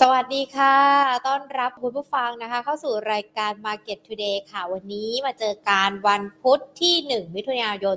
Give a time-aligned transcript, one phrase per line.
[0.00, 0.76] สวัสดีค่ะ
[1.26, 7.96] ต้อนรับคุณผู้ฟังนะคะ เข้าสู่รายการ Market Today ค่ะ วันนี้มาเจอการวันพุธที่ 1 มิถุนายน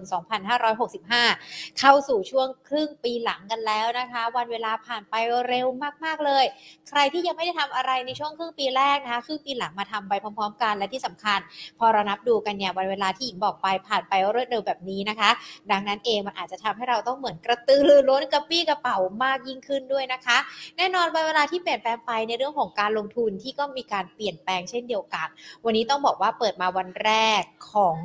[0.70, 5.14] 2565 เข้าสู่ช่วงครึ่งปีหลังกันแล้วนะคะ วันเวลาผ่านไป
[5.48, 5.68] เร็ว
[6.06, 6.46] มากๆเลย
[6.90, 11.40] ใครที่ยังไม่ได้ทำอะไรในช่วงครึ่งปีแรกนะคะ ครึ่งปีหลังมาทำไปพร้อมๆ กัน และที่สำคัญ
[11.80, 15.30] พอเรานับดูกันเนี่ยวันเวลาที่หญิงบอกไปผ่านไปรวดเร็วแบบนี้นะคะ
[15.72, 20.38] ดังนั้นเองมันอาจจะทำให้เราต้องเหมือนกระตือรือร้นกระปี้กระเป๋ามากยิ่งขึ้นด้วยนะคะ
[20.78, 25.28] แน่นอนวันเวลาที่เปลี่ยนปลงไปในเรื่องของการลงทุนที่ก็มีการเปลี่ยนแปลงเช่นเดียวกัน
[25.66, 27.12] วันนี้ต้องบอกว่าเปิดมาวันแร
[27.42, 27.98] กของ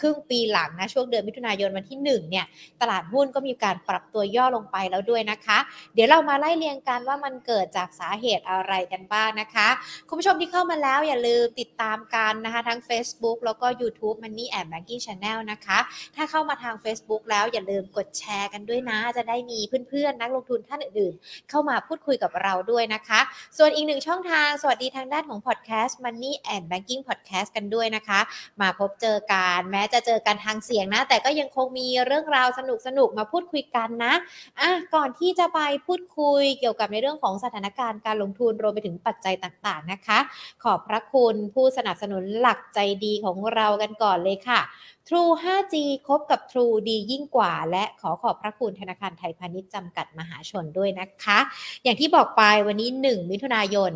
[0.00, 2.46] ครึ่งปีหลังนะช่วงเดือนมิถุนายนวันที่ 1 เนี่ย
[2.80, 5.58] ตลาดหุ้นก็มีการปรับตัวย่อลงไปแล้วด้วยนะคะ
[5.94, 9.68] เดี๋ยวเรามาไล่เรียงกันว่ามันเกิดจากสาเหตุอะไรกันบ้างนะคะ
[10.08, 15.78] คุณผู้ชมที่เข้ามาแล้วอย่าลืมติดตามกันนะคะ ทั้ง Facebook แล้วก็ YouTube Money and Banking Channel นะคะ
[16.16, 23.11] ถ้าเข้ามาทาง Facebook แล้วอย่าลืมกดแชร์กันด้วยนะ จะได้มีเพื่อนๆ นักลงทุนท่านอื่นๆ เข้ามาพูดคุยกับเราด้วยนะคะ
[23.58, 28.20] ส่วนอีกหนึ่งช่องทาง สวัสดีทางด้านของ Podcast Money and Banking Podcast กันด้วยนะคะ
[28.60, 32.60] มาพบเจอกันแม้จะเจอกันทางเสียงนะ แต่ก็ยังคงมีเรื่องราวส
[32.98, 34.14] นุกๆมาพูดคุยกันนะ
[34.60, 40.18] อะก่อนที่จะไปพูดคุยเกี่ยวกับในเรื่องของสถานการณ์การลงทุนรวมไปถึงปัจจัยต่างๆนะคะ
[40.62, 44.60] ขอบพระคุณผู้สนับสนุนหลักใจดีของเรากันก่อนเลยค่ะ
[45.08, 45.74] True 5G
[46.06, 51.38] คบกับ True ดียิ่งกว่า และขอขอบพระคุณธนาคารไทยพาณิชย์จำกัดมหาชนด้วยนะคะ
[51.82, 53.90] อย่างที่บอกไปวันนี้ 1 มิถุนายน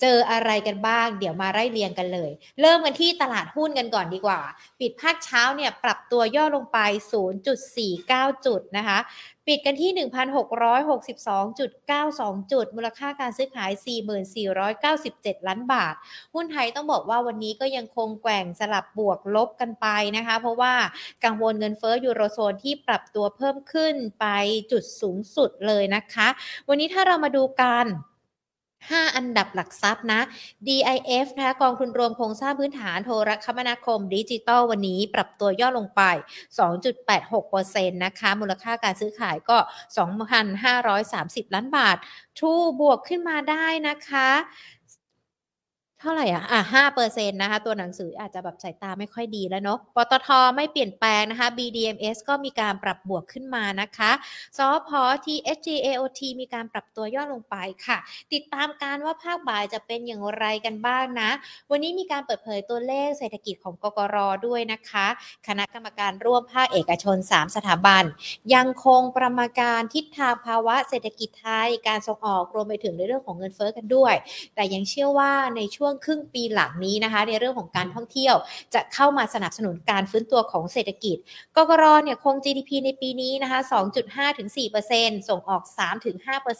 [0.00, 4.40] เจออะไรกันบ้าง เดี๋ยวมาไล่เรียงกันเลย เริ่มกันที่ตลาดหุ้นกันก่อนดีกว่า
[4.80, 6.78] ปิดภาคเช้าเนี่ยปรับตัวย่อลงไป
[7.62, 8.98] 0.49 จุดนะคะ
[9.46, 13.70] ปิดกันที่ 1,662.92 จุด มูลค่าการซื้อขาย
[14.80, 15.94] 44,97 ล้านบาท
[16.34, 20.74] หุ้นไทยต้องบอกว่าวันนี้ก็ยังคงแกว่งสลับบวกลบกันไปนะคะ เพราะว่า
[21.24, 24.26] กังวลเงินเฟ้อยูโรโซนที่ปรับตัวเพิ่มขึ้นไป
[24.72, 26.28] จุดสูงสุดเลยนะคะ
[26.68, 27.86] วันนี้ถ้าเรามาดูกัน
[28.88, 30.20] 5 อันดับหลักทรัพย์นะ
[30.66, 36.02] DIF นะคะกองทุนรวมโครงสร้างพื้นฐานโทรคมนาคมดิจิตอลวันนี้ปรับตัวย่อลงไป
[36.82, 39.58] 2.86%นะคะ มูลค่าการซื้อขายก็
[40.76, 41.96] 2,530 ล้านบาท
[42.38, 44.28] ทูบวกขึ้นมาได้นะคะ
[46.02, 54.10] เท่าไหร่อะ อะห้าเปอร์เซ็นต์นะคะ ตัวหนังสืออาจจะแบบสายตาไม่ค่อยดีแล้วเนาะ ปตทไม่เปลี่ยนแปลงนะคะ BDMs ก็มีการปรับบวกขึ้นมานะคะ
[54.58, 54.90] สพ
[55.24, 57.56] TSG AOT มีการปรับตัวย่อลงไป
[57.86, 57.98] ค่ะ
[58.32, 61.30] ติดตามการว่าภาคบ่ายจะเป็นอย่างไรกันบ้างนะ
[61.70, 65.06] วันนี้มีการเปิดเผยตัวเลขเศรษฐกิจของกกรด้วยนะคะ
[65.48, 68.04] คณะกรรมการร่วมภาคเอกชน 3 สถาบัน
[68.54, 74.14] ยังคงประมาการทิศทางภาวะเศรษฐกิจไทย การส่งออกรวมไปถึงในเรื่องของเงินเฟ้อกันด้วย
[74.54, 78.34] แต่ยังเชื่อว่าในช่วงครึ่งปีหลังนี้นะคะ ในเรื่องของการท่องเที่ยว
[78.74, 81.16] จะเข้ามาสนับสนุนการฟื้นตัวของเศรษฐกิจ
[81.56, 83.58] กกรเนี่ยคง GDP ในปีนี้นะคะ
[83.98, 84.48] 2.5ถึง
[84.88, 86.16] 4%ส่งออก 3 ถึง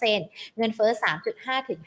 [0.07, 0.91] 5%เงินเฟ้อ
[1.35, 1.81] 3.5 ถึง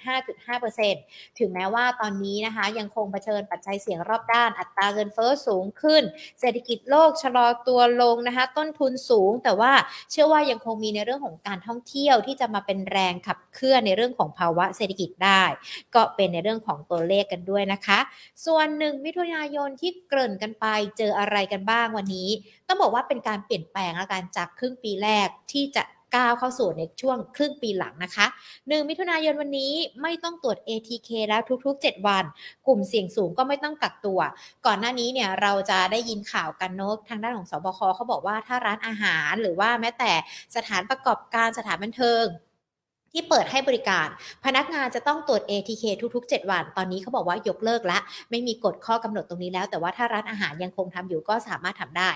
[0.67, 6.03] 5.5%ถึงแม้ว่าตอนนี้นะคะยังคงเผชิญปัจจัยเสี่ยงรอบด้านอัตราเงินเฟ้อสูงขึ้น
[6.39, 9.73] เศรษฐกิจโลกชะลอตัวลงนะคะ ต้นทุนสูง แต่ว่า
[10.11, 15.43] เชื่อว่ายังคงมีในเรื่องของการท่องเที่ยวที่จะมาเป็นแรงขับเคลื่อนในเรื่องของภาวะเศรษฐกิจได้
[15.95, 17.99] ก็เป็นในเรื่องของตัวเลขกันด้วยนะคะ
[18.45, 20.65] ส่วนหนึ่งมิถุนายนที่เกริ่นกันไป
[20.97, 22.29] เจออะไรกันบ้างวันนี้
[22.67, 25.83] ต้องบอกว่าเป็นการเปลี่ยนแปลงอาการจากครึ่งปีแรกที่จะ
[26.15, 28.25] ก้าวเข้าสู่ในช่วงครึ่งปีหลังนะคะ
[28.57, 32.23] 1 มิถุนายนวันนี้ไม่ต้องตรวจ ATK แล้วทุก ๆ 7 วัน
[32.67, 34.19] กลุ่มเสี่ยงสูงก็ไม่ต้องกักตัว
[34.65, 40.11] ก่อนหน้านี้เนี่ยเราจะได้ยินข่าวกันเนอะทางด้านของสบคเขาบอกว่าถ้าร้านอาหารหรือว่าแม้แต่
[40.55, 42.25] สถานประกอบการสถานบันเทิง
[43.13, 44.07] ที่เปิดให้บริการ
[44.45, 45.83] พนักงานจะต้องตรวจ ATK
[46.15, 47.99] ทุก ๆ 7 วัน ตอนนี้เขาบอกว่ายกเลิกละ
[48.31, 52.09] ไม่มีกฎข้อกำหนดตรงนี้แล้ว แต่ว่าถ้าร้านอาหารยังคงทำอยู่ก็สามารถทำได้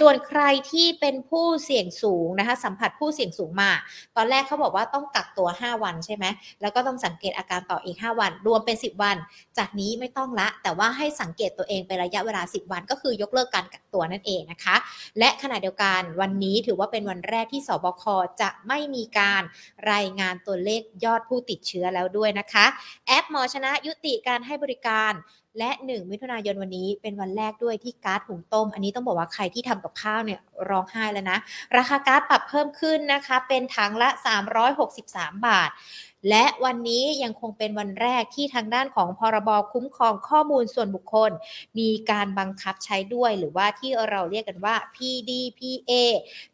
[0.00, 3.70] ส่วนใครที่เป็นผู้เสี่ยงสูงนะคะ สัมผัสผู้เสี่ยงสูงมา
[4.16, 6.24] ตอนแรกเขาบอกว่าต้องกักตัว 5 วันใช่ไหม
[6.60, 9.16] แล้วก็ต้องสังเกตอาการต่ออีก 5 วัน รวมเป็น 10 วัน
[9.58, 14.76] จากนี้ไม่ต้องละ แต่ว่าให้สังเกตตัวเองเป็นระยะเวลา 10 วัน ก็คือยกเลิกการกักตัวนั่นเองนะคะ
[15.18, 18.04] และขณะเดียวกันวันนี้ถือว่าเป็นวันแรกที่สบค
[18.40, 19.42] จะไม่มีการ
[19.92, 22.66] รายงานตัวเลขยอดผู้ติดเชื้อแล้วด้วยนะคะ
[23.06, 25.12] แอปหมอชนะยุติการให้บริการ
[25.58, 31.38] และ 1 มิถุนายนวันนี้เป็นวันแรกด้วยที่ก๊าซหุงต้ม อันนี้ต้องบอกว่าใครที่ทำกับข้าวเนี่ยร้องไห้แล้วนะ
[31.76, 34.08] ราคาก๊าซปรับเพิ่มขึ้นนะคะ เป็นถังละ
[34.76, 35.70] 363 บาท
[36.28, 41.30] และวันนี้ยังคงเป็นวันแรกที่ทางด้านของพรบคุ้มครองข้อมูลส่วนบุคคล
[41.78, 45.92] มีการบังคับใช้ด้วยหรือว่าที่เราเรียกกันว่า PDPA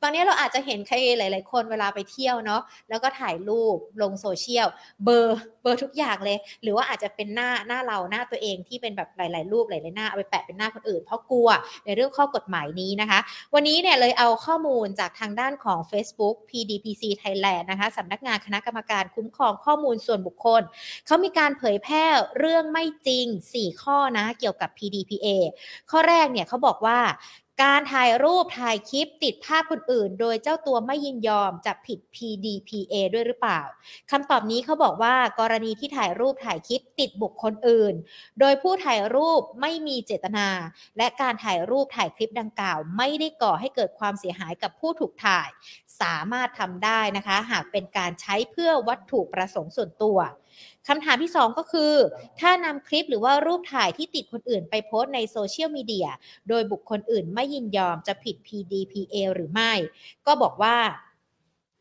[0.03, 4.69] ตอนนี้เราอาจจะเห็นใครหลาย ๆ คนเวลาไปเที่ยวเนาะแล้วก็ถ่ายรูปลงโซเชียล
[5.05, 11.49] เบอร์เบอร์ทุกอย่างเลย หรือว่าอาจจะเป็นหน้าหน้าเราหน้าตัวเองที่เป็นแบบหลาย ๆ รูปหลาย ๆ หน้าเอาไปแปะเป็นหน้าคนอื่น เพราะกลัว
[11.85, 13.21] ในเรื่องข้อกฎหมายนี้นะคะ
[13.55, 20.63] วันนี้เนี่ยเลยเอาข้อมูลจากทางด้านของ Facebook PDPC Thailand นะคะสำนักงานคณะกรรมการคุ้มครองข้อมูลส่วนบุคคล
[21.07, 22.05] เขามีการเผยแพร่
[22.39, 25.27] เรื่องไม่จริง 4 ข้อนะ เกี่ยวกับ PDPA
[25.91, 27.01] ข้อแรกเนี่ยเขาบอกว่า
[27.69, 33.61] การถ่ายรูปถ่ายคลิปติดภาพคนอื่น โดยเจ้าตัวไม่ยินยอมจะผิด PDPA ด้วยหรือเปล่า
[34.11, 37.95] คำตอบนี้เขาบอกว่ากรณีที่ถ่ายรูปถ่ายคลิปติดบุคคลอื่น
[38.41, 40.49] โดยผู้ถ่ายรูปไม่มีเจตนา
[40.97, 45.49] และการถ่ายรูปถ่ายคลิปดังกล่าว ไม่ได้ก่อให้เกิดความเสียหายกับผู้ถูกถ่าย
[46.03, 50.19] สามารถทำได้นะคะ หากเป็นการใช้เพื่อวัตถุประสงค์ส่วนตัว
[50.89, 51.95] คำถามที่ 2 ก็คือ
[52.41, 56.09] ถ้านำคลิปหรือว่ารูปถ่ายที่ติดคนอื่นไปโพสในโซเชียลมีเดีย
[56.49, 59.73] โดยบุคคลอื่นไม่ยินยอมจะผิด PDPA หรือไม่
[60.27, 60.77] ก็บอกว่า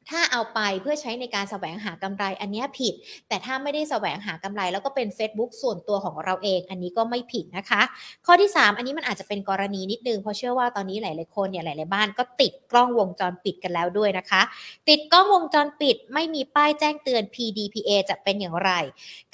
[0.10, 2.94] ถ้าเอาไปเพื่อใช้ในการแสวงหากำไรอันนี้ผิด
[3.28, 7.82] แต่ถ้าไม่ได้แสวงหากำไร แล้วก็เป็น Facebook ส่วนตัวของเราเอง อันนี้ก็ไม่ผิดนะคะ
[8.26, 14.42] ข้อที่ 3 อันนี้มันอาจจะเป็นกรณีนิดนึงเพราะเชื่อว่าตอนนี้หลายๆคนเนี่ยหลายๆบ้านก็ติดกล้องวงจรปิดกันแล้วด้วยนะคะ
[14.90, 18.72] ติดกล้องวงจรปิดไม่มีป้ายแจ้งเตือน PDPA จะเป็นอย่างไร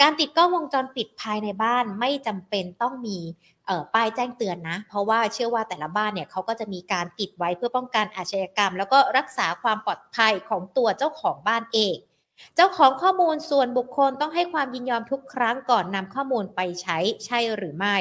[0.01, 3.19] การติดกล้องวงจรปิดภายในบ้านไม่จำเป็นต้องมี
[3.93, 11.97] ป้ายแจ้งเตือนนะ เพราะว่าเชื่อว่าแต่ละบ้านเนี่ยเขาก็จะมีการติดไว้เพื่อป้องกันอาชญากรรม แล้วก็รักษาความปลอดภัยของตัวเจ้าของบ้านเอง
[12.55, 17.95] เจ้าของข้อมูลส่วนบุคคลต้องให้ความยินยอมทุกครั้งก่อนนำข้อมูลไปใช้ใช่หรือไม่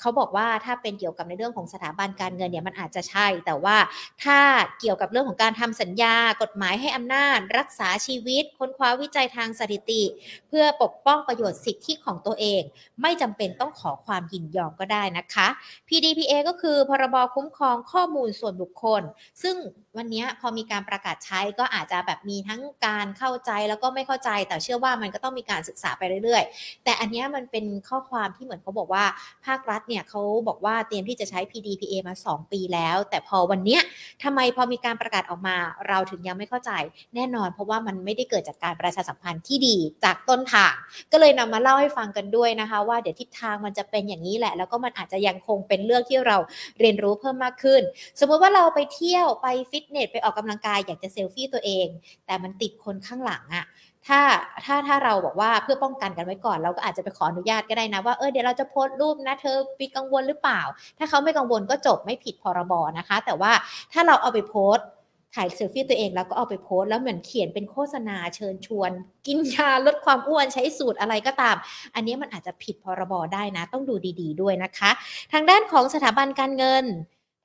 [0.00, 3.76] เขาบอกว่าถ้าเป็นเกี่ยวกับในเรื่องของสถาบันการเงินเนี่ยมันอาจจะใช่ แต่ว่า
[4.24, 4.38] ถ้า
[4.80, 10.02] เกี่ยวกับเรื่องของการทำสัญญา กฎหมายให้อำนาจ รักษาชีวิต ค้นคว้าวิจัยทางสถิติ
[10.48, 12.62] เพื่อปกป้องประโยชน์สิทธิของตัวเอง
[13.02, 15.48] ไม่จำเป็นต้องขอความยินยอมก็ได้นะคะ
[15.88, 19.02] PDPA ก็คือพรบคุ้มครองข้อมูลส่วนบุคคล
[19.42, 19.56] ซึ่ง
[19.98, 29.04] วันนี้พอมีการประกาศใช้ก็อาจจะแบบมีทั้งการเข้าใจแล้วก็ไม่เข้าใจ แต่เชื่อว่ามันก็ต้องมีการศึกษาไปเรื่อย ๆ แต่อันนี้มันเป็นข้อความที่เหมือนเขาบอกว่า
[29.46, 33.78] ภาครัฐเนี่ยเขาบอกว่าเตรียมที่จะใช้ PDPA มา 2 ปีแล้ว แต่พอวันนี้
[34.22, 35.56] ทำไมพอมีการประกาศออกมา
[35.88, 36.72] เราถึงยังไม่เข้าใจ
[37.14, 40.74] แน่นอนเพราะว่ามันไม่ได้เกิดจากการประชาสัมพันธ์ที่ดีจากต้นทาง
[41.12, 46.36] ก็เลยนำมาเล่าให้ฟังกันด้วยนะคะ ว่าเดี๋ยวทิศทางมันจะเป็นอย่างนี้แหละ แล้วก็มันอาจจะยังคงเป็นเรื่องที่เรา
[46.80, 47.82] เรียนรู้เพิ่มมากขึ้น
[48.20, 51.86] สมมติว่าเราไปเที่ยวไปฟิตเนสไปออกกำลังกายอยากจะเซลฟี่ตัวเอง
[52.26, 53.66] แต่มันติดคนข้างหลังอะ
[54.06, 54.20] ถ้า
[54.64, 60.60] ถ้าถ้าเราบอกว่าเพื่อป้องกันกันไว้ก่อนเราก็อาจจะไปขออนุญาตก็ได้นะว่าเออเดี๋ยวเราจะโพสต์รูปนะเธอมีกังวลหรือเปล่า
[60.98, 63.52] ถ้าเขาไม่กังวลก็จบไม่ผิดพรบนะคะ แต่ว่า
[63.92, 64.86] ถ้าเราเอาไปโพสต์
[65.34, 68.90] ถ่ายเซลฟี่ตัวเองแล้วก็เอาไปโพสต์แล้วเหมือนเขียนเป็นโฆษณาเชิญชวน
[69.26, 71.56] กินยาลดความอ้วนใช้สูตรอะไรก็ตาม
[71.94, 74.90] อันนี้มันอาจจะผิดพรบได้นะ ต้องดูดี ๆ ด้วยนะคะ
[75.32, 76.84] ทางด้านของสถาบันการเงิน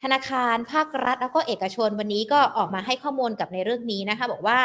[0.03, 4.59] ธนาคารภาครัฐแล้วก็เอกชนวันนี้ก็ออกมาให้ข้อมูลกับในเรื่องนี้นะคะบอกว่า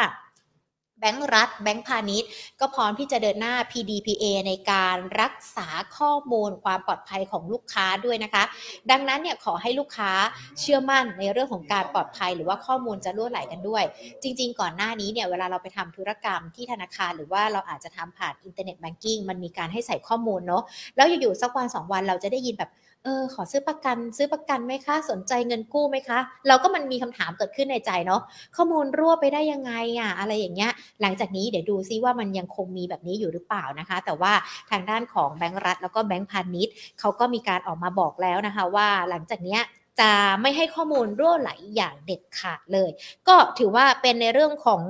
[0.99, 8.43] แบงก์รัฐ แบงก์พาณิชย์ ก็พร้อมที่จะเดินหน้า PDPA ในการรักษาข้อมูลความปลอดภัยของลูกค้าด้วยนะคะ
[8.91, 10.11] ดังนั้นเนี่ยขอให้ลูกค้า
[10.59, 13.83] เชื่อมั่นในเรื่องของการปลอดภัย หรือว่าข้อมูลจะล่วไหลกันด้วย
[14.23, 20.63] จริง ๆ ก่อนหน้านี้เนี่ยเวลาเราไปทำธุรกรรมที่ธนาคารหรือว่าเราอาจจะทำผ่านอินเทอร์เน็ตแบงกิ้งมันมีการให้ใส่ข้อมูลเนาะ
[20.95, 22.71] แล้วอยู่ๆสักวันสองวันเราจะได้ยินแบบ
[23.05, 28.21] เออขอซื้อประกันซื้อประกันไหมคะสนใจเงินกู้ไหมคะ เราก็มันมีคำถามเกิดขึ้นในใจเนาะ
[28.55, 34.33] ข้อมูลรั่วไปได้ยังไงอะอะไรอย่างเงี้ย หลังจากนี้เดี๋ยวดูซิว่ามันยังคงมีแบบนี้อยู่หรือเปล่านะคะ แต่ว่า
[34.71, 39.61] ทางด้านของแบงก์รัฐแล้วก็แบงก์พาณิชย์เขาก็มีการออกมาบอกแล้วนะคะ ว่าหลังจากเนี้ย
[39.99, 40.11] จะ
[40.41, 42.89] ไม่ให้ข้อมูลรั่วไหลอย่างเด็ดขาดเลย
[43.27, 44.81] ก็ถือว่าเป็นในเรื่องของ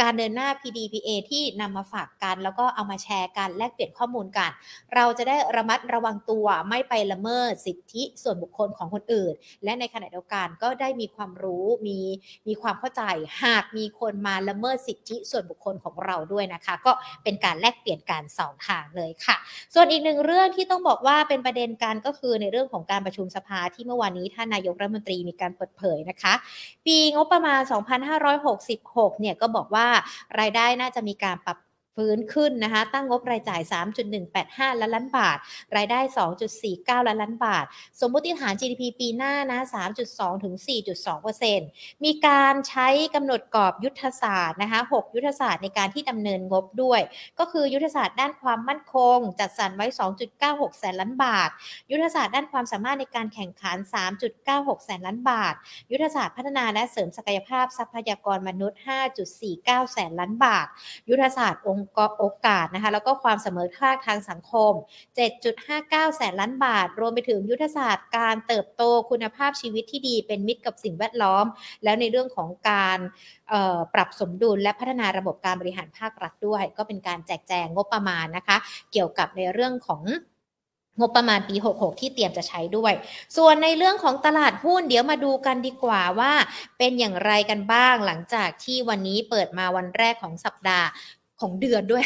[0.00, 4.50] การเดินหน้า PDPA ที่นำมาฝากกัน แล้วก็เอามาแชร์กันแลกเปลี่ยนข้อมูลกัน
[4.94, 9.32] เราจะได้ระมัดระวังตัวไม่ไปละเมิดสิทธิส่วนบุคคลของคนอื่น
[9.64, 11.98] และในขณะเดียวกันก็ได้มีความรู้มี
[12.48, 13.02] มีความเข้าใจ
[13.42, 16.92] หากมีคนมาละเมิดสิทธิส่วนบุคคลของเราด้วยนะคะ ก็
[17.24, 19.36] เป็นการแลกเปลี่ยนการสองทางเลยค่ะ
[19.74, 26.34] ส่วนอีกหนึ่งเรื่องที่ต้องบอกว่าเป็นประเด็นการก็คือในเรื่องของการประชุมสภาที่เมื่อวานนี้ท่านนายกรัฐมนตรีมีการเปิดเผยนะคะ
[26.86, 27.60] ปีงบประมาณ
[28.40, 29.86] 2566 เนี่ยก็บอกว่า
[30.40, 31.58] รายได้น่าจะมีการปรับ
[31.94, 33.60] ฟื้นขึ้นนะคะ ตั้งงบรายจ่าย
[34.20, 35.38] 3.185 ล้านล้านบาท
[35.76, 36.00] รายได้
[36.54, 37.64] 2.49 ล้านล้านบาท
[38.00, 39.60] สมมติฐาน GDP ปีหน้านะ
[40.02, 40.54] 3.2 ถึง
[41.30, 47.00] 4.2 มีการใช้กำหนดกรอบยุทธศาสตร์นะคะ 6 ยุทธศาสตร์ในการที่ดำเนินงบด้วย
[47.38, 49.86] ก็คือยุทธศาสตร์ด้านความมั่นคง จัดสรรไว้
[50.32, 51.50] 2.96 แสนล้านบาท
[51.90, 53.76] ยุทธศาสตร์ด้านความสามารถในการแข่งขัน
[54.30, 55.54] 3.96 แสนล้านบาท
[55.90, 58.80] ยุทธศาสตร์พัฒนาและเสริมศักยภาพทรัพยากรมนุษย์
[59.36, 60.66] 5.49 แสนล้านบาท
[61.08, 61.83] ยุทธศาสตร์องค์
[62.18, 64.72] โอกาสนะคะแล้วก็ความเสมอภาคทางสังคม
[65.44, 71.44] 7.59 แสนล้านบาท รวมไปถึงยุทธศาสตร์การเติบโตคุณภาพชีวิตที่ดีเป็นมิตรกับสิ่งแวดล้อม
[71.84, 72.98] แล้วในเรื่องของการ
[73.94, 78.56] ปรับสมดุลและพัฒนาระบบการบริหารภาครัฐด้วย ก็เป็นการแจกแจงงบประมาณนะคะ
[78.92, 80.02] เกี่ยวกับในเรื่องของ
[81.00, 82.92] งบประมาณปี 66 ที่เตรียมจะใช้ด้วย
[83.36, 86.32] ส่วนในเรื่องของตลาดหุ้นเดี๋ยวมาดูกันดีกว่าว่า
[86.78, 90.86] เป็นอย่างไรกันบ้างหลังจากที่วันนี้เปิดมาวันแรกของสัปดาห์
[91.40, 92.04] ของเดือนด้วย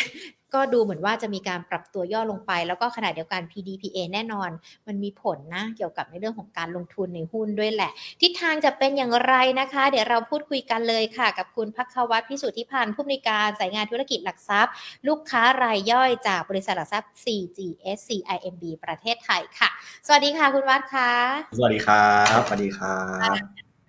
[0.54, 4.50] ก็ดูเหมือนว่าจะมีการปรับตัวย่อลงไป แล้วก็ขณะเดียวกัน PDPA แน่นอน
[4.86, 14.72] มันมีผลนะ เกี่ยวกับในเรื่องของการลงทุนในหุ้นด้วยแหละ ทิศทางจะเป็นอย่างไรนะคะ เดี๋ยวเราพูดคุยกันเลยค่ะ กับคุณพักวัตรพิสุทธิพันธ์ผู้อำนวยการสายงานธุรกิจหลักทรัพย์
[15.08, 19.68] ลูกค้ารายย่อยจากบริษัทหลักทรัพย์ CGS CIMB ประเทศไทยค่ะ
[20.06, 21.12] สวัสดีค่ะ คุณวัดค่ะ
[21.56, 22.98] สวัสดีครับสวัสดีครั
[23.34, 23.36] บ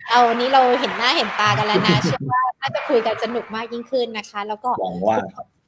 [0.09, 5.17] เอาวันนี้เราเห็นหน้าเห็นตากันแล้วนะเชื่อว่า น่าจะคุยกันสนุกมากยิ่งขึ้นนะคะ แล้วก็หวังว่า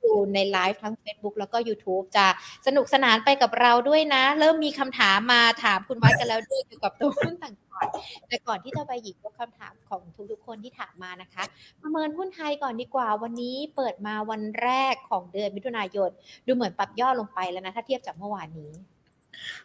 [0.03, 2.25] ดูในไลฟ์ทั้ง Facebook แล้วก็ YouTube จะ
[2.67, 11.43] สนุกสนานไปกับเราด้วยนะ เริ่มมีคำถามมาถามคุณวัดกันแล้วด้วยเกี่ยวกับตัวหุ้นต่างๆ แต่ก่อนที่จะไปหยิบยกคำถามของทุกๆคนที่ถามมานะคะ
[11.81, 16.09] ประเมินหุ้นไทยก่อนดีกว่า วันนี้เปิดมาวันแรกของเดือนมิถุนายน
[16.45, 18.71] ดูเหมือนปรับย่อลงไปแล้วนะ ถ้าเทียบจากเมื่อวานนี้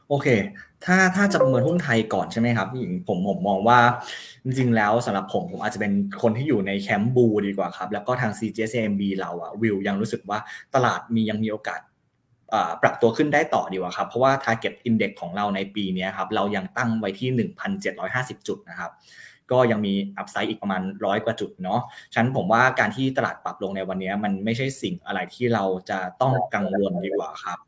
[0.09, 0.27] โอเค
[0.85, 3.79] ถ้าถ้าจะประเมินหุ้นไทยก่อนใช่ไหมครับหญิงผมผมมองว่า
[4.45, 5.93] จริงๆแล้วสำหรับผมผมอาจจะเป็น
[6.23, 10.39] คนที่อยู่ในแคมป์บูดีกว่าครับ แล้วก็ทาง CGSMB เราอะวิวยังรู้สึกว่า
[10.75, 11.81] ตลาดมียังมีโอกาส
[12.83, 17.49] ปรับตัวขึ้นได้ต่อดีกว่าครับ เพราะว่า target index ของเราในปีนี้ครับ เรายังตั้งไว้ที่
[17.93, 18.91] 1,750 จุดนะครับ
[19.53, 21.81] ก็ยังมีอัพไซด์อีกประมาณร้อยกว่าจุดเนาะ
[22.15, 27.59] ฉันผมว่าการที่ตลาดปรับลงในวันนี้มันไม่ใช่สิ่งอะไรที่เราจะต้องกังวลดีกว่าครับ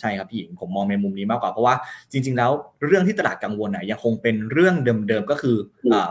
[0.00, 1.74] ใช่ครับพี่หญิงผมมองในมุมนี้มากกว่าเพราะว่า
[2.12, 2.50] จริง ๆ แล้ว
[2.86, 4.74] เรื่องที่ตลาดกังวลน่ะยังคงเป็นเรื่อง
[5.08, 5.56] เดิมๆก็คือ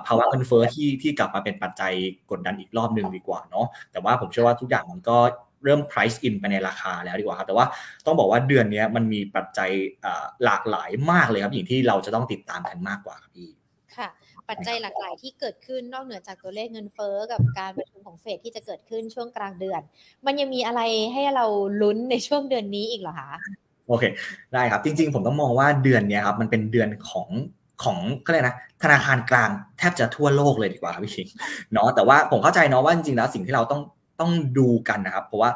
[0.07, 1.93] ภาวะเงินเฟ้อที่ที่กลับมาเป็นปัจจัย
[2.31, 5.17] กดดันอีกรอบหนึ่งดีกว่าเนาะแต่ว่าผมเชื่อว่าทุกอย่างมันก็
[5.63, 7.65] เริ่ม price in ไปในราคาแล้วดีกว่าครับ แต่ว่า
[8.05, 9.69] ต้องบอกว่าเดือนนี้มันมีปัจจัย
[10.45, 13.49] หลากหลายมากเลยครับอย่างที่เราจะต้องติดตามกันมากกว่าครับพี่
[13.97, 14.09] ค่ะ
[14.49, 19.81] ปัจจัยหลากหลายที่เกิดขึ้นนอกเหนือจากตัวเลขเงินเฟ้อกับการประชุมของเฟดที่จะเกิดขึ้นช่วงกลางเดือน
[20.25, 20.81] มันยังมีอะไร
[21.13, 21.45] ให้เรา
[21.81, 23.31] ลุ้นในช่วงเดือนนี้อีกเหรอคะ
[23.89, 24.03] โอเค
[24.53, 27.27] ได้ครับ จริง ๆ ผมต้องมองว่าเดือนนี้ครับ มันเป็นเดือนของ
[27.83, 31.27] ของก็เลยนะธนาคารกลางแทบจะทั่วโลกเลยดีกว่าครับพี่คิง
[31.73, 33.81] เนาะแต่ว่าผมเข้าใจเนาะว่าจริงๆแล้วสิ่งที่เราต้อง
[34.19, 35.49] ต้องดูกันนะครับ เพราะว่า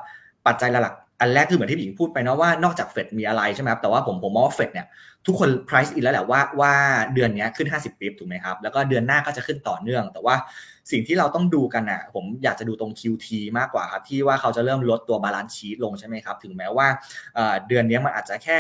[0.48, 4.88] ปัจจัยหลักอันแรกคือเหมือนที่พี่หญิงพูดไปเนาะว่านอกจากเฟดมีอะไรใช่ไหมครับแต่ว่าผมผมมองว่าเฟดเนี่ย
[5.26, 6.74] ทุกคน price in แล้วแหละว่าว่า
[7.14, 10.36] เดือนนี้ขึ้น 50 bp ถูกไหมครับแล้วก็เดือนหน้าก็จะขึ้นต่อเนื่อง แต่ว่า
[10.92, 16.88] สิ่งที่เราต้องดูกันอะผมอยากจะดูตรง QT มากกว่าครับที่ว่าเขาจะเริ่มลดตัว balance sheet ลงใช่ไหมครับ ถึงแม้ว่า
[17.68, 18.60] เดือนนี้มันอาจจะแค่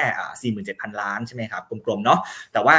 [0.65, 2.19] 47,000 ล้านใช่ไหมครับกลมๆเนาะ
[2.53, 2.75] แต่ว่า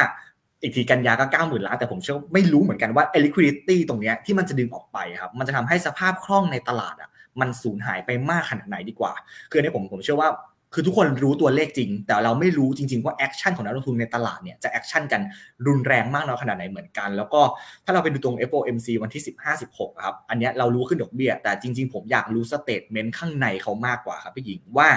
[0.62, 7.10] อีกทีกันยาก็9 0,000ล้านแต่ผมเชื่อไม่รู้เหมือนกันว่า liquidity ตรงนี้ที่มันจะดึงออกไปครับมันจะทำให้สภาพคล่องในตลาดอะ
[7.40, 9.12] มันสูญหายไปมากขนาดไหนดีกว่า
[9.50, 10.28] คือในผมผมเชื่อว่า
[10.74, 15.20] คือทุกคนรู้ตัวเลขจริง แต่เราไม่รู้จริง ๆ ว่า action ของนักลงทุนในตลาดเนี่ยจะ action กัน
[15.66, 17.40] รุนแรงมากน้อยขนาดไหนเหมือนกัน แล้วก็
[17.84, 19.22] ถ้าเราไปดูตรง FOMC วันที่
[19.62, 24.88] 15-16ครับอันนี้เรารู้ขึ้นดอกเบี้ย แต่จริง ๆ ผมอยากรู้ statement ข้างในเขามากกว่าครับพี่หญิงว่า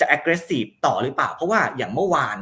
[0.00, 2.40] จะ aggressive ต่อหรือเปล่า เพราะว่าอย่างเมื่อวาน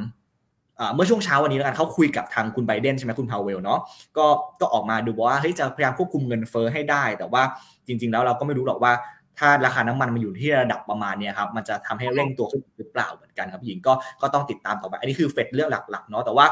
[0.95, 3.81] เมื่อช่วงเช้าวันนี้แล้วกันเขาคุยกับทางคุณไบเดนใช่ไหมคุณพาวเวลเนาะ
[4.17, 4.27] ก็
[4.61, 7.43] ก็ออกมาดูว่าเฮ้ยจะพยายามควบคุมเงินเฟ้อให้ได้ แต่ว่า
[7.87, 8.93] จริง ๆ แล้วเราก็ไม่รู้หรอกว่า
[9.39, 13.93] ถ้าราคาน้ำมันมันอยู่ที่ระดับประมาณนี้ครับมันจะทำให้เร่งตัวขึ้นหรือเปล่าเหมือนกันครับหญิงก็
[14.23, 16.47] ก็ต้องติดตามต่อไป อันนี้คือเฟดเรื่องหลักๆเนาะแต่ว่า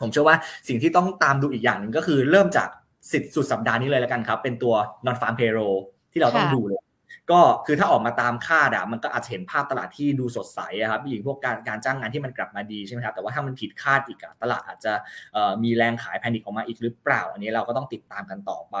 [0.00, 0.36] ผมเชื่อว่า
[0.68, 2.68] สิ่งที่ต้องตามดูอีกอย่างหนึ่งก็คือเริ่มจาก
[3.12, 4.74] สิทธิ์สุดสัปดาห์นี้เลยแล้วกันครับ เป็นตัว
[5.06, 5.78] non farm payroll
[6.12, 6.80] ที่เราต้องดูเลย
[7.30, 10.60] ก็คือถ้าออกมาตามคาดอะมันก็อาจจะเห็นภาพตลาดที่ดูสดใส
[10.90, 14.92] ครับหญิงพวกการการจ้างงานที่มันกลับมาดีใช่ไหมครับแต่ว่าถ้ามันผิดคาดอีกตลาดอาจจะ
[15.62, 18.76] มีแรงขายแพนิคออกมาอีกหรือเปล่า อันนี้เราก็ต้องติดตามกันต่อไป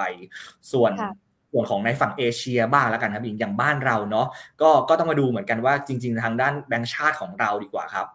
[0.72, 0.92] ส่วน
[1.52, 4.26] ส่วนของในฝั่งเอเชียบ้างแล้วกันครับอย่างบ้านเราเนาะ
[4.60, 8.06] ก็ก็ต้องมาดูเหมือนกันว่าจริง ๆ ทางด้านแบงก์ชาติของเราดีกว่าครับ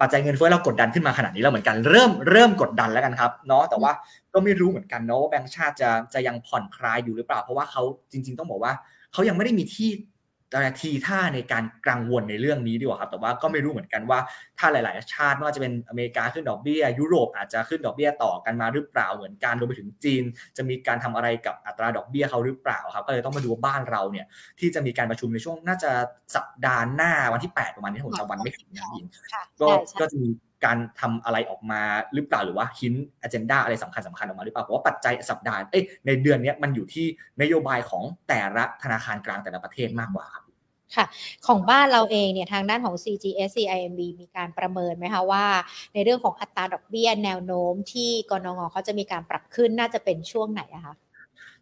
[0.00, 3.92] ปัจจัยเงินเฟ้อเรากดดันขึ้นมาขนาดนี้แล้วเหมือนกันเริ่มเริ่มกดดันแล้วกันครับเนาะแต่ว่า
[4.32, 8.72] ก็ไม่รู้เหมือนกันเนาะว่าแบงก์ชาติจะจะยังผ่อนคลายอยู่หรือเปล่า เพราะว่าเขาจริง ๆ ต้องบอกว่า
[9.12, 9.90] เขายังไม่ได้มีที่
[10.80, 14.18] ทีท่าในการกังวลในเรื่องนี้ดีกว่าครับ แต่ว่าก็ไม่รู้เหมือนกันว่า
[14.58, 20.22] ถ้าหลาย ๆ ชาติไม่ว่าจะเป็นอเมริกาขึ้นดอกเบี้ย ยุโรปอาจจะขึ้นดอกเบี้ยต่อกันมาหรือเปล่าเหมือนกันรวมไปถึงจีน
[20.56, 24.26] จะมีการทำอะไรกับอัตราดอกเบี้ยเขาหรือเปล่าครับก็เลยต้องมาดูบ้านเราเนี่ย
[24.60, 25.90] ที่จะมีการประชุมในช่วงน่าจะ
[26.36, 29.04] สัปดาห์หน้าวันที่ 8 ประมาณนี้ผมจำวันไม่ผิดนะพี่
[29.60, 29.68] ก็
[30.00, 30.30] ก็จะมี
[30.64, 31.82] การทำอะไรออกมา
[32.14, 37.06] หรือเปล่าหรือว่าหินอเจนดาอะไรสำคัญสำคัญออกมาหรือเปล่าเพราะว่าปัจจัยสัปดาห์เอ้ในเดือนนี้มันอยู่ที่
[37.40, 40.44] นโยบายของแต่ละธนาคารกลางแต่ละประเทศมากกว่าครับ
[40.96, 41.06] ค่ะ
[41.46, 45.44] ของบ้านเราเองเนี่ยทางด้านของ CGS CIMB มีการประเมินไหมคะว่า
[45.94, 50.94] ในเรื่องของอัตราดอกเบี้ยแนวโน้มที่กรงงเขาจะมีการปรับขึ้นน่าจะเป็นช่วงไหนอะคะ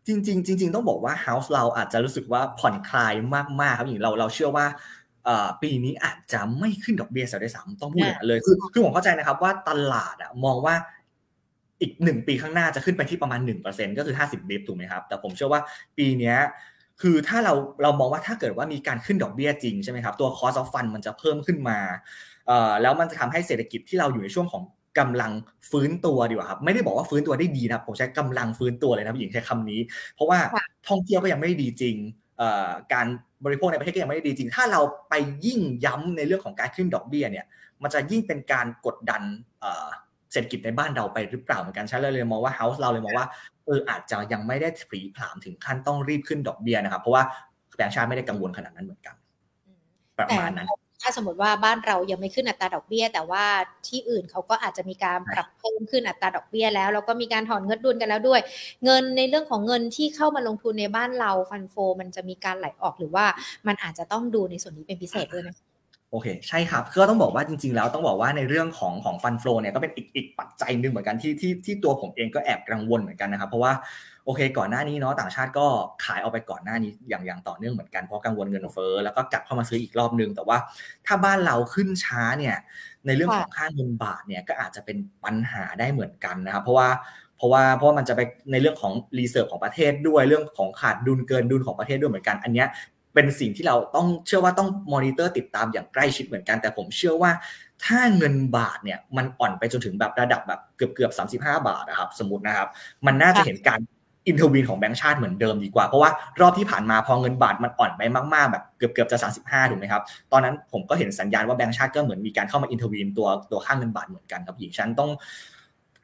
[0.07, 3.15] จริงๆจริงๆต้องบอกว่า House เราอาจจะรู้สึกว่าผ่อนคลาย
[3.61, 4.67] มากๆครับอย่างเราเราเชื่อว่า
[5.63, 10.75] ปีนี้อาจจะไม่ขึ้นดอกเบี้ยสักได้สามต้องพูดอย่างเลยคือคือผมเข้าใจนะครับว่าตลาดอะมองว่า
[11.81, 15.61] อีกหนึ่งปีข้างหน้าจะขึ้นไปที่ประมาณหนึ่งเปอร์เซ็นก็คือห้าสิบบิบถูกไหมครับ แต่ผมเชื่อว่า
[15.99, 16.35] ปีนี้
[17.03, 21.79] คือถ้าเราเรามองว่าถ้าเกิดว่ามีการขึ้นดอกเบี้ยจริงใช่ไหมครับ ตัว cost of fund มันจะเพิ่มขึ้นมา
[22.83, 24.63] แล้วมันจะทำให้เศรษฐกิจที่เราอยู่ในช่วงของ
[24.99, 25.33] กำลัง
[25.71, 29.81] ฟื้นตัวดีกว่าครับ ไม่ได้บอกว่าฟื้นตัวได้ดีนะผมใช้กำลังฟื้นตัวเลยนะพี่หญิงใช้คำนี้
[30.15, 30.39] เพราะว่า
[30.89, 31.97] ท่องเที่ยวก็ยังไม่ดีจริง
[32.93, 33.07] การ
[33.45, 35.15] บริโภคในประเทศก็ยังไม่ได้ดีจริง ถ้าเราไป
[35.47, 37.47] ยิ่งย้ำในเรื่องของการขึ้นดอกเบี้ยเนี่ย
[37.83, 39.23] มันจะยิ่งเป็นการกดดัน
[40.33, 43.27] เศรษฐกิจในบ้านเราไปหรือเปล่าเหมือนกันใช่เลยเลยมองว่าเฮาส์เราเลยมองว่า
[43.67, 47.23] เอออาจจะยังไม่ได้ผีผามถึงขั้นต้องรีบขึ้นดอกเบี้ยนะครับ เพราะว่า
[47.77, 49.15] แบงก์ชาติไม่ได้กังวลขนาดนั้นเหมือนกัน
[50.19, 50.69] ประมาณนั้น
[51.07, 53.45] ถ้าสมมติว่าบ้านเรายังไม่ขึ้นอัตราดอกเบี้ย แต่ว่า
[53.89, 58.41] ที่อื่นเขาก็อาจจะมีการปรับเพิ่มขึ้นอัตราดอกเบี้ยแล้วแล้วก็มีการถอนเงินดุลกันแล้วด้วย
[58.85, 63.25] เงินในเรื่องของเงินที่เข้ามาลงทุนในบ้านเราฟันโฟ มันจะมีการไหลออกหรือว่า
[63.67, 65.51] มันอาจจะต้องดูในส่วนนี้เป็นพิเศษด้วยไหม
[66.11, 73.73] โอเคใช่ครับก็ต้องบอกว่าจริง ๆ แล้วต้องบอกว่าในเรื่องของของฟันโฟเนี่ยก็เป็นอีกอีกปัจจัยหนึ่งเหมือนกันที่ที่ที่ตัวผมเองก็แอบกังวลเหมือนกันนะครับเพราะว่า
[74.27, 75.67] โอเค ก่อนหน้านี้เนาะต่างชาติก็
[76.05, 80.59] ขายเอาไปก่อนหน้านี้อย่างอย่างต่อเนื่องเหมือนกันเพราะกังวลเงินเฟ้อแล้วก็กลับเข้ามาซื้ออีกรอบนึง แต่ว่า
[81.07, 82.57] ถ้าบ้านเราขึ้นช้าเนี่ย
[83.07, 86.89] ในเรื่องของค่าเงินบาทเนี่ยก็อาจจะเป็นปัญหาได้เหมือนกันนะครับเพราะว่า
[87.37, 88.21] เพราะว่าเพราะมันจะไป
[88.53, 92.69] ในเรื่องของ reserve ของประเทศด้วยเรื่องของขาดดุลเกินดุลของประเทศด้วยเหมือนกัน อันเนี้ย
[93.15, 97.31] เป็นสิ่งที่เราต้องเชื่อว่าต้องมอนิเตอร์ติดตามอย่างใกล้ชิดเหมือนกัน แต่ผมเชื่อว่า
[97.85, 101.25] ถ้าเงินบาทเนี่ยมันอ่อนไปจนถึงแบบระดับแบบเกือบเกือบสา
[101.69, 102.69] บาทนะครับสมมตินะครับ
[103.07, 103.81] มันน่าจะเห็นการ
[104.29, 108.03] intervene ของแบงก์ชาติเหมือนเดิมดีกว่า เพราะว่ารอบที่ผ่านมาพอเงินบาทมันอ่อนไป
[108.35, 110.03] มากๆแบบเกือบเกือบจะ 35 ถูกไหมครับ
[110.33, 115.11] ตอนนั้นผมก็เห็นสัญญาณว่าแบงก์ชาติก็เหมือนมีการเข้ามา intervene ตัวตัวค่าเงินบาทเหมือนกันครับพี่หญิง ฉะนั้น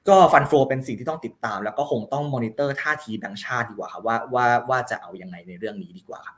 [0.09, 6.37] ก็ fund flow เป็นสิ่งที่ต้องติดตาม แล้วก็คงต้องมอนิเตอร์ท่าทีแบงก์ชาติดีกว่าครับว่าว่าว่าจะเอายังไงในเรื่องนี้ดีกว่าครับ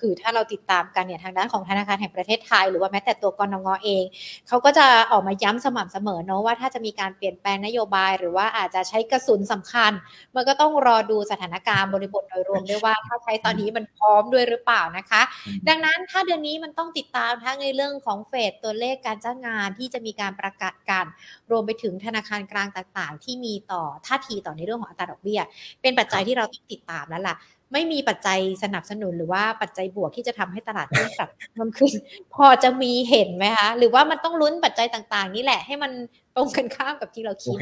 [0.00, 3.68] คือถ้าเราติดตามกันเนี่ยทางด้านของธนาคารแห่งประเทศไทย หรือว่าแม้แต่ตัวกนง.
[3.84, 4.04] เอง
[4.48, 9.92] เขาก็จะออกมาย้ำสม่ำเสมอเนาะว่าถ้าจะมีการเปลี่ยนแปลงนโยบาย หรือว่าอาจจะใช้กระสุนสำคัญ
[10.34, 15.22] มันก็ต้องรอดูสถานการณ์บริบทโดยรวมด้วยว่าถ้าใช้ตอนนี้มันพร้อมด้วยหรือเปล่านะคะ
[15.68, 21.06] ดังนั้นถ้าเดือนนี้มันต้องติดตามทั้งในเรื่องของเฟดตัวเลขการจ้างงานที่จะมีการประกาศกัน
[21.50, 25.40] รวมไปถึงธนาคารกลางต่างๆ ที่มีต่อท่าทีต่อในเรื่องของอัตราดอกเบี้ย
[25.82, 27.36] เป็นปัจจัยที่เราต้องติดตามแล้วล่ะ
[27.72, 31.28] ไม่มีปัจจัยสนับสนุนหรือว่าปัจจัยบวกที่จะทำให้ตลาดหุ้นปรับ
[31.60, 31.92] มันขึ้น
[32.34, 35.90] พอจะมีเห็นไหมคะ หรือว่ามันต้องลุ้นปัจจัยต่าง ๆ นี่แหละ ให้มัน
[36.36, 37.56] ตรงกันข้ามกับที่เราคิด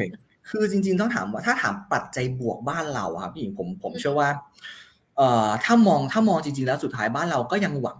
[0.51, 4.29] คือจริง ๆ ต้องถามว่าถ้าถามปัจจัยบวกบ้านเราครับพี่หญิงผมผมเชื่อว่า
[5.17, 7.99] เอ่อถ้ามองถ้ามองจริง ๆ แล้วสุดท้ายบ้านเราก็ยังหวัง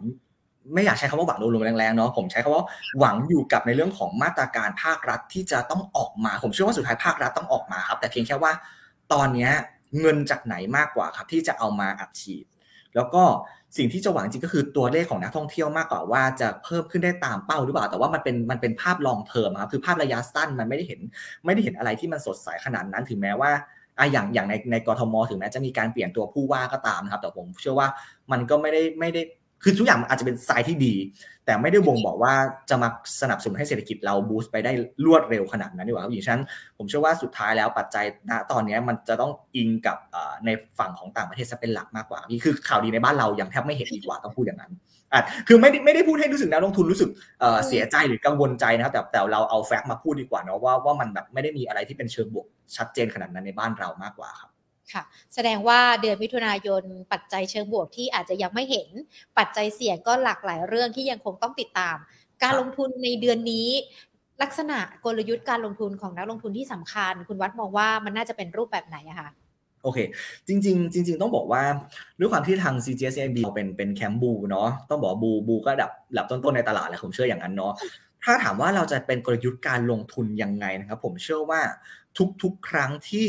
[0.75, 2.65] ไม่อยากใช้คำว่าหวังรวมๆแรงๆเนาะผมใช้คำว่า
[2.99, 8.53] หวังอยู่กับในเรื่องของมาตรการภาครัฐที่จะต้องออกมา ผมเชื่อว่าสุดท้ายภาครัฐต้องออกมาครับ แต่เพียงแค่ว่า
[9.13, 9.51] ตอนเนี้ย
[10.01, 12.45] เงินจากไหนมากกว่าครับที่จะเอามาอัดฉีด
[12.97, 13.23] แล้วก็
[13.77, 21.01] สิ่งที่จะหวังจริงก็คือตัวเลขของนักท่องเที่ยวมากกว่าว่าจะเพิ่มขึ้นได้ตามเป้าหรือเปล่า แต่ว่ามันเป็นมันเป็นภาพลองเทอมครับคือภาพระยะสั้นมันไม่ได้เห็น
[21.45, 23.51] ไม่ได้เห็นอะไรที่มันสดใสขนาดนั้นถึงแม้ว่า
[23.99, 27.89] อะอย่างอย่างในในกรทม ถึงแม้จะมีการเปลี่ยนตัวผู้ว่าก็ตามนะครับ แต่ผมเชื่อว่า
[28.33, 29.23] มันก็ไม่ได้ไม่ได้
[29.63, 30.95] คือทุกอย่างอาจจะเป็นสายที่ดี
[31.49, 32.33] แต่ไม่ได้บ่งบอกว่า
[32.71, 32.89] จะมา
[33.21, 34.73] สนับสนุนให้เศรษฐกิจเราบูสต์ไปได้
[35.07, 36.41] รวดเร็วขนาดนั้นดีกว่าครับอย่างเช่น
[36.79, 39.97] ผมเชื่อว่าสุดท้ายแล้วปัจจัยณตอนนี้มันจะต้องอิงกับ
[40.47, 44.73] ในฝั่งของต่างประเทศจะเป็นหลักมากกว่านี่คือข่าวดีในบ้านเรายังแทบไม่เห็นดีกว่าต้องพูดอย่างนั้น
[45.13, 47.11] อะคือไม่ได้ไม่ได้พูดให้รู้สึกนักลงทุนรู้สึก
[47.67, 54.51] เสียใจหรือกังวลใจนะครับแต่แต่เราเอาแฟกต์มาพูดดีกว่าเนาะว่าว่ามันแบบไม่ได้มีอะไรที่เป็นเชิงบวกชัดเจนขนาดนั้นในบ้านเรามากกว่าครับ
[54.93, 55.03] ค่ะ
[55.35, 58.89] แสดงว่าเดือนมิถุนายนปัจจัยเชิงบวกที่อาจจะยังไม่เห็น
[59.39, 61.97] ปัจจัยเสี่ยงก็หลากหลายเรื่องที่ยังคงต้องติดตาม
[62.43, 63.69] การลงทุนในเดือนนี้
[64.43, 69.29] ลักษณะกลยุทธ์การลงทุนของนักลงทุนที่สำคัญ คุณวัดมองว่ามันน่าจะเป็นรูปแบบไหนอะคะ
[69.83, 69.99] โอเค
[70.49, 71.63] จริง ๆ จริง ๆ ต้องบอกว่า
[72.19, 77.73] ด้วยความที่ทาง CGSMB เป็นเป็นแคมบูเนาะต้องบอกบูบูก็ดับดับต้นๆในตลาดแหละผมเชื่ออย่างนั้นเนาะ
[78.25, 81.61] ถ้าถามว่าเราจะเป็นกลยุทธ์การลงทุนยังไงนะครับ ผมเชื่อว่า
[82.43, 83.27] ทุกๆ ครั้งที่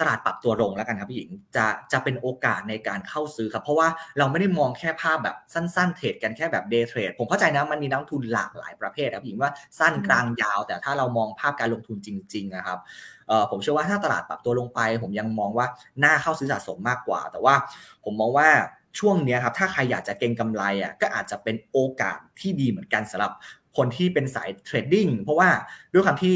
[0.00, 12.78] ตลาดปรับตัวลงแล้วกันครับพี่หญิงจะจะเป็นโอกาสในการเข้าซื้อครับ เพราะว่าเราไม่ได้มองแค่ภาพแบบสั้นๆ เทรดกันแค่แบบเดย์เทรดผมเข้าใจนะมันมีนักทุนหลากหลายประเภทครับพี่หญิงว่าสั้นกลางยาว แต่ถ้าเรามองภาพการลงทุนจริง ๆ นะครับ
[13.50, 15.66] ผมเชื่อว่าถ้าตลาดปรับตัวลงไป ผมยังมองว่า
[16.04, 17.54] น่าเข้าซื้อสะสมมากกว่า แต่ว่า
[18.04, 18.48] ผมมองว่า
[18.98, 23.32] ช่วงนี้ครับถ้าใครอยากจะเก็งกำไรอะก็อาจจะเป็นโอกาสที่ดีเหมือนกันสำหรับ
[23.76, 25.48] คนที่เป็นสายเทรดดิ้งเพราะว่า
[25.92, 26.34] ด้วยความที่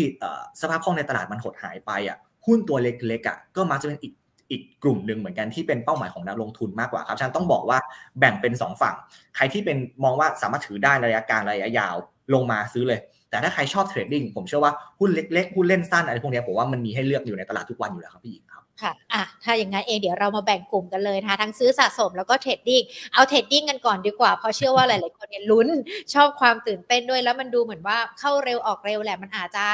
[0.61, 4.15] สภาพคล่องในตลาดมันหดหายไปอะหุ้นตัวเล็กๆอะก็มักจะเป็นอีก
[4.51, 7.79] อีกกลุ่มหนึ่งเหมือนกันที่เป็นเป้าหมายของนักลงทุนมากกว่าครับฉันต้องบอกว่า
[8.19, 8.95] แบ่งเป็น 2 ฝั่ง
[9.37, 11.95] ใครที่เป็นมองว่าสามารถถือได้ระยะกลางระยะยาว
[12.35, 22.83] ลงมาซื้อเลย แต่ถ้าใครชอบ trading ผมเชื่อว่าหุ้นเล็กๆหุ้นเล่นสั้นอะไรพวกนี้ผมว่ามันมีให้เลือกอยู่ในตลาดทุกวันอยู่แล้วครับพี่หญิงครับ ค่ะอะถ้าอย่างนั้นเองเดี๋ยวเรามาแบ่งกลุ่มกันเลยนะคะทั้งซื้อสะสมแล้วก็ trading
[23.15, 25.69] เอา trading กันก่อนดีกว่า เพราะเชื่อว่าหลาย ๆ คนเนี่ยลุ้น
[26.15, 29.65] ชอบความตื่นเต้นด้วย แล้วมันดูเหมือนว่าเข้าเร็วออกเร็วแหละมันอาจจะ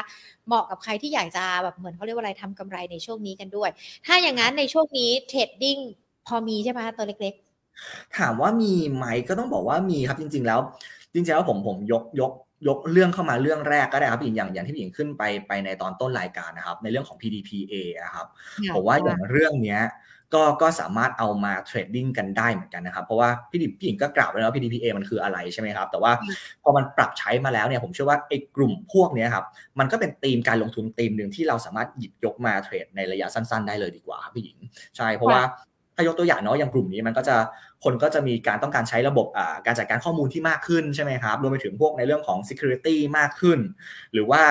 [0.47, 3.71] เหมาะกับใครที่อยากจะแบบเหมือนเขาเรียกว่าอะไรทำกำไรในช่วงนี้กันด้วย
[4.07, 5.77] ถ้าอย่างนั้นในช่วงนี้ trading
[6.27, 7.35] พอมีใช่ไหมตัวเล็ก
[7.75, 10.61] ๆ ถามว่ามีไหมก็ต้องบอกว่ามีครับจริง ๆ แล้ว
[11.13, 12.33] จริง ๆ แล้วผมผมยกยก
[12.68, 18.27] ยกเรื่องเข้ามาเรื่องแรกก็ได้ครับอย่างอย่างที่พี่หญิงขึ้นไปไปในตอนต้นรายการนะครับ ในเรื่องของ PDPA นะครับ
[18.75, 19.83] ผมว่าอย่างเรื่องเนี้ย
[20.35, 26.12] ก็ก็สามารถเอามาเทรดดิ้งกันได้เหมือนกันนะครับ เพราะว่าพี่ดิพี่หญิงก็กล่าวไปแล้ว PDPA มันคืออะไรใช่ไหมครับ แต่ว่า
[26.62, 29.44] พอมันปรับใช้มาแล้วเนี่ยผมเชื่อว่าไอ้กลุ่มพวกนี้ครับ
[29.79, 34.59] มันก็เป็นธีมการลงทุนธีมหนึ่งที่เราสามารถหยิบยกมาเทรดในระยะสั้น ๆ ได้เลยดีกว่าครับพี่หญิง
[34.96, 35.42] ใช่เพราะว่า
[36.01, 37.37] ถ้ายกตัวอย่างเนาะอย่างกลุ่มนี้มันก็จะ
[37.85, 39.27] คนก็จะมีการต้องการใช้ระบบ
[39.67, 43.59] การจัดการข้อมูลที่มากขึ้นใช่ไหมครับรวมไปถึงพวกในเรื่องของ security มากขึ้น
[44.13, 44.43] หรือว่า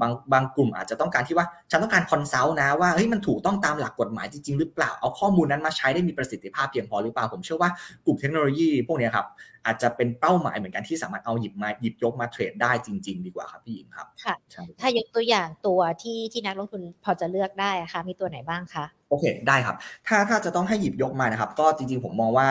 [0.00, 7.70] บางบางกลุ่มอาจจะต้องการที่ว่าฉันต้องการคอนซัลท์นะว่าเฮ้ยมันถูกต้องตามหลักกฎหมายจริงๆหรือเปล่าเอาข้อมูลนั้นมาใช้ได้มีประสิทธิภาพเพียงพอหรือเปล่าผมเชื่อว่า
[8.06, 9.26] กลุ่มเทคโนโลยีพวกนี้ครับ
[9.66, 14.34] อาจจะเป็นเป้าหมายเหมือนกันที่สามารถเอาหยิบมาหยิบยกมาเทรดได้จริง ๆ ดีกว่าครับพี่หญิงครับค่ะ
[14.80, 22.48] ถ้ายกตัวอย่างตัวที่ที่นักลงทุนพอจะเลือกได้ค่ะมีตัวไหนบ้างคะโอเคได้ครับ ถ้าถ้าจะต้องให้หยิบยกมานะครับ ก็จริง ๆ ผมมองว่า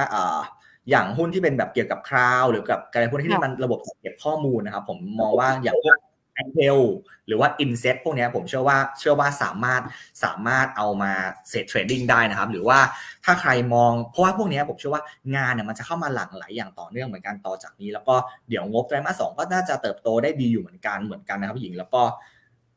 [0.89, 5.97] อย่างหุ้นที่เป็นแบบเกี่ยวกับ cloud หรือกับอะไรพวกที่มันระบบเก็บข้อมูลนะครับ ผมมองว่าอย่างพวก
[6.39, 6.79] ITEL
[7.27, 9.81] หรือว่า INSET พวกนี้ผมเชื่อว่าเชื่อว่าสามารถ
[10.23, 11.11] สามารถเอามา
[11.49, 12.79] set trading ได้นะครับ หรือว่า
[13.25, 15.03] ถ้าใครมองเพราะว่าพวกนี้ผมเชื่อว่า
[15.35, 18.15] งานเนี่ยมันจะเข้ามาหลั่งไหลอย่างต่อเนื่องเหมือนกันต่อจากนี้ แล้วก็
[18.49, 22.01] เดี๋ยวงบไตรมาสสองก็น่าจะเติบโตได้ดีอยู่เหมือนกันเหมือนกันนะครับพี่หญิงแล้วก็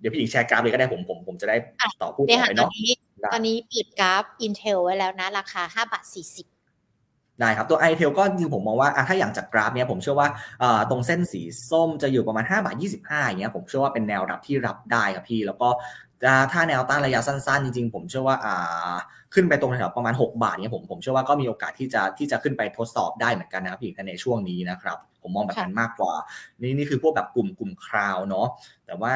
[0.01, 1.57] เดี๋ยวพี่หญิงแชร์กราฟเลยก็ได้ผมผมผมจะได้
[2.03, 2.71] ต่อพูดต่อไปเนาะ
[3.33, 6.52] ตอนนี้ปิดกราฟ Intel ไว้แล้วนะ ราคา5บาท40
[7.43, 10.29] ได้ครับตัว i t e l ก็จริงผมมองว่าถ้าอย่างจากกราฟเนี้ยผมเชื่อว่า
[10.91, 15.69] ตรงเส้นสีส้มจะอยู่ประมาณ5บาท25อย่างเงี้ยผมเชื่อว่าเป็นแนวรับที่รับได้ครับพี่ แล้วก็
[16.53, 18.37] ถ้าแนวต้านระยะสั้นๆ จริงๆ ผมเชื่อว่า
[19.35, 26.15] ขึ้นไปตรงแถวประมาณ 6 บาทเนี่ยผมผมเชื่อว่าก็มีโอกาสที่จะที่จะขึ้นไปทดสอบได้เหมือนกันนะครับพี่ในช่วงนี้นะครับผมมองแบบนั้นมากกว่า
[26.61, 28.47] นี่นี่คือพวกแบบกลุ่มกลุ่ม cloud เนาะ
[28.87, 29.13] แต่ว่า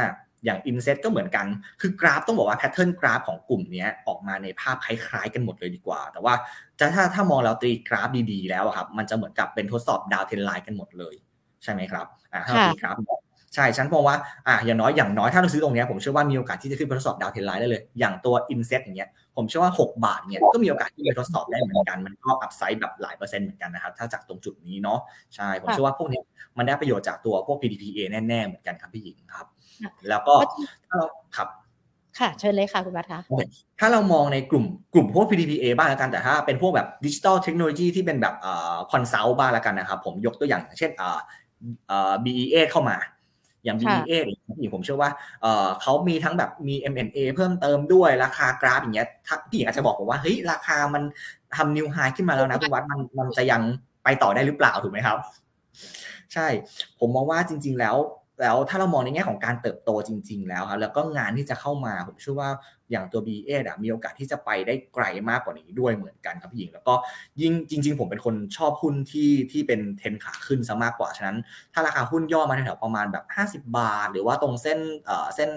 [0.46, 1.46] อย่าง Inset ก็เหมือนกัน
[1.80, 6.35] คือกราฟต้องบอกว่า pattern กราฟของกลุ่มนี้ออกมาในภาพคล้ายๆกันหมดเลยดีกว่า แต่ว่า
[6.78, 11.14] จะถ้าถ้ามองเราตีกราฟดีๆแล้วครับมันจะเหมือนกับเป็นทดสอบ downtrend line กันหมดเลย
[11.62, 12.96] ใช่ไหมครับอ่าถ้าตีกราฟ
[13.54, 24.98] ใช่ฉะนั้นมองว่าอ่าอย่างน้อยอย่างน้อยถ้าเราซื้อตรงนี้ผมเชื่อว่ามีโอกาสที่จะขึ้นไปทดสอบ downtrend line ได้เลย อย่างตัว Inset อย่างเงี้ยผมเชื่อว่า 6 บาทเนี่ยก็มีโอกาสที่จะทดสอบได้เหมือนกัน มันก็ upside แบบหลายเปอร์เซ็นต์เหมือนกันนะครับ ถ้าจากตรงจุดนี้เนาะ
[25.35, 26.20] ใช่ผมเชื่อว่าพวกนี้
[26.59, 29.46] มันได้ประโยชน์จากตัวพวก PDPA แน่ๆเหมือนกันครับพี่หญิงครับ
[30.08, 30.34] แล้วก็
[30.86, 31.48] ถ้าเราครับ
[32.18, 33.20] ค่ะเชิญเลยค่ะคุณบัตคะ
[33.80, 38.34] ถ้าเรามองในกลุ่มกลุ่มพวก PDPA บ้างแล้วกันแต่ถ้าเป็นพวกแบบดิจิทัลเทคโนโลยีที่เป็นแบบ
[38.92, 42.96] consult บ้างแล้วกันนะครับผมยกตัวอย่างเช่นเอ่อ BE8 เข้ามา
[43.64, 44.12] อย่าง BEA
[44.58, 45.10] พี่ผมเชื่อว่า
[45.82, 49.08] เขามีทั้งแบบมี M&A เพิ่มเติมด้วยราคากราฟอย่างเงี้ย
[49.50, 51.02] พี่หญิงอาจจะบอกผมว่าเฮ้ยราคามัน
[51.56, 53.62] ทำนิวไฮขึ้นมาแล้วนะคุณวัดมันมันจะยัง
[54.04, 55.18] ไปต่อได้หรือเปล่าถูกไหมครับ
[56.34, 56.46] ใช่
[57.00, 57.96] ผมมองว่าจริง ๆแล้ว
[58.40, 62.51] แล้วถ้าเรามองในแง่ของการเติบโตจริง ๆ แล้วครับแล้วก็งานที่จะเข้ามาผมเชื่อว่า
[62.90, 66.94] อย่างตัว b เอะมีโอกาสที่จะไปได้ไกลมากกว่านี้ด้วยเหมือนกันครับพี่หญิง แล้วก็
[67.40, 71.37] ยิ่งจริง ๆ ผมเป็นคนชอบหุ้นที่ที่เป็นเทนขาขึ้นซะมากกว่า ฉะนั้น
[71.75, 73.25] ถ้าราคาหุ้นย่อมาแถวประมาณแบบ
[73.62, 75.51] 50 บาท หรือว่าตรงเส้นเอ่อเส้น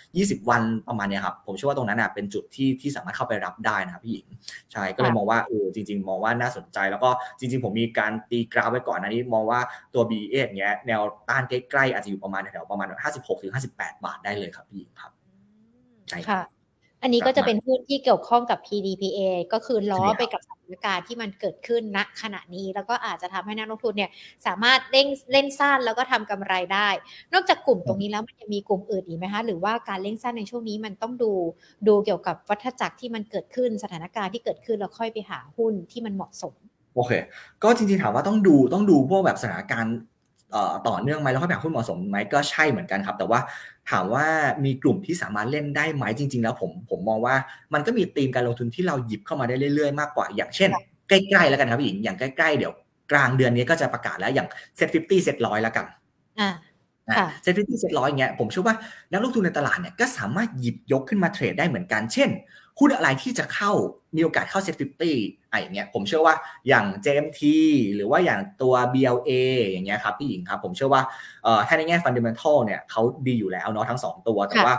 [0.00, 4.26] 20 วันประมาณนี้ครับ ผมเชื่อว่าตรงนั้นอะเป็นจุดที่ที่สามารถเข้าไปรับได้นะครับพี่หญิง
[4.72, 9.60] ใช่ ก็เลยมองว่าเออจริง ๆ มองว่าน่าสนใจ แล้วก็จริง ๆ ผมมีการตีกราฟไว้ก่อนนะนี้มองว่า
[9.94, 15.12] ตัว b เอย่างเงี้ยแนวต้านใกล้ๆอาจจะอยู่ประมาณแถวประมาณแบบ56ถึง58 บาทได้เลยครับพี่หญิงครับ
[16.08, 16.55] ใช่ค่ะ
[17.02, 19.20] อันนี้ก็จะเป็นหุ้นที่เกี่ยวข้องกับ PDPA
[19.52, 24.10] ก็คือล้อไปกับสถานการณ์ที่มันเกิดขึ้นณขณะนี้ แล้วก็อาจจะทำให้นักลงทุนเนี่ย
[24.46, 26.88] สามารถเล่นเล่นสั้นแล้วก็ทำกำไรได้
[27.32, 31.32] นอกจากกลุ่มตรงนี้แล้วมันจะมีกลุ่มอื่นอีกไหมคะ หรือว่าการเล่นสั้นในช่วงนี้มันต้องดู
[31.88, 36.54] ดูเกี่ยวกับวัฏจักรที่มันเกิดขึ้นสถานการณ์ที่เกิดขึ้นแล้วค่อยไปหาหุ้นที่มันเหมาะสม
[36.94, 37.12] โอเค
[37.62, 39.96] ก็จริงๆถามว่าต้องดูต้องดูพวกแบบสถานการณ์
[40.88, 43.40] ต่อเนื่องไหมแล้วก็แบบหุ้นเหมาะสมไหมก็ใช่เหมือนกันครับ แต่ว่า
[43.90, 44.26] ถามว่า
[44.64, 47.36] มีกลุ่มที่สามารถเล่นได้ไหมจริง ๆ แล้วผมผมมองว่า
[47.74, 50.70] มันก็มีธีมการลงทุนที่เราหยิบเข้ามาได้เรื่อยๆมากกว่า อย่างเช่น
[51.08, 52.72] ใกล้ๆแล้วกันครับหญิงอย่างใกล้ๆเดี๋ยว
[53.12, 55.86] กลางเดือนนี้ก็จะประกาศแล้วอย่าง SET fifty SET ร้อยแล้วกัน
[57.42, 58.76] SET fifty SET ร้อยเงี้ยผมเชื่อว่า
[59.12, 62.30] นักลงทุนในตลาดเนี่ยก็สามารถหยิบยกขึ้นมา trade ได้เหมือนกัน เช่น
[62.78, 63.72] หุ้นอะไรที่จะเข้า
[64.16, 65.16] มีโอกาสเข้า SET fifty
[65.48, 66.34] อะไรอย่างเงี้ยผมเชื่อว่า
[66.68, 67.40] อย่าง JMT
[67.94, 69.30] หรือว่าอย่างตัว BLA
[69.68, 71.02] อย่างเงี้ยครับพี่หญิงครับผมเชื่อว่า
[71.44, 74.74] เอ่อถ้าในแง่ fundamental เนี่ยเขาดีอยู่แล้วเนาะทั้ง 2 ตัวแต่ว่า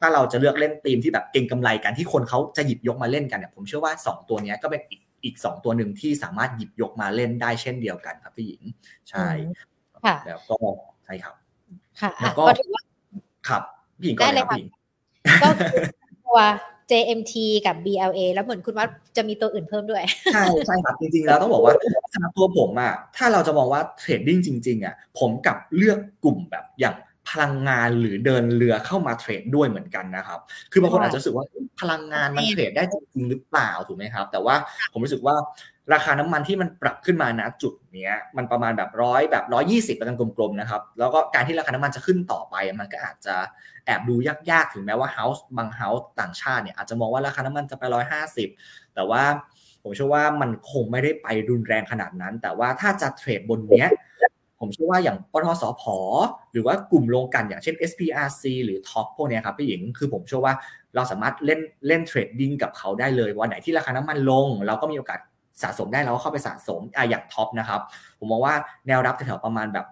[0.00, 8.62] ถ้าเราจะเลือกเล่นทีมที่แบบเก่งกำไรกันที่คนเขาจะหยิบยกมาเล่นกันเนี่ยผมเชื่อว่า 2 ตัวนี้ก็เป็นอีกอีกตัวหนึ่งที่สามารถหยิบยกมาเล่นได้เช่นเดียวกันครับพี่หญิง
[9.10, 9.26] ใช่
[10.26, 10.56] แล้วก็
[11.04, 11.34] ใช่ครับ
[12.00, 12.44] ค่ะแล้วก็
[13.48, 13.62] ครับ
[13.98, 14.64] พี่หญิงก็เลยครับพี่
[15.42, 15.48] ก็
[16.26, 16.40] ตัว
[16.90, 17.34] JMT
[17.66, 21.74] กับ BLA แล้วเหมือนคุณว่าจะมีตัวอื่นเพิ่มด้วย ใช่ใช่ครับ จริงๆ แล้วต้องบอกว่า
[22.12, 26.96] สำหรับตัวผมอะถ้าเราจะมองว่าเทรดดิ้งจริง ๆอะผมกับเลือกกลุ่มแบบอย่าง
[27.30, 30.38] พลังงานหรือเดินเรือเข้ามาเทรดด้วยเหมือนกันนะครับ
[30.72, 31.44] คือบางคนอาจจะรู้สึกว่า
[31.80, 34.54] พลังงานมันเทรดได้จริงหรือเปล่าถูกไหมครับ แต่ว่า
[34.92, 35.34] ผมรู้สึกว่า
[35.92, 43.34] ราคาน้ำมันที่มันปรับขึ้นมาณจุดเนี้ยมันประมาณแบบร้อยแบบร้อยยี่สิบเป็นกลมๆนะครับแล้วก็การที่ราคาน้ำมันจะขึ้นต่อไปมันก็อาจจะ
[43.86, 44.14] แอบดู
[44.50, 48.48] ยากๆถึงแม้ว่า house บาง house ต่างชาติเนี่ยอาจจะมองว่าราคาน้ำมันจะไปร้อยห้าสิบ
[48.94, 49.22] แต่ว่า
[49.82, 53.88] ผมเชื่อว่ามันคงไม่ได้ไปรุนแรงขนาดนั้น แต่ว่าถ้าจะ trade บนเนี้ย
[54.60, 55.82] ผมเชื่อว่าอย่างปตท.สผ.
[56.52, 60.54] หรือว่ากลุ่มโรงกลั่นอย่างเช่น SPRC หรือ TOP พวกนี้ครับพี่หญิงคือผมเชื่อว่า
[60.94, 65.18] เราสามารถเล่นเล่น trading กับเขาได้เลย วันไหนที่ราคาน้ำมันลง เราก็มีโอกาส
[65.62, 67.80] สะสมได้เราก็เข้าไปสะสมอะอย่าง TOP นะครับ
[68.18, 68.54] ผมมองว่า
[68.86, 69.86] แนวรับแถวๆประมาณแบบ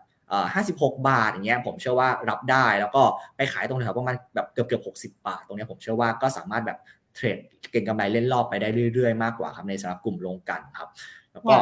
[0.55, 3.03] ห้าสิบหกบาทอย่างเงี้ยผมเชื่อว่ารับได้แล้วก็
[3.37, 6.79] ไปขายตรงแถวประมาณแบบเกือบเกือบหกสิบบาท ตรงนี้ผมเชื่อว่าก็สามารถแบบ
[7.15, 7.39] trade
[7.71, 10.89] เก็งกำไรเล่นรอบไปได้เรื่อยๆ มากกว่าครับในสำหรับกลุ่มโรงกลั่นครับ
[11.33, 11.55] แล้วก็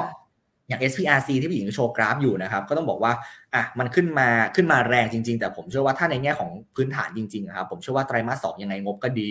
[0.68, 3.12] อย่าง SPRC ที่พี่หญิงโชว์กราฟอยู่นะครับ ก็ต้องบอกว่า
[3.54, 9.30] อะมันขึ้นมาขึ้นมาแรงจริง ๆ แต่ผมเชื่อว่าถ้าในแง่ของพื้นฐานจริงๆครับผมเชื่อว่าไตรมาสสองยังไงงบก็ดี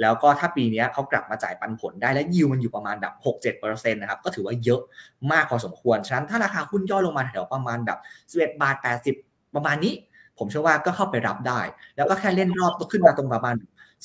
[0.00, 4.80] แล้วก็ถ้าปีนี้เขากลับมาจ่ายปันผลได้และยิวมันอยู่ประมาณแบบ6-7%นะครับก็ถือว่าเยอะ
[5.32, 7.98] มากพอสมควร ฉะนั้นถ้าราคาหุ้นย่อลงมาแถวประมาณแบบ
[8.32, 9.14] 11บาท80
[9.54, 9.94] ประมาณนี้
[10.38, 11.60] ผมเชื่อว่าก็เข้าไปรับได้
[11.96, 13.56] แล้วก็แค่เล่นรอบก็ขึ้นมาตรงประมาณ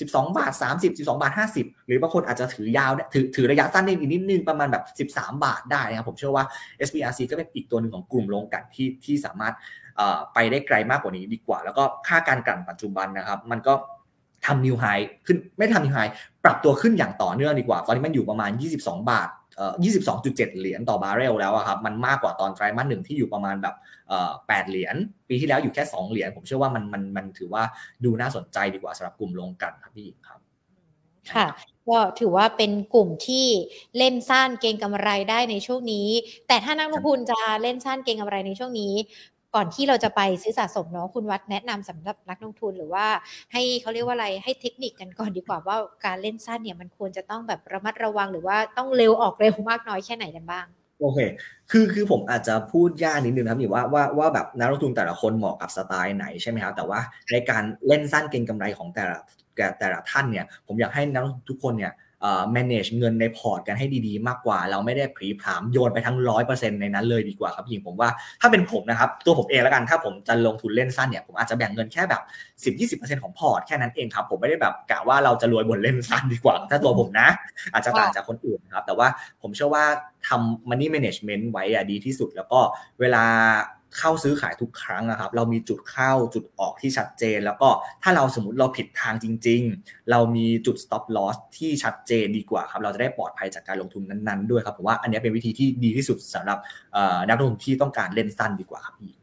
[0.02, 6.46] 12 บาท 30 12 บาท 50 หรือบางคนอาจจะถือยาวถือถือระยะสั้นได้อีกนิดนึงประมาณแบบ 13 บาทได้นะครับผมเชื่อว่า
[6.88, 9.54] SBRC ก็เป็นอีกตัวหนึ่งของกลุ่มลงกันที่ที่สามารถ
[10.34, 13.74] ไปได้ไกลมากกว่านี้ดีกว่า แล้วก็ค่าการกลั่นปัจจุบันนะครับ มันก็
[14.46, 14.86] ทำนิวไฮ
[15.26, 16.00] ขึ้นไม่ทำนิวไฮ
[16.44, 19.30] ปรับตัวขึ้นอย่างต่อเนื่องดีกว่า ตอนนี้มันอยู่ประมาณ 22 บาท
[19.84, 23.76] 22.7 เหรียญต่อบาร์เรลแล้วครับมันมากกว่าตอนไตรมาสหนึ่งที่อยู่ประมาณแบบ
[24.28, 24.96] 8เหรียญ
[25.30, 27.64] ปีที่แล้วอยู่แค่ 2 เหรียญผมเชื่อว่ามันมันมันถือว่า
[28.04, 30.40] ดูน่าสนใจดีกว่าสำหรับกลุ่มลงกันครับพี่ครับ
[31.36, 31.48] ค่ะ
[31.90, 33.48] ก็ถือว่าเป็นกลุ่มที่
[33.98, 36.08] เล่นสั้นเก่งกำไรได้ในช่วงนี้
[36.48, 38.94] แต่ถ้านักลงทุนจะเล่นสั้นเก่งกำไรในช่วงนี้
[39.56, 43.06] ก่อนที่เราจะไปซื้อสะสมเนาะคุณวัดแนะนำสำหรับนักลงทุนหรือว่า
[43.54, 50.66] ให้เขาเรียกว่าอะไรให้เทคนิคกันก่อนดีกว่าว่าการเล่นสั้นเนี่ยมันควรจะต้องแบบระมัดระวังหรือว่าต้องเร็วออกเร็วมากน้อยแค่ไหนกันบ้าง
[51.00, 51.20] โอเค
[51.72, 57.00] คือคือผมอาจจะพูดยากนิดนึงครับนี่ว่าว่าว่าแบบนักลงทุนแต่ละคนเหมาะกับสไตล์ไหนใช่ไหมครับแต่ว่า
[57.32, 59.18] ในการเล่นสั้นเก็งกำไรของแต่ละ
[59.80, 61.94] แต่ละท่านเนี่ย ผมอยากให้นักทุกคนเนี่ย
[62.56, 68.10] manage เงินในพอร์ตกันให้ดีๆ มากกว่า เราไม่ได้ผีผามโยนไปทั้งร้อยเปอร์เซ็นต์ในนั้นเลยดีกว่าครับยิงผมว่า
[68.42, 72.22] ถ้าเป็นผมนะครับ ตัวผมเองแล้วกันถ้าผมจะลงทุนเล่นสั้นเนี่ยผมอาจจะแบ่งเงินแค่แบบ
[72.64, 77.28] 10-20%ของพอร์ตแค่นั้นเองครับ ผมไม่ได้แบบกะว่าเราจะรวยบนเล่นสั้นดีกว่า ถ้าตัวผมนะ
[77.74, 79.08] อาจจะต่างจากคนอื่นครับแต่ว่า
[79.42, 79.86] ผมเชื่อว่า
[80.28, 82.60] ทำ money management ไว้อะดีที่สุดแล้วก็
[83.00, 83.24] เวลา
[83.98, 87.70] เข้าซื้อขายทุกครั้งนะครับ เรามีจุดเข้าจุดออกที่ชัดเจน แล้วก็
[88.04, 96.60] ถ้าเราสมมติเราผิดทางจริง ๆ เรามีจุด stop loss ที่ชัดเจนดีกว่าครับ เราจะได้ปลอดภัยจากการลงทุนนั้น ๆ ด้วยครับผมว่าอันนี้เป็นวิธีที่ดีที่สุดสำหรับ
[97.30, 99.14] นักลงทุนที่ต้องการเล่นสั้นดีกว่าครับพี่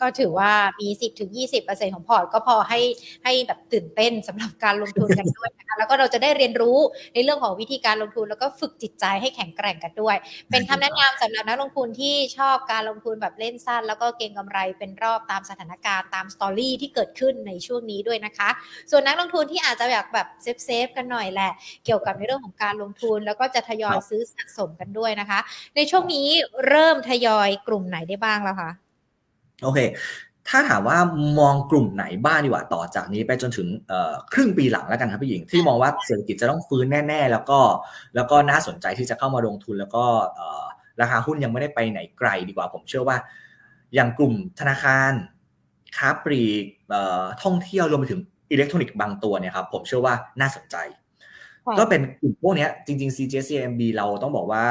[0.00, 1.30] ก็ถือว่ามี 10ถึง
[1.62, 2.80] 20%ของพอร์ตก็พอให้
[3.24, 6.78] ให้แบบตื่นเต้นสำหรับการลงทุนกันด้วยนะคะแล้วก็เราจะได้เรียนรู้
[7.14, 10.16] ในเรื่องของวิธีการลงทุนแล้วก็ฝึกจิตใจให้แข็งแกร่งกันด้วย
[10.50, 18.48] เป็นคำแนะนำสำหรับนักลงทุนที่ชอบการลงทุนแบบเล่นสั้น แล้วก็เก็งกำไรเป็นรอบตามสถานการณ์ตาม story ที่เกิดขึ้นในช่วงนี้ด้วยนะคะ
[18.90, 21.52] ส่วนนักลงทุนที่อาจจะอยากแบบ safe safe กันหน่อยแหละ
[21.84, 25.40] เกี่ยวกับในเรื่องของการลงทุน แล้วก็จะทยอยซื้อสะสมกันด้วยนะคะ
[25.76, 26.28] ในช่วงนี้
[26.68, 28.83] เริ่มทยอยกลุ่มไหนได้บ้างแล้วคะ
[29.64, 29.80] โอเค
[30.48, 30.98] ถ้าถามว่า
[31.40, 33.68] มองกลุ่มไหนบ้างดีกว่าต่อจากนี้ไปจนถึง
[34.32, 37.60] ครึ่งปีหลังแล้วกันครับพี่หญิง ที่มองว่าเศรษฐกิจจะต้องฟื้นแน่ ๆ แล้วก็
[38.14, 40.04] แล้วก็น่าสนใจที่จะเข้ามาลงทุนแล้วก็
[41.00, 43.16] ราคาหุ้นยังไม่ได้ไปไหนไกลดีกว่า ผมเชื่อว่า
[43.94, 45.12] อย่างกลุ่มธนาคาร
[45.96, 46.64] ค้าปลีก
[47.42, 50.76] ท่องเที่ยวรวมไปถึงอิเล็กทรอนิกส์บางตัวเนี่ยครับผมเชื่อว่าน่าสนใจ
[51.78, 54.62] ก็เป็นกลุ่มพวกนี้จริง ๆ CGSCMB เราต้องบอกว่า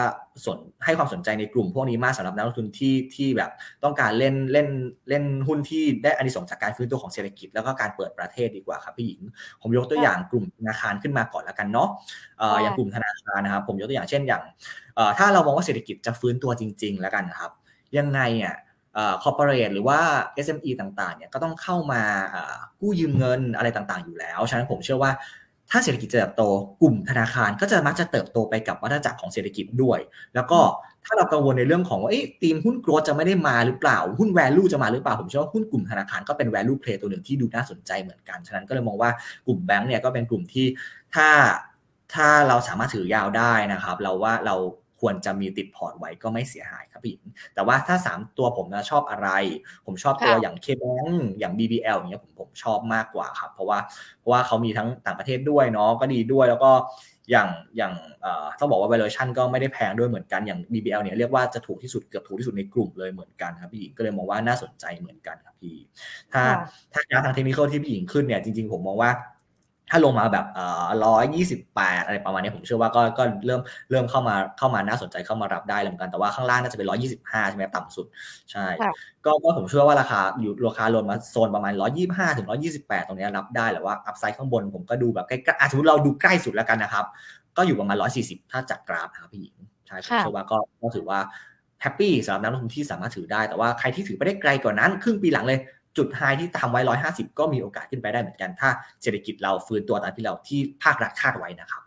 [0.46, 3.52] สนให้ความสนใจในกลุ่มพวกนี้มากสำหรับนักลงทุนที่ที่แบบ
[3.84, 4.68] ต้องการเล่นเล่น
[5.10, 9.22] เล่นหุ้นที่ได้อานิสงส์จากการฟื้นตัวของเศรษฐกิจ แล้วก็การเปิดประเทศดีกว่าครับพี่หญิง
[9.62, 11.90] ผมยกตัวอย่างกลุ่มธนาคารขึ้นมาก่อนแล้วกันเนาะ
[12.62, 14.44] อย่างกลุ่มธนาคารนะครับผมยกตัวอย่างเช่นอย่าง
[15.18, 17.52] ถ้าเรามองว่าเศรษฐกิจจะฟื้นตัวจริง ๆ แล้วกันนะครับ
[17.98, 18.58] ยังไงอะ
[19.24, 20.00] corporate หรือว่า
[20.46, 22.02] SME ต่างๆเนี่ยก็ต้องเข้ามา
[22.80, 25.12] กู้ยืมเงินอะไรต่างๆ อยู่แล้ว ฉะนั้นผมเชื่อว่า
[25.74, 26.44] ถ้าเศรษฐกิจจะเติบโต
[26.82, 30.00] กลุ่มธนาคารก็จะมักจะเติบโตไปกับวัฏจักรของเศรษฐกิจด้วย
[30.36, 30.60] แล้วก็
[31.06, 39.12] ถ้าเรากังวลในเรื่องของว่าทีมหุ้น growth จะไม่ได้มาหรือเปล่า หุ้น value จะมาหรือเปล่า ผมเชื่อว่าหุ้นกลุ่มธนาคารก็เป็น value play ตัวหนึ่งที่ดูน่าสนใจเหมือนกัน ฉะนั้นก็เลยมองว่า
[39.48, 40.66] กลุ่มแบงก์เนี่ยก็เป็นกลุ่มที่
[41.16, 41.28] ถ้า
[42.14, 44.56] ถ้าเราสามารถถือยาวได้นะครับ เราว่าเรา
[45.04, 47.16] ควรจะมีติดพอร์ตไว้ก็ไม่เสียหายครับพี่
[47.54, 49.30] แต่ว่าถ้า 3 ตัวผมนะชอบอะไร
[49.86, 53.80] ผมชอบตัวอย่าง k b a n k อย่าง BBL อย่างเงี้ยผมผมชอบมากกว่าครับ เพราะว่า
[54.20, 56.72] เพราะว่าเขามีทั้งต่างประเทศด้วยเนาะก็ดีด้วยแล้วก็
[57.32, 57.94] อย่างอย่าง
[58.60, 65.76] ต้องบอกว่า valuation ก็ไม่ได้แพงด้วยเหมือนกันอย่าง BBL เนี่ยเรียกว่าจะถูกที่สุดเกือบถูกที่สุดในกลุ่มเลยเหมือนกันครับพี่หญิงก็เลยมองว่าน่าสนใจเหมือนกันครับพี่
[66.34, 66.44] ถ้า
[66.94, 69.12] ถ้ากราฟทางเทคนิคที่พี่หญิงขึ้นเนี่ยจริงๆผมมองว่า
[69.90, 70.46] ถ้าลงมาแบบ
[71.06, 78.06] ร้อยยี่สิบแปดอะไรประมาณนี้ผมเชื่อว่าก็ก็เริ่มเริ่มเข้ามาเข้ามาน่าสนใจเข้ามารับได้เหมือนกันแต่ว่าข้างล่างน่าจะเป็นร้อยี่สิบห้าใช่ไหมต่ำสุด
[78.52, 78.66] ใช่
[79.26, 87.06] ก็ก็ผมเชื่อว่าราคาอยู่ราคาลงมาโซนประมาณร้อยี่ห้าถึงร้อยี่สิบแปดตรงนี้รับได้แหละว่าอัพไซด์ข้างบนผมก็ดูแบบใกล้ๆสมมติเราดูใกล้สุดแล้วกันนะครับ
[87.58, 89.56] ก็อยู่ประมาณ140ถ้าจากกราฟนะครับพี่หญิง
[89.88, 91.20] ใช่ผมเชื่อว่าก็ก็ถือว่า
[91.82, 95.60] happy สำหรับนักลงทุนที่สามารถถือได้แต่ว่าใครที่ถือไปได้ไกลกว่านั้น ครึ่งปีหลังเลย
[95.98, 98.70] จุด high ที่ทำไว้ 150 ก็มีโอกาสขึ้นไปได้เหมือนกัน ถ้า
[99.02, 101.84] เศรษฐกิจเราฟื้นตัวตามที่เราที่ภาครัฐคาดไว้นะครับ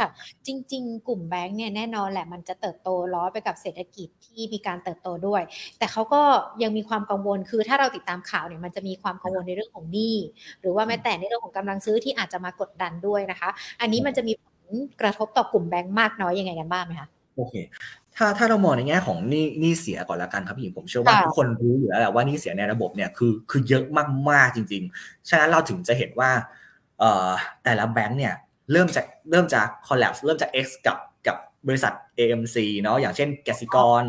[0.00, 0.08] ค่ะ
[0.46, 5.42] จริง ๆ กลุ่มแบงก์เนี่ยแน่นอนแหละมันจะเติบโตล้อไปกับเศรษฐกิจที่มีการเติบโตด้วย
[5.78, 6.22] แต่เขาก็
[6.62, 10.16] ยังมีความกังวลคือถ้าเราติดตามข่าวเนี่ยมันจะมีความกังวลในเรื่องของหนี้
[10.60, 13.48] หรือว่าแม้แต่ในเรื่องของกำลังซื้อที่อาจจะมากดดันด้วยนะคะ
[13.80, 14.66] อันนี้มันจะมีผล
[15.00, 17.54] กระทบต่อกลุ่มแบงก์มากน้อยยังไงกันบ้างไหมคะโอเค
[18.16, 23.84] ถ้าถ้าเรามองในแง่ของหนี้หนี้เสียก่อนละกันครับพี่หญิงผมเชื่อว่าทุกคนรู้อยู่แล้วแหละว่าหนี้เสียในระบบเนี่ยคือคือเยอะ
[24.30, 26.30] มากๆจริง ๆ ฉะนั้นเราถึงจะเห็นว่า
[26.98, 27.28] เอ่อ
[27.64, 28.34] แต่ละแบงก์เนี่ย
[28.72, 31.36] เริ่มจากเริ่มจาก collapse เริ่มจาก X กับกับ
[31.68, 34.04] บริษัท AMC เนาะอย่างเช่นกสิกร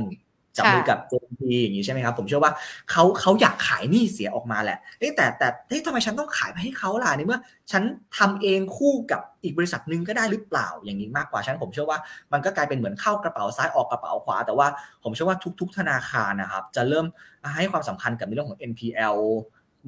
[0.57, 2.53] จับมือกับ JP อย่างนี้ใช่ไหมครับ ผมเชื่อว่า
[2.91, 4.77] เขาเขาอยากขายหนี้เสียออกมาแหละ
[5.15, 7.39] แต่แต่เฮ้ยทำไมฉันต้องขายไปให้เขาล่ะในเมื่อ
[7.71, 7.83] ฉัน
[8.17, 11.99] ทำเองคู่กับอีกบริษัทหนึ่งก็ได้หรือเปล่าอย่างนี้มากกว่าฉันผมเชื่อว่า
[12.33, 14.67] มันก็กลายเป็นเหมือนเข้ากระเป๋าซ้ายออกกระเป๋าขวา แต่ว่า
[15.03, 17.05] ผมเชื่อว่าทุก ๆ ธนาคารนะครับ จะเริ่ม
[17.55, 19.17] ให้ความสำคัญกับในเรื่องของ NPL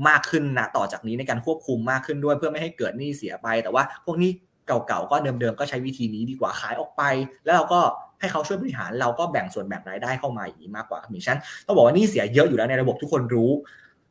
[0.07, 4.31] มากขึ้นนะต่อจากนี้ในการควบคุมมากขึ้นด้วยเพื่อไม่ให้เกิดหนี้เสียไป แต่ว่าพวกนี้
[4.67, 7.01] เก่าๆก็เดิมๆก็ใช้วิธีนี้ดีกว่าขายออกไป
[7.45, 7.79] แล้วเราก็
[8.19, 13.51] ให้เขาช่วยบริหารเราก็แบ่งส่วนแบ่งรายได้เข้ามาอย่างนี้มากกว่ามีชั้นต้องบอกว่านี่เสียเยอะอยู่แล้วในระบบทุกคนรู้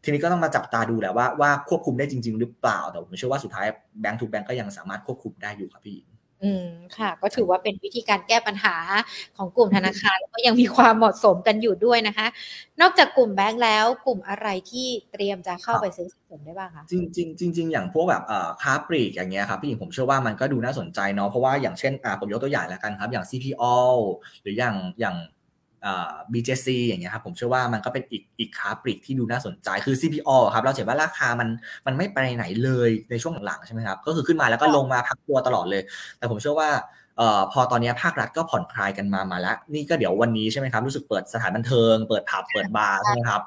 [0.05, 3.67] ทีนี้ก็ต้องมาจับตาดูแหละว่าว่าควบคุมได้จริง ๆ หรือเปล่าแต่ผมเชื่อว่าสุดท้าย
[4.01, 5.99] แบงค์ทุกแบงค์ก็ยังสามารถควบคุมได้อยู่ครับพี่
[6.43, 6.65] อืม
[6.99, 8.77] ค่ะ ก็ถือว่าเป็นวิธีการแก้ปัญหา
[9.37, 12.27] ของกลุ่มธนาคารแล้วก็ยังมีความเหมาะสมกันอยู่ด้วยนะคะ
[12.81, 23.65] นอกจากกลุ่มแบงก์แล้วกลุ่มอะไรที่เตรียมจะเข้าไปซื้อสะสมได้บ้างคะจริงจริงจริงอย่างพวกแบบเอ่อค้าปลีกอย่างเงี้ยครับพี่หญิงผมเชื่อว่ามันก็ดูน่าสนใจเนาะเพราะว่าอย่างเช่นอ่าผมยกตัวอย่างแล้วกันครับ อย่าง CPO
[24.43, 25.36] หรืออย่างอย่างอ่า
[26.33, 31.49] BJC อย่างเงี้ยครับผมเชื่อว่ามันก็เป็นอีกอีกค้าปลีกที่ดูน่าสนใจคือ CPO ครับเราเห็นว่าราคามัน
[31.87, 35.83] มันไม่ไปไหนเลยในช่วงหลังๆใช่ไหมครับก็คือขึ้นมาแล้วก็ลงมาพักตัวตลอดเลย
[36.19, 36.71] แต่ผมเชื่อว่า
[37.21, 43.43] ออพอตอนนี้ภาครัฐก็ผ่อนคลายกันมามาแล้ว นี่ก็เดี๋ยววันนี้ใช่ไหมครับรู้สึกเปิดสถานบันเทิง เปิดผับเปิดบาร์ใช่ไหมครับ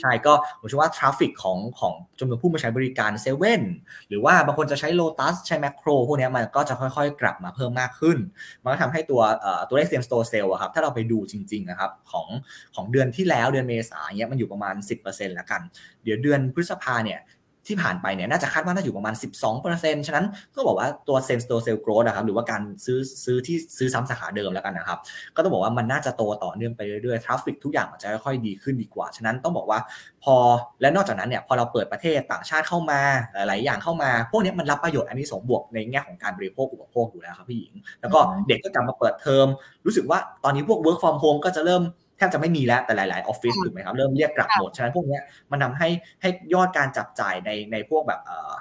[0.00, 3.62] ใช่ก็ผมเชื่อว่า traffic ของของจำนวนผู้มาใช้บริการเซเว่น
[4.08, 8.18] หรือว่าบางคนจะใช้โลตัสใช้แมคโครพวกนี้มันก็จะค่อยๆ กลับมาเพิ่มมากขึ้น
[8.62, 9.20] มันก็ทำให้ตัว
[9.68, 12.26] ตัวเลข same store sale อะครับถ้าเราไปดูจริงๆนะครับของ
[12.74, 14.74] ของเดือนที่แล้วเดือนเมษาเนี้ยมันอยู่ประมาณ
[15.06, 15.60] 10%แล้วกัน
[16.02, 17.20] เดี๋ยวเดือนพฤษภาเนี่ย
[17.66, 19.14] ที่ผ่านไปเนี่ยน่าจะคาดว่าน่าอยู่ประมาณ
[19.60, 24.98] 12%ฉะนั้นก็บอกว่าตัว same store sale growth นะครับหรือว่าการซื้อซื้อที่ซื้อซ้ำสาขาเดิมแล้วกันนะครับ
[25.36, 29.78] ก็ต้องบอกว่ามันน่าจะโตต่อเนื่องไปเรื่อยๆ traffic ทุกอย่างมันจะค่อยๆดีขึ้นดีกว่า ฉะนั้นต้องบอกว่า
[30.24, 30.36] พอ
[30.80, 33.00] และนอกจากนั้นเนี่ยพอเราเปิดประเทศต่างชาติเข้ามา
[33.34, 39.46] หลายๆ อย่างเข้ามา พวกนี้มันรับประโยชน์อันนี้สองบวกในแง่ของการบริโภคอุปโภคอยู่แล้วครับพี่หญิง แล้วก็เด็กก็กลับมาเปิดเทอม
[39.86, 41.82] รู้สึกว่าตอนนี้พวก work from home ก็จะเริ่ม
[42.26, 45.18] บจะไม่มีแล้วแต่หลาย ๆ ออฟฟิศถูกไหมครับ เริ่มเรียกกลับหมด ฉะนั้นพวกนี้
[45.50, 45.88] มันทาให้
[46.20, 48.52] ให้ยอดการจับจ่ายในในพวกแบบเออ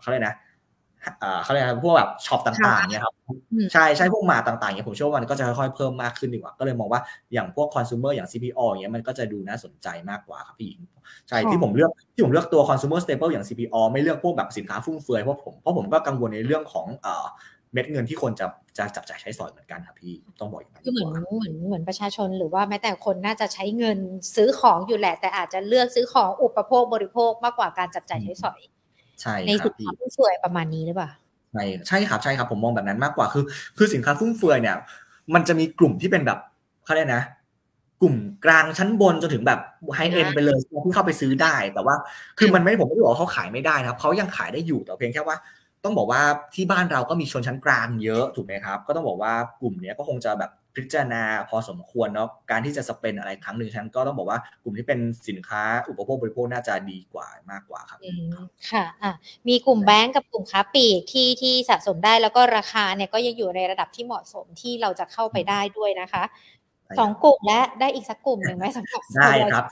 [0.00, 0.36] เขาเรียกนะ
[1.42, 3.14] เขาเรียกพวกแบบช็อปต่างๆเนี่ยครับ
[3.72, 7.00] ใช่ใช่พวกมาต่างๆเนี่ยผมเชื่อว่ามันก็จะค่อยๆเพิ่มมากขึ้นดีกว่า ก็เลยมองว่า
[7.32, 10.80] อย่างพวกคอน sumer อย่าง CPO อย่างเงี้ยมันก็จะดูน่าสนใจมากกว่าครับพี่หญิง
[11.28, 16.86] ใช่ที่ผมเลือกที่ผมเลือกตัว consumer staple อย่าง CPO ไม่เลือกพวกแบบสินค้าฟุ่มเฟือยเพราะผมเพราะผมก็กังวลในเรื่องของ
[17.72, 18.46] เม็ดเงินที่คนจะ
[18.78, 23.98] จะจับจ่ายใช้สอยเหมือนกันครับพี่ต้องบอกอย่างนั้นคือเหมือนเหมือนเหมือนประชาชนหรือว่าแม้แต่คนน่าจะใช้เงิน
[24.36, 28.60] ซื้อของอยู่แหละ แต่อาจจะเลือกซื้อของอุปโภคบริโภคมากกว่าการจับจ่ายใช้สอย
[29.20, 31.10] ใช่ในสินค้าฟุ่มเฟือยประมาณนี้หรือเปล่า
[31.52, 33.44] ใช่ใช่ครับใช่ครับผมมองแบบนั้นมากกว่าคือ
[33.76, 34.76] คือสินค้าฟุ่มเฟือยเนี่ย
[35.34, 36.38] มันจะมีกลุ่มที่เป็นแบบ
[36.84, 37.24] เขาเรียกนะ
[38.02, 39.60] กลุ่มกลางชั้นบนจนถึงแบบ
[39.94, 41.94] ไฮเอ็นไปเลยที่เข้าไปซื้อได้แต่ว่า
[42.38, 45.36] คือมันไม่ผมไม่ได้บอกว่าเขาขายไม่ได้นะครับเขายังขายได้อยู่แต่เพียงแค่ว่า
[45.84, 46.22] ต้องบอกว่า
[46.54, 57.98] ที่บ้านเราก็มีชนชั้นกลางเยอะถูกไหมครับ ก็ต้องบอกว่ากลุ่มนี้ก็คงจะแบบพิจารณาพอสมควรเนาะการที่จะสเปนอะไรครั้งหนึ่งฉันก็ต้องบอกว่ากลุ่มที่เป็นสินค้าอุปโภคบริโภคน่าจะดีกว่ามากกว่าครับ
[58.70, 59.12] ค่ะอะ
[59.48, 66.22] มีกลุ่มแบงก์กับกลุ่มค้าปลีกที่ที่สะสมได้แล้วก็ราคาเนี่ยก็ยังอยู่ในระดับที่เหมาะสมที่เราจะเข้าไปได้ด้วยนะคะ
[66.98, 69.64] สองกลุ่มและได้อีกสักกลุ่มหนึ่งไหมสำหรับได้ครับ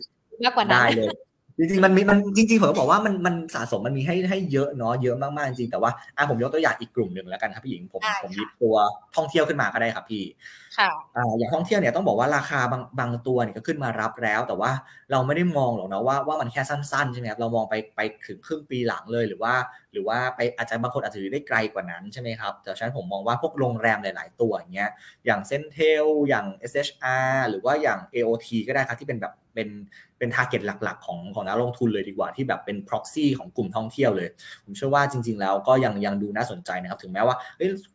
[0.42, 1.16] มากกว่านั้นได้เลย
[1.59, 8.77] จริงๆมันมีมันจริงๆผมบอกว่ามันมันสะสมมันมีให้ให้เยอะเนาะเยอะมากๆจริงแต่ว่าอะผมยกตัวอย่างอีกกลุ่มหนึ่งแล้วกันครับพี่หญิงผมผมหยิบตัว
[9.16, 10.24] ท่องเที่ยวขึ้นมาก็ได้ครับพี่
[10.78, 14.70] ค่ะอ่าอย่างท่องเที่ยวเนี่ยต้องบอกว่าราคาบางบางตัวเนี่ยก็ขึ้นมารับแล้ว แต่ว่า
[15.11, 19.55] เราไม่ได้มองหรอกนะว่าว่ามันแค่สั้นๆใช่ไหมครับเรามองไปไปถึงครึ่งปีหลังเลยหรือว่า
[19.93, 24.91] หรือว่าไปอาจจะบางคนอาจจะได้ไกลกว่านั้นใช่ไหมครับแต่ฉันผมมองว่าพวกโรงแรมหลาย ๆ ตัวอย่างเงี้ย
[25.26, 29.69] อย่างเซนเทลอย่าง SHR หรือว่าอย่าง AOT ก็ได้ครับที่เป็นแบบ เป็น
[30.19, 34.29] เป็นทาร์เก็ตหลัก ๆ ของของนักลงทุนเลยดีกว่าที่แบบเป็น proxy ของกลุ่มท่องเที่ยวเลย
[34.65, 37.37] ผมเชื่อว่าจริง ๆ แล้วก็ยังยังดูน่าสนใจนะครับ ถึงแม้ว่า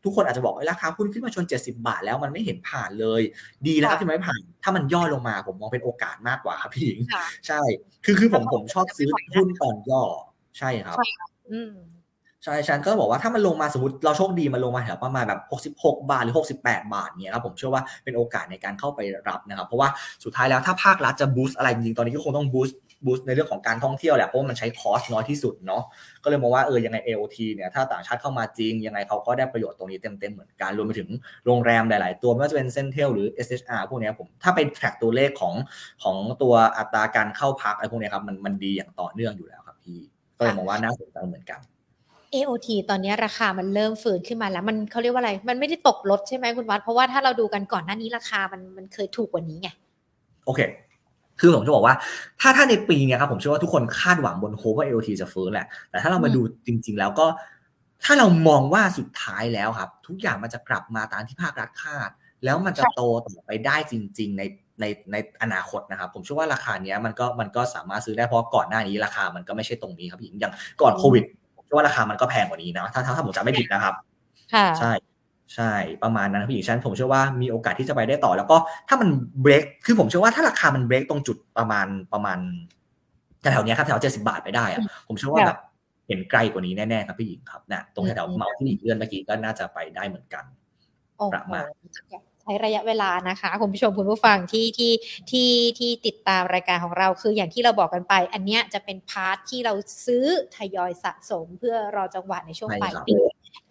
[0.03, 3.21] ทุกคนอาจจะบอกราคาหุ้นขึ้นมาชน 70 บาทแล้วมันไม่เห็นผ่านเลย
[3.67, 6.99] ดีแล้วครับที่ไม่ผ่าน ถ้ามันย่อลงมาผมมองเป็นโอกาสมากกว่าครับพี่หญิง
[7.47, 7.61] ใช่
[8.05, 10.03] คือคือผมผมชอบซื้อหุ้นตอนย่อ
[10.57, 10.97] ใช่ครับ
[12.43, 15.41] ใช่ฉันก็บอกว่าถ้ามันลงมาสมมติเราโชคดีมันลงมาแถวประมาณแบบ
[15.77, 19.89] 66 บาทหรือ 68 บาทเนี่ยครับผมเชื่อว่าเป็นโอกาสในการเข้าไปรับนะครับ เพราะว่า
[20.23, 25.83] สุดท้ายแล้วถ้าภาครัฐจะบูสต์อะไรจริงๆ ตอนนี้ก็คงต้องบูสต์บูสต์ในเรื่องของการท่องเที่ยวแหละเพราะมันใช้คอสน้อยที่สุดเนาะ
[26.23, 31.09] ก็เลยมองว่าเออยังไง AOT เนี่ยถ้าต่างชาติเข้ามาจริง ยังไงเขาก็ได้ประโยชน์ตรงนี้เต็มๆเหมือนกันรวมไปถึง
[31.45, 35.53] โรงแรมหลาย ๆ ตัวไม่ว่าจะเป็นเซนเทลหรือ SHR พวกนี้ผมถ้าไปแทร็กตัวเลขของ
[36.03, 39.99] ของตัวอัตราการเข้าพักอะไรพวกนี้ครับมันมันดีอย่างต่อเนื่องอยู่แล้วครับพี่
[40.37, 41.59] ก็เลยมองว่าน่าสนใจเหมือนกัน
[42.33, 49.69] AOT ตอนนี้ราคามันเริ่มฝืนขึ้นมาแล้วมันเขาเรียกว่าอะไร มันไม่ได้ตกลดใช่ไหมคุณวัด เพราะว่าถ้าเราดูกันก่อนหน้านี้ราคามันมันเคยถูกกว่านี้ไง
[50.45, 50.59] โอเค
[51.39, 51.95] คือผมจะบอกว่า
[52.41, 57.27] ถ้าถ้าในปีเนี้ยครับผมเชื่อว่าทุกคนคาดหวังบนโฮว่า AOT จะฟื้นแหละ แต่ถ้าเรามาดูจริง ๆ แล้วก็
[58.03, 62.09] ถ้าเรามองว่าสุดท้ายแล้วครับ ทุกอย่างมันจะกลับมาตามที่ภาครัฐคาด
[62.43, 64.43] แล้วมันจะโตต่อไปได้จริง ๆ ใน
[64.79, 71.40] ในในอนาคตนะครับ ผมเชื่อว่าราคาเนี้ยมันก็มันก็สามารถซื้อได้เพราะก่อนหน้านี้ราคามันก็ไม่ใช่ตรงนี้ครับพี่อย่างก่อนโควิดผมเชื่อ
[71.75, 73.93] ว่าราคามันก็แพงกว่านี้นะถ้าถ้าถ้าผมจำไม่ผิดนะครับ
[74.53, 74.91] ค่ะ ใช่
[75.55, 78.57] ใช่ประมาณนั้นพี่หญิงฉันผมเชื่อว่ามีโอกาสที่จะไปได้ต่อ แล้วก็
[78.87, 79.09] ถ้ามัน
[79.41, 82.39] เบรกคือผมเชื่อว่าถ้าราคามันเบรกตรงจุดประมาณประมาณ
[83.41, 85.59] แถวๆเนี้ยครับแถวเจ็ดสิบาทไปได้อะผมเชื่อว่าค่ะแบบ
[86.07, 90.43] เห็นไกลกว่านี้แน่ๆครับพี่หญิงครับนะตรงแถวอืมๆเมาส์ที่หญิงเลื่อนเมื่อกี้ก็น่าจะไปได้เหมือนกัน
[91.17, 91.65] โอ้โหประมาณ
[92.41, 94.93] ใช้ระยะเวลานะคะ คุณผู้ชมคุณผู้ฟังที่ที่
[95.31, 99.73] ที่ที่ติดตามรายการของเราคืออย่างที่เราบอกกันไป อันเนี้ยจะเป็น part ที่เรา
[100.05, 100.25] ซื้อ
[100.55, 103.15] ทยอยสะสมเพื่อรอจังหวะในช่วงใช่ปลายครับปี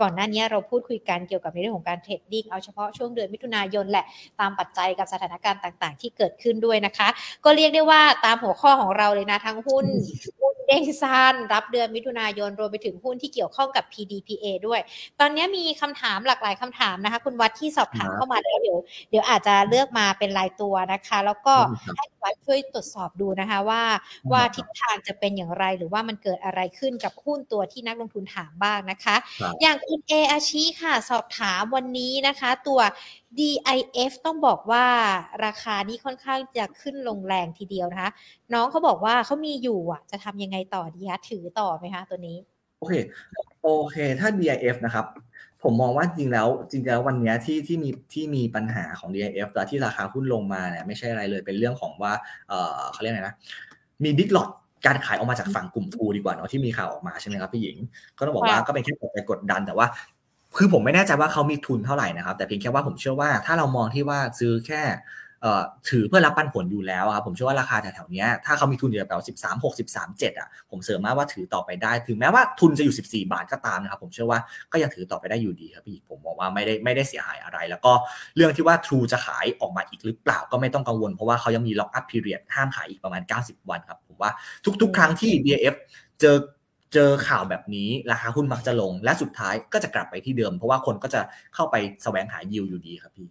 [0.01, 4.05] ก่อนหน้านี้เราพูดคุยกันเกี่ยวกับในเรื่องของการเทรดดิ้งเอาเฉพาะช่วงเดือนมิถุนายนแหละ
[4.41, 7.09] ตามปัจจัยกับสถานการณ์ต่าง ๆ ที่เกิดขึ้นด้วยนะคะ
[7.45, 9.87] ก็เรียกได้ว่าตามหัวข้อของเราเลยนะทั้งหุ้น
[10.41, 14.81] หุ้นเด้งซันรับเดือนมิถุนายนรวมไปถึงหุ้นที่เกี่ยวข้องกับ PDPA ด้วย
[15.21, 18.79] ตอนนี้มีคำถามหลากหลายคำถามนะคะ คุณวัดที่สอบถามครับเข้ามาแล้วเดี๋ยว
[19.11, 21.55] เดี๋ยวอาจจะเลือกมาเป็นรายตัวนะคะ แล้วก็
[21.85, 23.83] ครับให้คุณวัดช่วยตรวจสอบดูนะคะว่า
[24.33, 32.81] ว่าทิศทางจะเป็นอย่างไรหรือว่ามันเกิดอะไรขึ้นกับหุ้นตัวที่นักลงทุนถามบ้างนะคะครับอย่างคุณเออาชิค่ะ สอบถามวันนี้นะคะ ตัว
[33.39, 34.85] DIF ต้องบอกว่า
[35.45, 38.11] ราคานี้ค่อนข้างจะขึ้นลงแรงทีเดียวนะคะ
[38.53, 42.37] น้องเขาบอกว่าเขามีอยู่อะ จะทำยังไงต่อดีคะถือต่อไหมคะตัวนี้
[42.79, 42.95] โอเค
[43.63, 45.07] โอเค ถ้า DIF นะครับ
[45.63, 52.13] ผมมองว่าจริงแล้ว จริงแล้ววันนี้ที่ที่มีที่มีปัญหาของ DIF แล้วที่ราคาหุ้นลงมาเนี่ยไม่ใช่อะไรเลยเป็นเรื่องของว่า
[52.49, 53.35] เออเขาเรียกไงนะ
[54.05, 54.51] มีบิ๊กหลอด
[54.87, 57.77] การขายออกมาจากฝั่งกลุ่มทูดีกว่าเนาะที่มีข่าวออกมาใช่ไหมครับพี่หญิง
[58.19, 59.87] ก็ต้องบอกว่าค่ะก็เป็นแค่ปัจจัยกดดันแต่ว่า
[60.57, 64.99] คือผมไม่แน่ใจว่าเขามีทุนเท่าไหร่นะครับ แต่เพียงแค่ว่าผมเชื่อว่าถ้าเรามองที่ว่าซื้อแค่เอ่อ
[65.89, 74.39] ถือเพื่อรับปันผลอยู่แล้วครับผมเชื่อว่าราคาแถวๆนี้ถ้าเขามีทุนอยู่แถวสิบสามหกสิบสามเจ็ดอะผมเสริมมาว่าถือต่อไปได้ ถึงแม้ว่าทุนจะอยู่สิบสี่บาทก็ตามนะครับผมเชื่อว่า
[74.73, 77.93] ก็ยังถือต่อไปได้อยู่ดีครับพี่ผมมองว่าไม่ได้ไม่ได้เสียหายอะไร แล้วก็
[78.37, 84.31] เรื่องที่ว่า True จะขายออกมาอีกหรือเปล่าก็ไม่ต้องกังวล เพราะว่าเขายังมี lock up period ห้ามขายอีกประมาณ 90 วันครับผมว่า
[84.83, 85.75] ทุก ๆ ครั้งที่ DF
[86.21, 86.37] เจอ
[86.95, 91.21] เจอข่าวแบบนี้ราคาหุ้นมักจะลง และสุดท้ายก็จะกลับไปที่เดิม เพราะว่าคนก็จะ
[91.55, 93.29] เข้าไปแสวงหายิวอยู่ดีครับพี่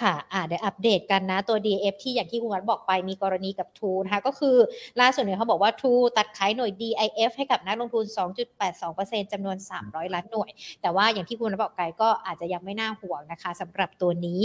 [0.00, 4.56] ค่ะอ่าเดี๋ยวอัปเดตกันนะตัว DF ที่อย่างที่คุณวัดบอกไปมีกรณีกับ True นะคะก็คือ
[5.00, 8.04] ล่าสุดเนี่ยเขาบอกว่า True ตัดขายหน่วย DIF ให้กับนักลงทุน
[8.68, 10.50] 2.82%จำนวน 300 ล้านหน่วย
[10.82, 14.42] แต่ว่าอย่างที่คุณวัดบอกไปก็อาจจะยังไม่น่าห่วงนะคะสำหรับตัวนี้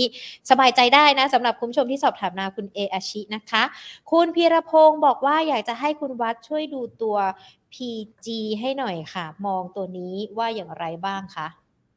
[0.50, 3.64] สบายใจได้นะสำหรับคุณผู้ชมที่สอบถามมาคุณเออาชินะคะ
[4.12, 7.18] คุณพีรพงศ์บอกว่าอยากจะให้คุณวัดช่วยดูตัว
[7.74, 8.28] PG
[8.60, 11.48] ให้หน่อยค่ะ มองตัวนี้ว่าอย่างไรบ้างคะ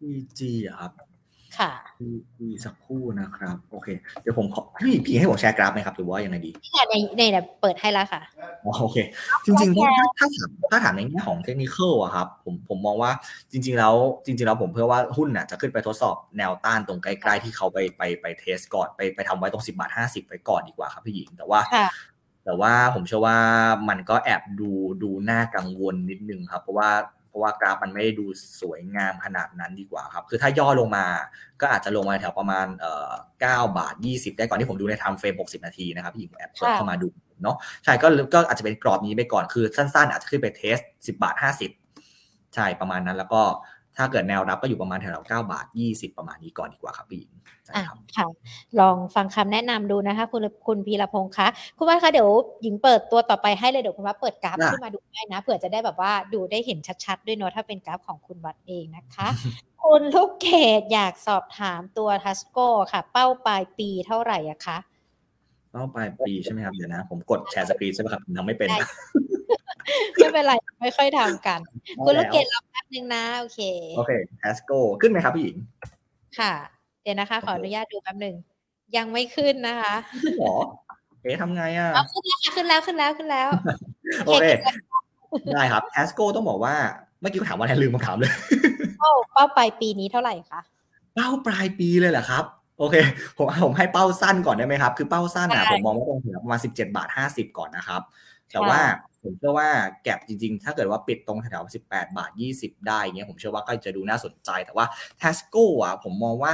[0.01, 1.12] PG อะครับ
[1.59, 3.89] ค่ะ PG สักครู่นะครับ โอเค
[4.23, 6.51] เดี๋ยวผมขอพี่พี่ให้ผมแชร์กราฟไหมครับหรือว่ายังไงดี
[6.89, 8.23] ในในในเปิดให้แล้วค่ะ
[8.65, 8.99] อ๋อโอเค
[9.45, 13.11] จริงๆถ้าถ้าถามถ้าถามในแง่ของเทคนิคอะครับผมผมมองว่า
[13.53, 13.95] จริง ๆ แล้ว
[14.25, 21.89] จริง ๆ แล้วผมเพื่อว่าหุ้นน่ะจะขึ้นไปทดสอบแนวต้านตรงใกล้ๆที่เขาไปไปไปเทสก่อนไปไปทำไว้ตรง10บาท50ไว้ก่อนดีกว่าครับพี่หญิงแต่ว่าค่ะ
[22.45, 23.39] แต่ว่าผมเชื่อว่า
[23.89, 24.71] มันก็แอบดู
[25.03, 26.91] ดูน่ากังวลนิดนึงครับ เพราะว่า
[27.33, 28.27] เพราะว่ากราฟมันไม่ได้ดู
[28.61, 31.07] สวยงามขนาดนั้นดีกว่าครับ คือถ้าย่อลงมา
[31.61, 33.13] ก็อาจจะลงมาแถวประมาณเอ่อ
[33.43, 37.09] 9บาท 20 ได้ก่อนที่ผมดูในไทม์เฟรม 60 นาทีนะครับพี่หญิงแอบเปิดค่ะเข้ามาดู
[37.43, 41.35] เนาะใช่ก็ก็อาจจะเป็นกรอบนี้ไปก่อนคือสั้นๆ อาจจะขึ้นไปเทส 10 บาท
[41.95, 43.43] 50 ใช่ประมาณนั้นแล้วก็
[43.97, 47.33] ถ้าเกิดแนวรับก็อยู่ประมาณแถวๆ9บาท20ประมาณนี้ก่อนดีกว่าครับพี่หญิง
[47.67, 48.27] ใช่อะครับค่ะ
[48.81, 52.29] ลองฟังคำแนะนำดูนะคะ คุณคุณพีรพงศ์คะคุณว่าคะเดี๋ยว
[52.63, 59.29] หญิงเปิดตัวต่อไปให้เลยเดี๋ยวคุณว่าเปิดกราฟได้ขึ้นมาดูได้นะเผื่อจะได้แบบว่าดูได้เห็นชัดๆ ด้วยเนาะถ้าเป็นกราฟของคุณวัดเองนะคะ
[59.83, 60.47] คุณลูกเก
[60.81, 62.59] ดอยากสอบถามตัวทัสโก
[62.93, 64.79] ค่ะ เป้าปลายปีเท่าไหร่อะคะ
[65.73, 68.87] เป้าปลายปีใช่ไหมครับเดี๋ยวนะ ผมกดแชร์สกรีนใช่ไหมครับผมทำไม่เป็นได้
[69.29, 69.32] ไม่
[70.33, 71.61] เป็นไรไม่ค่อยทำกัน
[72.05, 73.61] คุณลูกเกดแล้วรอแป๊บนึงนะ โอเค
[73.97, 74.11] โอเค
[74.41, 75.57] แฮสโกขึ้นไหมครับพี่หญิง
[76.39, 76.53] ค่ะ
[77.03, 78.37] เดี๋ยวนะคะ ขออนุญาตดูแป๊บหนึ่ง
[78.97, 79.95] ยังไม่ขึ้นนะคะ
[80.41, 80.57] หรอ
[81.23, 83.49] เอ๊ะทำไงอะเอาขึ้นแล้วค่ะขึ้นแล้วขึ้นแล้วขึ้นแล้ว
[84.27, 84.47] โอเค
[85.55, 86.75] ได้ครับแฮสโกต้องบอกว่า
[87.21, 88.33] เมื่อกี้ถามว่าอะไรลืมคำถามเลย
[88.99, 90.61] เป้าเป้าปลายปีนี้เท่าไหร่คะ
[91.15, 92.45] เป้าปลายปีเลยเหรอครับ
[92.79, 92.97] โอเค
[93.37, 98.01] ผมผมให้เป้าสั้นก่อนได้ไหมครับ คือเป้าสั้นอะผมมองว่าตรงแถวประมาณสิบเจ็ดบาทห้าสิบก่อนนะครับ
[98.53, 98.81] แต่ว่า
[99.23, 99.69] ผมเชื่อว่า
[100.03, 104.87] gap จริงๆ ถ้าเกิดว่าปิดตรงแถวสิบแปดบาทยี่สิบได้เงี้ยผมเชื่อว่าก็จะดูน่าสนใจ แต่ว่า
[105.19, 106.53] TASCO อะผมมองว่า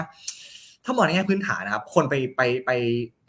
[0.84, 2.70] ถ้ามองในแง่พื้นฐานนะครับ คนไปไปไป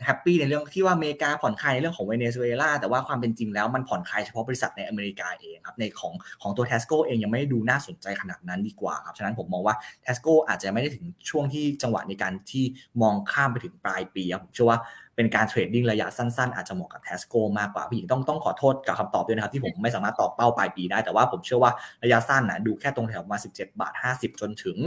[0.06, 12.66] happy ในเรื่องที่ว่าอเมริกาผ่อนคลายในเรื่องของเวเนซุเอลาแต่ว่าความเป็นจริงแล้วมันผ่อนคลายเฉพาะบริษัทในอเมริกาเองครับในของของตัว TASCO เองยังไม่ได้ดูน่าสนใจขนาดนั้นดีกว่าครับฉะนั้นผมมองว่า TASCO อาจจะไม่ได้ถึงช่วงที่จังหวะในการที่
[13.02, 14.80] มองข้ามไปถึงปลายปีครับผมเชื่อว่า
[15.20, 21.72] เป็นการเทรดดิ้งระยะสั้นๆ อาจจะเหมาะกับเทสโก้มากกว่าพี่หญิงต้องต้องขอโทษกับคำตอบด้วยนะครับ ที่ผมไม่สามารถตอบเป้าปลายปีได้ แต่ว่าผมเชื่อว่า
[22.04, 24.78] ระยะสั้นนะดูแค่ตรงแถวมา 17 บาท 50 จนถึง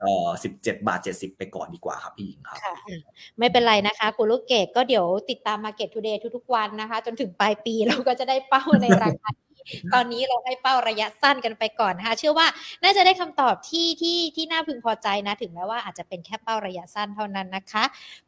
[0.00, 2.74] เอ่อสิบเจ็ดบาทเจ็ดสิบไปก่อนดีกว่าครับพี่หญิงครับค่ะ
[3.38, 9.30] ไม่เป็นไรนะคะ คุณลูกเกดก็เดี๋ยวติดตาม Market Today ทุกๆวันนะคะ จนถึงปลายปีเราก็จะได้เป้าในราคา
[9.94, 12.46] ตอนนี้เราให้เป้าระยะสั้นกันไปก่อนนะคะ เชื่อว่า
[12.82, 17.84] น่าจะได้คำตอบที่ที่ที่น่าพึงพอใจนะ ถึงแม้ว่าอาจจะเป็นแค่เป้าระยะสั้นเท่านั้นนะคะ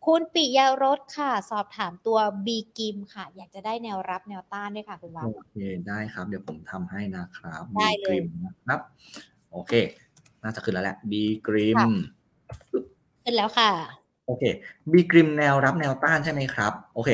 [0.06, 5.56] คุณปิยารถค่ะ สอบถามตัวบีกิมค่ะ อยากจะได้แนวรับแนวต้านด้วยค่ะคุณวันโอเค
[5.88, 8.80] ได้ครับ เดี๋ยวผมทำให้นะครับได้เลยนะครับ
[9.52, 9.72] โอเค
[10.42, 11.80] น่าจะขึ้นแล้วแหละบีกริม
[13.24, 13.70] ขึ้นแล้วค่ะ
[14.26, 14.44] โอเค
[14.92, 17.10] บีกริมแนวรับแนวต้านใช่ไหมครับ โอเค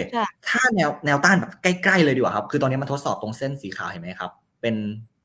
[0.48, 4.74] ถ้าแนวแนวต้านแบบใกล้ๆเลยดีกว่าครับ คือตอนนี้มันทดสอบตรงเส้นสีขาวเห็นไหมครับ เป็น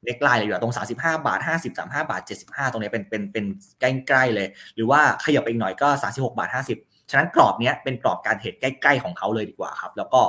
[0.06, 3.46] เล็กไลน์เลยอยู่ตรง 35 บาท 50 35 บาท 75 ตรงนี้เป็นเป็นเป็น
[3.80, 10.22] ใกล้ๆเลย หรือว่าขยับไปอีกหน่อยก็ 36 บาท 50 ฉะนั้นกรอบนี้เป็นกรอบการเทรดใกล้ ๆ ของเขาเลยดีกว่าครับ แล้วก็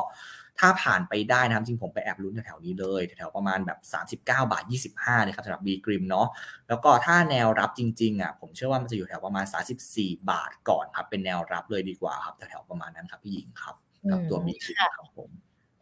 [0.61, 3.79] ถ้าผ่านไปได้นะครับจริงผมไปแอบลุ้นแถวๆนี้เลยแถวๆประมาณแบบ
[4.17, 6.29] 39 บาท 25เลยครับสำหรับ B กริมเนาะ
[6.69, 9.45] แล้วก็ถ้าแนวรับจริงๆอะผมเชื่อว่ามันจะอยู่แถวประมาณ
[9.87, 13.75] 34 บาทก่อนครับเป็นแนวรับเลยดีกว่าครับแถวๆประมาณนั้นครับพี่หญิงครับ
[14.11, 15.31] กับตัว B กริมครับผม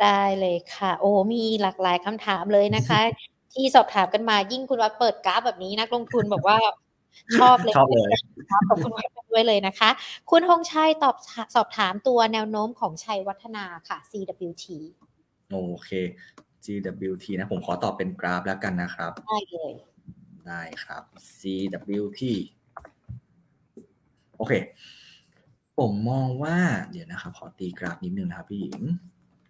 [0.02, 3.00] ได้เลยค่ะ โอ้มีหลากหลายคำถามเลยนะคะ
[3.52, 6.58] ที่สอบถามกันมายิ่งคุณวัดเปิดกราฟแบบนี้นักลงทุนบอกว่า
[7.38, 8.14] ชอบเลยชอบเลย
[8.68, 8.92] ขอบคุณ
[9.32, 9.90] ด้วยเลยนะคะ
[10.30, 11.16] คุณฮงชัยตอบ
[11.54, 14.66] สอบถามตัวแนวโน้มของชัยวัฒนาค่ะ CWT
[15.52, 15.90] โอเค
[16.64, 19.72] CWT นะผมขอตอบเป็นกราฟแล้วกันนะครับ ได้เลย
[20.46, 21.02] ได้ครับ
[21.38, 22.22] CWT
[24.36, 24.52] โอเค
[25.78, 26.56] ผมมองว่า
[26.90, 28.80] เดี๋ยวนะครับ ขอตีกราฟนิดนึงนะครับพี่หญิง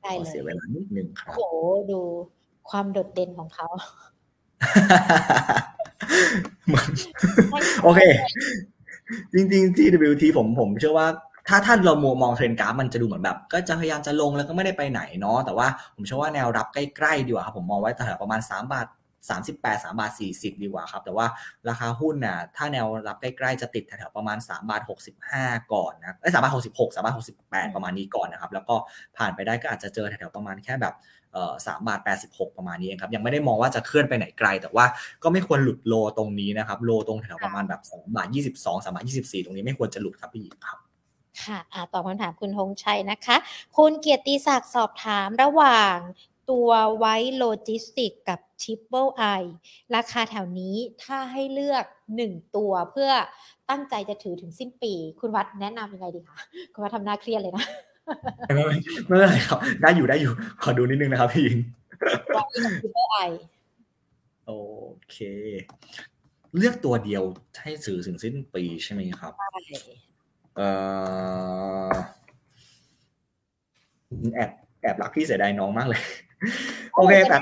[0.03, 1.49] ได้เลยเสียเวลานิดนึงครับโอ้
[1.91, 2.01] ดู
[2.71, 3.69] ความโดดเด่นของเขา
[7.83, 8.01] โอเค
[9.33, 11.09] จริงๆ TWT ผมผมเชื่อว่า
[11.49, 18.87] ถ้าท่านเรามัวมองเทรนกราฟมันจะดูเหมือนแบบ ก็จะพยายามจะลงแล้วก็ไม่ได้ไปไหนเนาะแต่ว่าผมเชื่อว่าแนวรับใกล้ๆดีกว่าครับผมมองไว้แถวประมาณ 3 บาท
[19.29, 21.27] 38 3บาท 40 ดีกว่าครับ แต่ว่า
[21.69, 24.83] ราคาหุ้นน่ะถ้าแนวรับใกล้ๆจะติดแถวประมาณ3บาท
[25.27, 28.77] 65 ก่อนนะไอ้สามบาท66 3บาท68 ประมาณนี้ก่อนนะครับ แล้วก็
[29.17, 30.95] ผ่านไปได้ก็อาจจะเจอแถวประมาณแค่แบบ
[31.67, 34.87] สามบาทแปดสิบหกประมาณนี้เองครับ ยังไม่ได้มองว่าจะเคลื่อนไปไหนไกล แต่ว่า
[35.23, 40.79] ก็ไม่ควรหลุด low ตรงนี้นะครับ low ตรงแถวประมาณแบบสองบาทยี่สิบสองสามบาทยี่สิบสี่ตรงนี้ไม่ควรจะหลุดครับพี่หญิงครับ
[41.43, 41.59] ค่ะ
[41.93, 43.37] ตอบคำถามคุณธงชัยนะคะ
[43.77, 45.97] คุณเกียรติศักดิ์สอบถามระหว่าง
[46.51, 49.25] ตัว WICE Logistics กับ Triple i
[49.97, 51.85] ราคาแถวนี้ถ้าให้เลือก
[52.17, 53.11] หนึ่งตัวเพื่อ
[53.71, 56.39] ตั้งใจจะถือถึงสิ้นปี คุณวัดแนะนำยังไงดีคะ
[56.73, 57.65] คุณวัดทำหน้าเครียดเลยนะ
[58.47, 58.65] ไม่ไม่
[59.07, 60.33] ไม่เป็นไรครับได้อยู่ได้อยู่
[60.63, 61.59] ขอดูนิดนึงนะครับพี่ยิง
[64.47, 64.53] โอ
[65.11, 65.17] เค
[66.57, 67.23] เลือกตัวเดียว
[67.63, 69.33] ให้สื่อถึงสิ้นปีใช่ไหมครับ
[70.57, 70.69] เอ่
[71.89, 71.93] อ
[74.35, 74.51] แอบ
[74.83, 76.03] แอบรักพี่เสียดายน้องมากเลย
[76.97, 77.39] โอเคแต่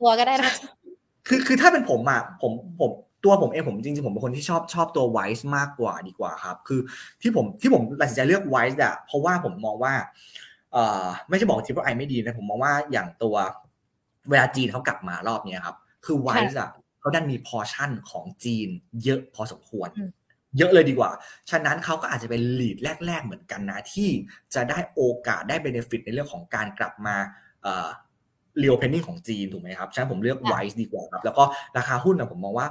[0.00, 0.52] ตัวก็ได้นะ
[1.28, 2.90] คือคือถ้าเป็นผมอะผมผม
[3.24, 6.80] ตัวผมเองผมจริงๆผมเป็นคนที่ชอบชอบตัวไวส์มากกว่าดีกว่าครับ คือ
[7.22, 9.94] ที่ผมที่ผมตัดสินใจเลือกไวส์อะเพราะว่าผมมองว่า
[10.72, 13.36] เอ่อไม่ใช่บอกทิปไอไม่ดีนะผมมองว่าอย่างตัว
[14.30, 16.70] เวลาจีนเขากลับมารอบนี้ครับ คือไวส์อะ
[17.00, 18.68] เขาดันมีพอชั่นของจีน
[19.04, 19.90] เยอะพอสมควร
[20.58, 21.10] เยอะเลยดีกว่า
[21.50, 24.08] ฉะนั้นเขาก็อาจจะเป็นลีดแรก ๆ เหมือนกันนะ ที่
[24.54, 27.16] จะได้โอกาสได้เบนฟิตในเรื่องของการกลับมา
[28.58, 31.44] เรียวเพนนิ่งของจีนถูกไหมครับฉะนั้นผมเลือกไวส์ดีกว่าครับ แล้วก็
[31.76, 32.68] ราคาหุ้นนะผมมองว่า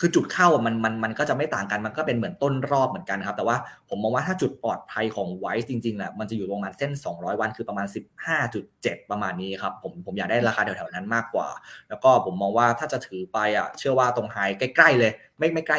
[0.00, 3.56] คือจุดเข้ามันมันมันก็จะไม่ต่างกันมันก็เป็นเหมือนต้นรอบเหมือนกันครับแต่ว่า
[3.88, 7.86] ผมมองว่าถ้าจุดปลอดภัยของไวซ์จริงๆแหละมันจะอยู่ประมาณเส้น 200 วันคือประมาณ
[8.48, 11.48] 15.7 ประมาณนี้ครับผมผมอยากได้ราคาแถวๆนั้นมากกว่า
[11.88, 15.78] แล้วก็ผมมองว่าถ้าจะถือไปอะเชื่อว่าตรงไฮใกล้ๆเลย ไม่ไม่ใกล้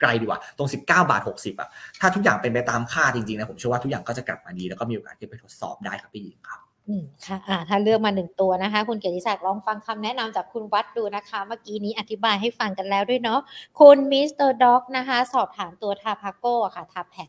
[0.00, 1.68] ไกลดีกว่าตรง 19 บาท 60อะ
[2.00, 13.40] ถ้าทุกอย่างเป็นไปตามค่าจริงๆนะผมเชื่อว่าทุกอย่างก็จะกลับมาดีแล้วก็มีโอกาสที่ไปทดสอบได้ครับพี่หญิงครับ อืมค่ะอ่าถ้าเลือกมาหนึ่งตัวนะคะ คุณเกียรติศักดิ์ลองฟังคำแนะนำจากคุณวัดดูนะคะ เมื่อกี้นี้อธิบายให้ฟังกันแล้วด้วยเนาะ
[13.80, 14.50] คุณ Mr.
[14.50, 17.28] Dog นะคะ สอบถามตัว TAPACO ค่ะ TAPAC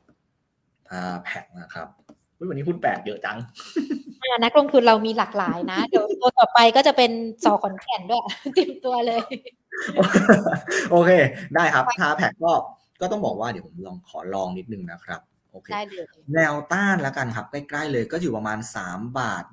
[0.89, 1.87] TAPAC นะครับ
[2.49, 3.37] วันนี้หุ้นแปลกเยอะจัง
[4.43, 7.11] นักลงทุนเรามีหลากหลายนะเดี๋ยวตัวต่อไปก็จะเป็น
[7.43, 8.21] สอขอนแก่นด้วย
[8.53, 9.21] เตรียมตัวเลย
[10.91, 11.11] โอเค
[11.55, 12.51] ได้ครับทาแพ็กก็
[13.01, 15.21] ก็ต้องบอกว่าเดี๋ยวผมลองขอลองนิดนึงนะครับ
[15.55, 19.45] โอเคได้เลยแนวต้านแล้วกันครับใกล้ๆเลยก็อยู่ประมาณสามบาท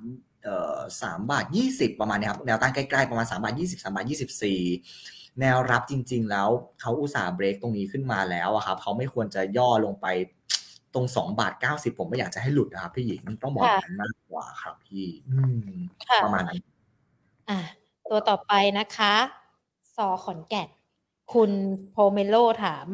[0.43, 4.61] เอ่อสามบาทยี่สิบประมาณนี้ครับแนวต้านใกล้ๆประมาณสามบาทยี่สิบสามบาทยี่สิบสี่
[5.39, 6.49] แนวรับจริง ๆ แล้ว
[6.81, 10.07] เขาอุตส่าห์เบรกตรงนี้ขึ้นมาแล้วอะครับเขาไม่ควรจะย่อลงไป
[10.93, 15.05] ตรงสองบาทเก้าสิบผมไม่อยากจะให้หลุดนะครับพี่หญิงต้องบอกนั้นมากกว่าครับพี่
[16.23, 16.57] ประมาณนั้น
[17.49, 17.59] อะ
[18.09, 19.13] ตัวต่อไปนะคะ
[19.95, 20.69] ซอขอนแก่น
[21.33, 21.51] คุณ
[21.91, 22.87] โพเมโลถาม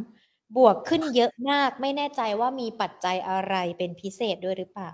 [0.58, 4.92] บวกขึ้นเยอะมากไม่แน่ใจว่ามีปัจจัยอะไรเป็นพิเศษด้วยหรือเปล่า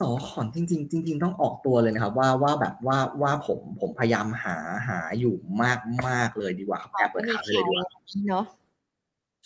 [0.00, 4.56] สอขอนจริง ๆ จริง ๆ ต้องออกตัวเลยนะครับว่าว่าแบบว่าว่าผมผมพยายามหา
[4.88, 5.78] หาอยู่มาก
[6.08, 7.84] มากเลยดีกว่าแอบเปิดข่าวเลยดีกว่า
[8.28, 8.44] เนาะ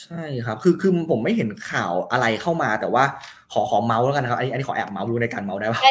[0.03, 3.05] ใช่ครับคือคือผมไม่เห็นข่าวอะไรเข้ามาแต่ว่า
[3.53, 5.83] ขอขอเมาส์แล้วกันนะครับอันนี้อันนี้ขอแอบเมาส์ดูในการเมาส์ได้ป่ะ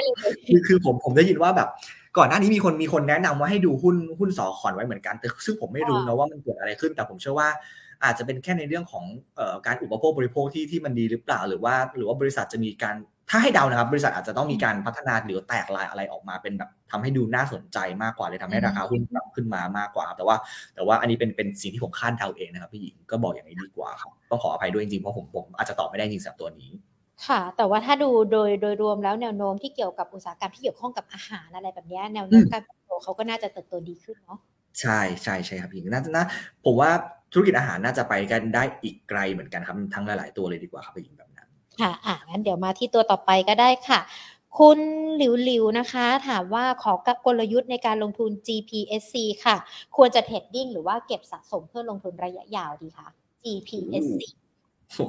[0.47, 1.69] คือคือผมผมได้ยินว่าแบบ
[2.17, 7.49] ก่อนหน้านี้มีคนมีคนแนะนำว่าให้ดูหุ้นหุ้นสอขอนไว้เหมือนกันแต่ซึ่งผมไม่รู้นะว่ามันเกิดอะไรขึ้นแต่ผมเชื่อว่า
[8.03, 9.05] อาจจะเป็นแค่ในเรื่องของ
[9.65, 12.95] การอุปโภคบริโภคที่ที่มันดีหรือเปล่า หรือว่าหรือว่าบริษัทจะมีการ
[13.29, 20.35] ถ้าให้เดานะครับ บริษัทอาจจะต้องมีการพัฒนาหรือแตกลายอะไรออกมาเป็นแบบทำให้ดูน่าสนใจมากกว่าเลยทำให้ราคาหุ้นปรับขึ้นมามากกว่าแต่ว่า
[20.75, 26.71] แต่ว่าอันนี้เป็นเป็นสิ่งที่ผมคาดเดาเองนะครับพี่หญิงก็บอกอย่างนี้ดีกว่าครับต้องขออภัยด้วยจริงๆเพราะผมผมอาจจะตอบไม่ได้จริงสำหรับตัวนี้
[27.27, 34.39] ค่ะ แต่ว่าถ้าดูโดยโดยรวมแล้วแนวโน้มที่เกี่ยวกับอุตสาหกรรมที่เกี่ยวข้องกับอาหารอะไรแบบนี้แนวโน้มการเติบโตเขาก็น่าจะเติบโตดีขึ้นเนาะ
[34.81, 36.25] ใช่ใช่ใช่ครับพี่น่าจะนะ
[36.65, 36.91] ผมว่า
[37.35, 41.49] ธุรกิจอาหารน่าจะไปกันได้อีกไกลเหมือนกันครับทั้งหลาย ๆ ตัวเลยดีกว่าครับพี่หญิงแบบนั้น
[41.81, 43.99] ค่ะอะงั้นเดี๋ยวมาที่ตัวต่อไปก็ได้ค่ะ
[44.57, 44.79] คุณ
[45.17, 49.15] หลิวหลิวนะคะ ถามว่าขอกกลยุทธ์ในการลงทุน GPSC
[49.45, 49.55] ค่ะ
[49.95, 53.07] ควรจะเทรดดิ้งหรือว่าเก็บสะสมเพื่อลงทุนระยะยาวดีคะ
[53.43, 54.21] GPSC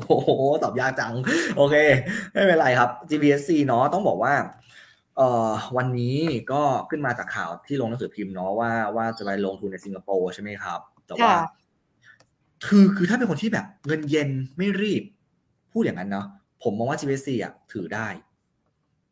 [0.07, 0.31] โอ้โห
[0.63, 1.15] ตอบยากจัง
[1.57, 1.75] โอเค
[2.33, 4.35] ไม่เป็นไรครับ GPSC เนาะต้องบอกว่า
[5.17, 6.17] เอ่อวันนี้
[6.53, 11.33] ก็ขึ้นมาจากข่าวที่ลงหนังสือพิมพ์เนาะว่าว่าจะไปลงทุนในสิงคโปร์ใช่ไหมครับ แต่ว่า
[12.65, 15.03] คือคือถ้าเป็นคนที่แบบเงินเย็นไม่รีบ
[15.73, 16.27] พูดอย่างนั้นเนาะ
[16.63, 18.09] ผมมองว่า GPSC อะถือได้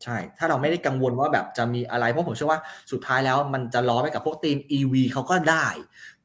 [0.04, 2.60] ใช่ ถ้าเราไม่ได้กังวลว่าแบบจะมีอะไร เพราะผมเชื่อว่า
[2.92, 5.66] สุดท้ายแล้วมันจะล้อไปกับพวกทีม EV เขาก็ได้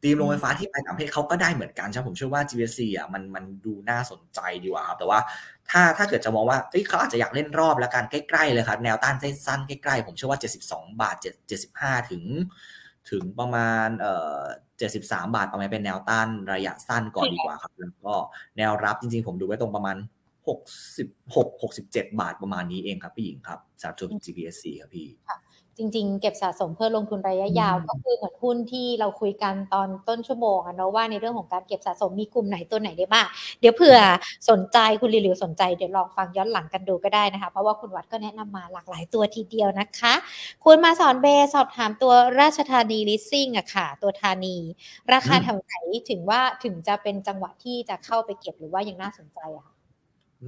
[0.03, 5.20] ทีมโรงไฟฟ้าที่ไปต่างประเทศเขาก็ได้เหมือนกันใช่ผมเชื่อว่า GSC อะมันมันดูน่าสนใจดีกว่าครับ แต่ว่า
[5.70, 6.57] ถ้าถ้าเกิดจะมองว่า
[6.89, 9.15] เขาอาจจะอยากเล่นรอบแล้วกันใกล้ๆเลยครับแนวต้าน
[9.45, 11.15] สั้นใกล้ๆผมเชื่อว่า 72 บาท
[11.47, 12.24] 75 ถึง
[13.12, 14.41] ถึงประมาณเอ่อ
[14.80, 18.16] 73 บาทประมาณเป็นแนวต้านระยะสั้นก่อนดีกว่าครับ แล้วก็
[18.57, 19.97] แนวรับจริงๆ ผมดูไว้ตรงประมาณ
[20.47, 25.07] 66 67 บาทประมาณนี้เองครับพี่หญิงครับสำหรับตัว GPSC ครับพี่
[25.80, 33.28] จริง ๆ เก็บสะสมเพื่อลงทุนระยะยาว ก็คือเหมือนหุ้นที่เราคุยกันตอนต้นชั่วโมงอะเนาะว่าในเรื่องของการเก็บสะสมมีกลุ่มไหนตัวไหนได้บ้าง
[33.60, 33.98] เดี๋ยวเผื่อ
[34.50, 40.14] สนใจคุณลิลิวสนใจเดี๋ยวลองฟังย้อนหลังกันดูก็ได้นะคะ เพราะว่าคุณวัดก็แนะนำมาหลากหลายตัวทีเดียวนะคะ
[40.66, 44.58] คุณมาสอนเบสอบถามตัวราชธานีลิสซิ่งอะค่ะ ตัวธานี
[45.14, 45.74] ราคาแถวไหน
[46.10, 49.68] ถึงว่าถึงจะเป็นจังหวะที่จะเข้าไปเก็บหรือว่ายังน่าสนใจอะ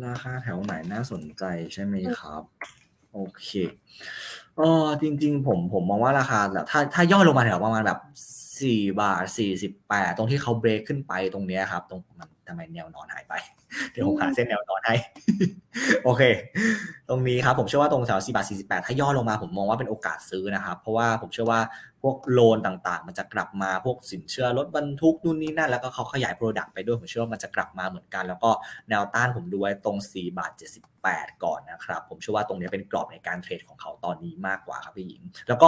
[0.05, 2.43] ราคาแถวไหนน่าสนใจใช่ไหมครับ
[3.13, 3.49] โอเค
[4.57, 7.99] เออจริง ๆ ผมผมมองว่าราคาแบบถ้าถ้าย่อลงมาแถวประมาณแบบ
[8.61, 13.33] สี่บาทสี่สิบแปดตรงที่เขาเบรกขึ้นไปตรงเนี้ยครับ ตรงมัน ทำไมแนวนอนหายไป
[13.91, 14.95] เดี๋ยวผมหาเส้นแนวนอนให้
[16.03, 16.21] โอเค
[17.09, 21.61] ตรงนี้ครับ ผมเชื่อว่าตรงแถวสี่บาทสี่สิบแปดถ้าย่อลงมาผมมองว่าเป็นโอกาสซื้อนะครับ เพราะว่าผมเชื่อว่า
[22.01, 28.51] พวก loan ต่างๆ มันจะกลับมาพวกสินเชื่อรถบรรทุกนู่นนี่นั่น แล้วก็เขาขยาย product ไปด้วย ผมเชื่อว่ามันจะกลับมาเหมือนกัน แล้วก็
[28.89, 30.51] แนวต้านผมดูไว้ตรง4บาท
[30.97, 35.67] 78 ก่อนนะครับ ผมเชื่อว่าตรงนี้เป็นกรอบในการเทรดของเขาตอนนี้มากกว่าครับพี่หญิง แล้วก็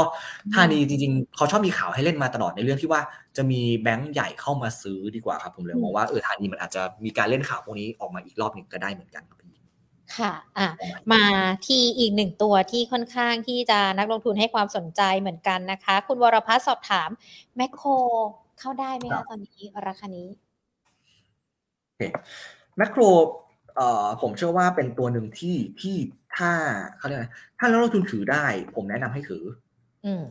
[0.53, 3.01] ท่านี้จริง ๆ เขาชอบมีข่าวให้เล่นมาตลอดในเรื่องที่ว่า
[3.37, 9.39] จะมีแบงก์ใหญ่เข้ามาซื้อดีกว่าครับผมเลยมองว่าเออท่านี้มันอาจจะมีการเล่นข่าวพวกนี้ออกมาอีกรอบหนึ่งก็ได้เหมือนกันครับ
[10.17, 10.67] ค่ะ อะ
[11.13, 11.23] มา
[11.67, 17.09] ที่อีกหนึ่งตัวที่ค่อนข้างที่จะนักลงทุนให้ความสนใจเหมือนกันนะคะ คุณวรพัฒน์สอบถาม
[17.55, 17.89] แมคโคร
[18.59, 20.27] เข้าได้ไหมคะตอนนี้ราคานี้
[22.77, 23.01] แมคโคร
[23.75, 25.95] เอ่อผมเชื่อว่าเป็นตัวหนึ่งที่ที่
[26.37, 26.51] ถ้า
[26.97, 27.27] เขาเรียกอะไร
[27.59, 29.43] ถ้านักลงทุนถือได้ ผมแนะนำให้ถือ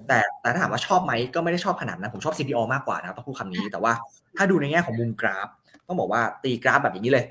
[0.08, 3.92] แต่แต่ถ้าถามว่าชอบไหมก็ไม่ได้ชอบขนาดนั้นผมชอบ CPO มากกว่านะต้องพูดคำนี้แต่ว่า
[4.36, 5.48] ถ้าดูในแง่ของมุมกราฟ
[5.86, 7.26] ต้องบอกว่าตีกราฟแบบอย่างนี้เลย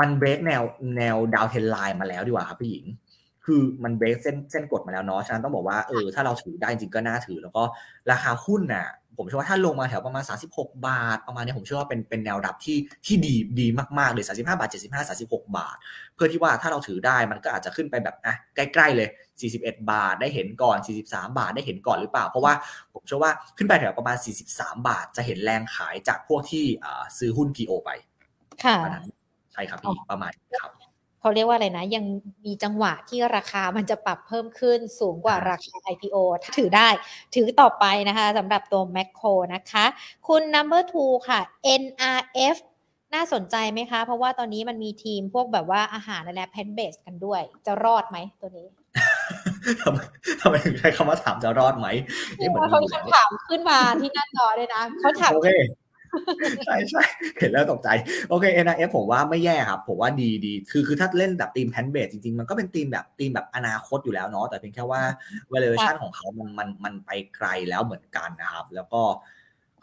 [0.00, 0.62] มันเบรกแนว
[0.96, 2.84] แนวดาวเทนไลน์มาแล้วดีกว่าครับพี่หญิง
[3.46, 7.62] คือมันเบรกเส้นเส้นกดมาแล้วเนาะฉะนั้นต้องบอกว่าเออถ้าเราถือได้จริงก็น่าถือ แล้วก็
[8.10, 8.86] ราคาหุ้นน่ะ
[9.18, 10.24] ผมเชื่อว่าถ้าลงมาแถวประมาณ
[10.54, 13.66] 36 บาท ประมาณนี้ผมเชื่อว่าเป็นเป็นแนวรับที่ที่ดีดี
[13.98, 15.76] มากๆเลย35 บาท 75 36 บาท
[16.14, 19.08] เพื่อที่ว่าถ้าเราถือได้มันก็อาจจะขึ้นไปแบบอะใกล้ๆเลย
[19.48, 20.78] 41 บาทได้เห็นก่อน
[21.08, 22.54] 43 บาทได้เห็นก่อนหรือเปล่า เพราะว่า
[22.92, 24.16] ผมเชื่อว่าขึ้นไปแถวประมาณ
[24.52, 26.64] 43 บาท จะเห็นแรงขายจากพวกที่
[27.18, 27.90] ซื้อหุ้น PO ไป
[28.64, 28.76] ค่ะ
[29.52, 30.81] ใช่ครับพี่ประมาณครับ
[31.22, 32.04] เขาเรียกว่าอะไรนะ ยัง
[32.44, 36.16] มีจังหวะที่ราคามันจะปรับเพิ่มขึ้นสูงกว่าราคา IPO
[36.58, 36.88] ถือได้
[37.34, 39.22] ถือต่อไปนะคะสำหรับตัว m a c โค
[39.54, 39.84] นะคะ
[40.28, 41.40] คุณ number two ค่ะ
[41.82, 42.56] NRF
[43.14, 48.68] น่าสนใจไหมคะ เพราะว่าตอนนี้มันมีทีมพวกแบบว่าอาหารและแพนเบสกันด้วย จะรอดไหมตัวนี้
[49.82, 49.98] ทำไม
[50.40, 51.88] ทำไมถึงใช้คำว่าถามจะรอดไหม
[52.36, 55.50] เหมือนเขาคำถามขึ้นมาที่หน้าจอเลยนะเขาถามโอเค
[56.66, 57.02] ใช่ใช่
[57.38, 57.88] เห็นแล้วตกใจ
[58.28, 65.02] โอเค NRF ผมว่าไม่แย่ครับ ผมว่าดีดีคือคือถ้าเล่นแบบทีมแพนเบสจริง ๆ มันก็เป็นทีมแบบทีมแบบอนาคตอยู่แล้วเนาะแต่เพียงแค่ว่า
[65.52, 69.02] valuation ของเขามันมันมันไปไกลแล้วเหมือนกันนะครับ แล้วก็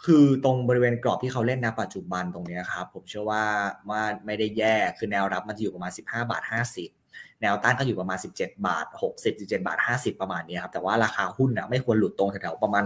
[0.05, 3.43] คือตรงบริเวณกรอบที่เขาเล่นนะปัจจุบันตรงนี้ครับ ผมเชื่อว่า
[3.89, 6.43] ว่าไม่ได้แย่คือแนวรับมันจะอยู่ประมาณ 15 บาท
[6.91, 12.83] 50 แนวต้านก็อยู่ประมาณ 17 บาท 60 17 บาท 50 ประมาณนี้ครับแต่ว่าราคาหุ้นนะไม่ควรหลุดตรงแถวๆประมาณ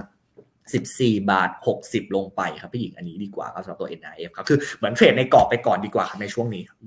[0.71, 1.49] 14 บาท
[1.83, 6.77] 60 ลงไปครับพี่หญิงอันนี้ดีกว่าครับสำหรับตัว NRF ครับคือเหมือนเทรดในกรอบไปก่อนดีกว่าครับในช่วงนี้ครับ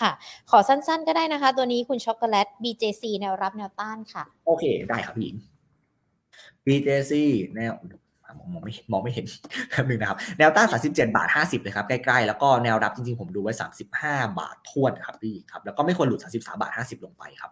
[0.02, 0.10] ่ะ
[0.50, 5.36] ขอสั้นๆก็ได้นะคะ ตัวนี้คุณช็อกโกแลต BJC แนวรับแนวต้านค่ะ โอเคได้ครับพี่หญิง
[6.66, 7.12] BJC
[7.54, 7.74] แนว
[8.52, 9.26] มองไม่มองไม่เห็น
[9.70, 13.52] แป๊บนึงนะครับ แนวต้าน 37 บาท 50 เลยครับใกล้ๆ แล้วก็แนวรับจริงๆ ผมดูไว้
[13.94, 17.50] 35 บาททวนครับพี่ครับ แล้วก็ไม่ควรหลุด 33 บาท 50 ลงไปครับ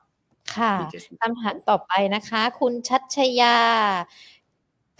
[0.56, 3.56] ค่ะ BJC คำถามต่อไปนะคะ คุณชัชยา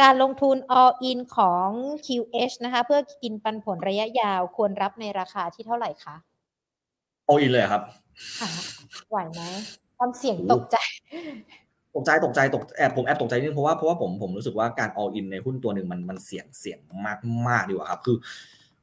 [0.03, 1.69] การลงทุน all in ของ
[2.07, 6.17] QH นะคะ เพื่อกินปันผลระยะยาวควรรับในราคาที่เท่าไหร่คะ
[7.27, 7.83] โออินเลยครับ
[8.41, 8.49] ค่ะ
[9.11, 9.41] ไหวไหม
[9.99, 10.77] ความเสี่ยงตกใจ
[11.95, 18.17] ตกใจตกใจตกแอบผมแอบตกใจนิดนึงเพราะว่าเพราะว่าผมผมรู้สึกว่าการ all in ในหุ้นตัวหนึ่งมันมันเสี่ยงเสี่ยงมากมากดีกว่าครับ คือ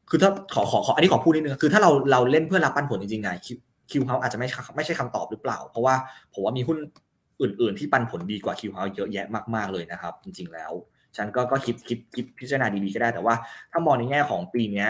[0.10, 3.58] คือถ้าขอขอขออันนี้ขอพูดนิดนึงคือถ้าเราเราเล่นเพื่อรับปันผลจริงๆไงคิว
[3.92, 5.96] คิวเฮาอาจจะไม่ไม่ใช่คำตอบหรือเปล่า เพราะว่า
[6.34, 6.78] ผมว่ามีหุ้น
[7.42, 10.74] อื่น ๆ ที่ปันผลดีกว่าคิวเฮาเยอะแยะมากๆเลยนะครับ จริง ๆแล้ว
[11.18, 13.36] ฉันก็ก็คิดคิดคิดพิจารณาดีๆก็ได้แต่ว่า
[13.72, 14.90] ถ้ามองในแง่ของปีเนี้ย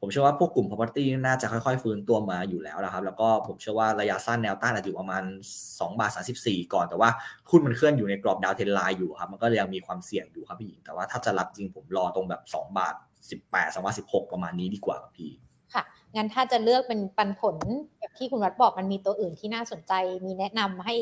[0.00, 5.22] ผมเชื่อว่าพวกกลุ่ม property น่าจะค่อยๆ ฟื้นตัวมาอยู่แล้วนะครับ แล้วก็ผมเชื่อว่าระยะสั้นแนวต้านอาจจะอยู่ประมาณ
[5.62, 6.10] 2 บาท
[6.42, 7.10] 34 ก่อนแต่ว่า
[7.50, 12.94] หุ้นมันเคลื่อนอยู่ในกรอบดาวเทนไลน์อยู่ครับ มันก็ยังมีความเสี่ยงอยู่ครับพี่หญิง แต่ว่าถ้าจะรับจริงผมรอตรงแบบ 2 บาท
[13.30, 15.30] 18 2บาท16 ประมาณนี้ดีกว่าครับพี่
[15.74, 15.82] ค่ะ
[16.14, 17.56] งั้นถ้าจะเลือกเป็นปันผล
[17.98, 19.92] แบบที่คุณวัดบอกมันมีตัวอื่นที่น่าสนใจ
[20.26, 20.94] มีแนะนำให้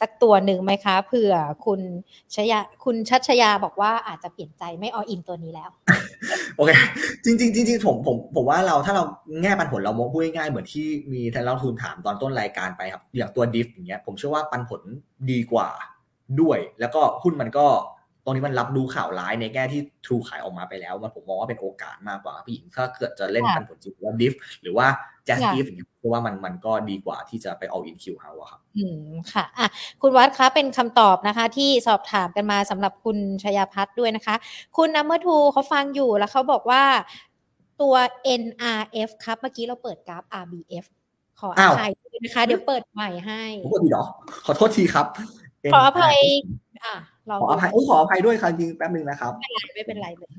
[0.00, 1.34] สักตัวหนึ่งไหมคะเผื่อ
[1.66, 1.80] คุณ
[2.34, 5.70] ชยาคุณชัชยาบอกว่าอาจจะเปลี่ยนใจไม่ออินตัวนี้แล้ว
[6.56, 6.70] โอเค
[7.24, 9.04] จริงๆจริงผมผมผมว่าเราถ้าเรา
[9.42, 14.82] แง่ปันผลเรามองพูดง่ายๆเหมือนที่มีท่านเราทุนถามตอนต้นรายการไปครับ อย่างตัวดิฟอย่างเงี้ยผมเชื่อว่าปันผล
[15.30, 15.68] ดีกว่า
[16.40, 17.66] ด้วย แล้วก็หุ้นมันก็
[18.28, 24.86] รงนี้มันรับดูข่าวร้ายในแง่ที่ทรูขายออกมาไปแล้ว มันผมมองว่าเป็นโอกาสมากกว่าพี่หญิงถ้าเกิดจะเล่นปันผลจริงว่าดิฟหรือว่า
[25.24, 29.68] แจสดิฟอย่างเงี้ยเพราะว่ามันมันก็ดีกว่าที่จะไปเอาอินคิวเฮาอะครับ อืมค่ะอะ
[30.02, 34.34] คุณวัดคะเป็นคำตอบนะคะ ที่สอบถามกันมาสำหรับคุณชยาพัฒน์ด้วยนะคะ
[34.76, 36.82] คุณ Number Two เขาฟังอยู่แล้วเขาบอกว่า
[37.80, 37.94] ตัว
[38.42, 40.84] NRF ครับ เมื่อกี้เราเปิดกราฟ RBF
[41.40, 44.04] ขออภัยด้วยนะคะ เดี๋ยวเปิดใหม่ให้ขอโทษทีเหรอ
[44.46, 45.06] ขอโทษทีครับ
[45.72, 46.18] ขออภัย
[46.84, 46.94] อะ
[47.26, 49.32] เราขออภัยขออภัยด้วยครับจริงแป๊บนึงนะครับ
[49.74, 50.30] ไม่เป็นไรเลย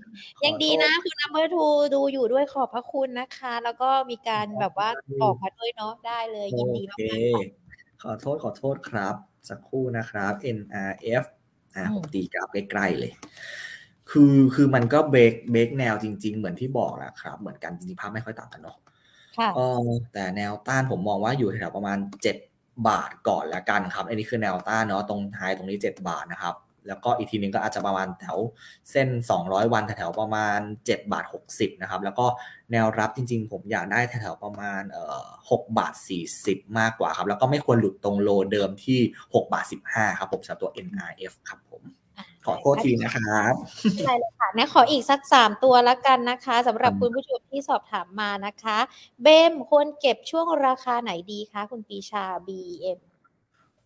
[0.46, 1.66] ยังดีนะคุณ Number Two
[1.96, 4.90] ดูอยู่ด้วยขอบพระคุณนะคะ แล้วก็มีการแบบว่า
[5.22, 7.00] บอกมาด้วยเนาะได้เลย ยินดีมาก
[8.04, 9.16] ขอโทษขอโทษครับ
[9.50, 11.24] สักครู่นะครับ NRF
[11.76, 13.12] อ่าผมตีกราฟใกล้ๆเลย
[14.10, 18.78] คือคือมันก็เบรกเบรกแนวจริง ๆ เหมือนที่บอกแหละครับ เหมือนกันจริงๆภาพไม่ค่อยต่างกันเนาะ
[19.38, 22.49] ค่ะเออแต่แนวต้านผมมองว่าอยู่แถวประมาณ7
[22.88, 26.56] บาทก่อนละกันครับ อันนี้คือแนวต้านเนาะตรงท้ายตรงนี้ 7 บาทนะครับ
[26.88, 28.40] แล้วก็อีกทีนึงก็อาจจะประมาณแถว
[28.92, 29.08] เส้น
[29.40, 32.26] 200 วันแถวประมาณ 7 บาท 60 นะครับ แล้วก็
[32.72, 35.94] แนวรับจริง ๆ ผมอยากได้แถวประมาณเอ่อ6บาท
[36.36, 39.00] 40 มากกว่าครับ แล้วก็ไม่ควรหลุดตรงโลเดิมที่
[39.34, 41.99] 6 บาท 15 ครับผมสำหรับตัว NRF ครับผม
[42.52, 48.78] อโทษทีนะครับไม่เป็นไรเลยค่ะนะขออีกสักสามตัวละกันนะคะสำหรับคุณผู้ชมที่สอบถามมานะคะ
[49.22, 53.00] เบมควรเก็บช่วงราคาไหนดีคะคุณปีชา BM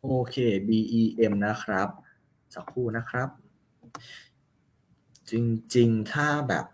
[0.01, 0.35] โอเค
[0.67, 1.89] BEM นะครับ
[2.53, 3.29] สักครู่นะครับ
[5.29, 5.33] จ
[5.75, 6.65] ริงๆ ถ้าแบบ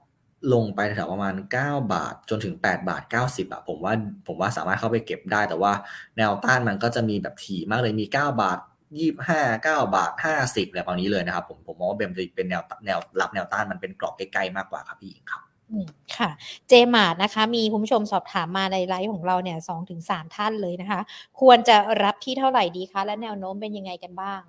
[0.54, 3.94] ลงไปแถวประมาณ 9 บาทจนถึง 8 บาท 90อะผมว่า
[4.28, 5.74] ผมว่าสามารถเข้าไปเก็บได้ แต่ว่า
[6.18, 8.60] แนวต้านมันก็จะมีแบบถี่มากเลยมี 9 บาท
[8.98, 10.12] 25 9บาท
[10.42, 15.86] 50อะไรประมาณนี้เลยนะครับผมผมมองว่าเบมจะเป็นแนวแนวรับแนวต้านมันเป็นกรอบใกล้ๆมากกว่าครับพี่หญิงครับอืม
[16.18, 16.30] ค่ะ
[16.68, 21.00] เจมาร์นะคะ มีคุณผู้ชมสอบถามมาในไลฟ์ของเราเนี่ยสองถึงสามท่านเลยนะคะ
[21.42, 24.42] ควรจะรับที่เท่าไหร่ดีคะ และแนวโน้มเป็นยังไงกันบ้าง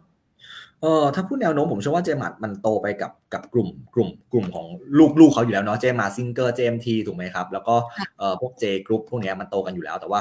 [0.83, 4.67] เออถ้าพูดแนวโน้มผมเชื่อว่า JMART มันโตไปกับกับกลุ่มกลุ่มกลุ่มของ
[4.99, 7.75] ลูกลูกเขาอยู่แล้วเนาะ JMART Singer JMT ถูกไหมครับ แล้วก็
[8.19, 10.21] เออพวก J Group พวกเนี้ยมันโตกันอยู่แล้วแต่ว่า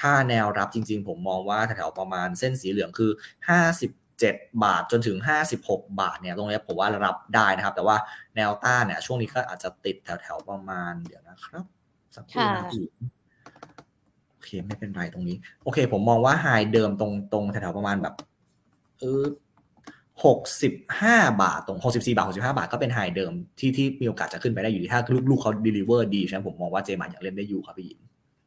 [0.00, 3.10] ถ้าแนวรับจริง ๆ ผมมองว่าแถวๆประมาณเส้นสีเหลืองคือ
[3.86, 5.16] 57 บาทจนถึง
[5.56, 7.96] 56 บาทเนี่ยตรงนี้ผมว่ารับได้นะครับ แต่ว่า
[8.36, 11.64] แนวต้านเนี่ยช่วงนี้ก็อาจจะติดแถวๆประมาณเดี๋ยวนะครับ
[12.14, 12.84] สักครู่นะพี่
[14.32, 18.14] โอเคเคไม่เป็นไรตรงนี้ โอเค ผมมองว่าไฮเดิมตรงตรงแถวๆประมาณแบบ
[18.98, 19.24] เออ
[20.24, 27.98] หกสิบห้าบาทตรงหกสิบสี่บาทหกสิบห้าบาทก็เป็นไฮเดิมที่ที่มีโอกาสจะขึ้นไปได้อยู่ถ้าลูกๆเขา deliver ดีฉะนั้นผมมองว่าเจมันยังเล่นได้อยู่ครับพี่ยิน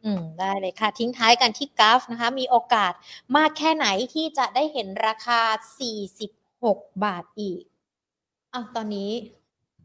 [0.05, 2.93] อืมได้เลยค่ะ ทิ้งท้ายกันที่กราฟนะคะ มีโอกาส
[3.35, 5.41] มากแค่ไหนที่จะได้เห็นราคา
[6.21, 7.61] 46 บาทอีก
[8.53, 9.11] อะตอนนี้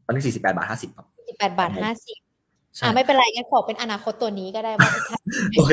[0.06, 4.90] ตอนนี้ 48 บาท 50ครับ48 บาท 50อ่าไม่เป็นไรงั้นขอเป็นอนาคตตัวนี้ก็ได้ว่า
[5.56, 5.72] โอเค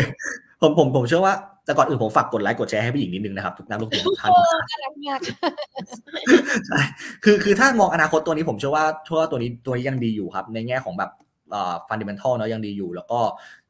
[0.61, 1.33] ผมผมผมเชื่อว่า
[1.65, 4.31] แต่ก่อนอื่นผมฝากกดไลค์กดแชร์ให้พี่หญิงนิดนึงนะครับทุกนักลงทุนทุกท่าน
[6.67, 6.81] ใช่
[7.23, 11.11] คือคือถ้ามองอนาคตตัวนี้ผมเชื่อว่าทั่วตัวนี้ตัวนี้ยังดีอยู่ครับ ในแง่ของแบบ
[11.89, 13.19] fundamental เนาะยังดีอยู่ แล้วก็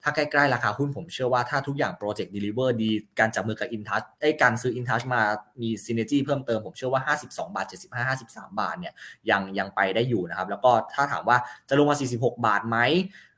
[0.04, 2.90] ถ้าใกล้ๆราคาหุ้นผมเชื่อว่าถ้าทุกอย่าง project deliver ดี
[3.20, 5.22] การจับมือกับอินทัชไอ้การซื้ออินทัชมา
[5.62, 8.94] มี synergy เพิ่มเติม ผมเชื่อว่า 52 บาท 75 53 บาทเนี่ย
[9.30, 11.38] ยังยังไปได้อยู่นะครับ แล้วก็ถ้าถามว่า
[11.70, 12.78] จะลงมา 46 บาทไหม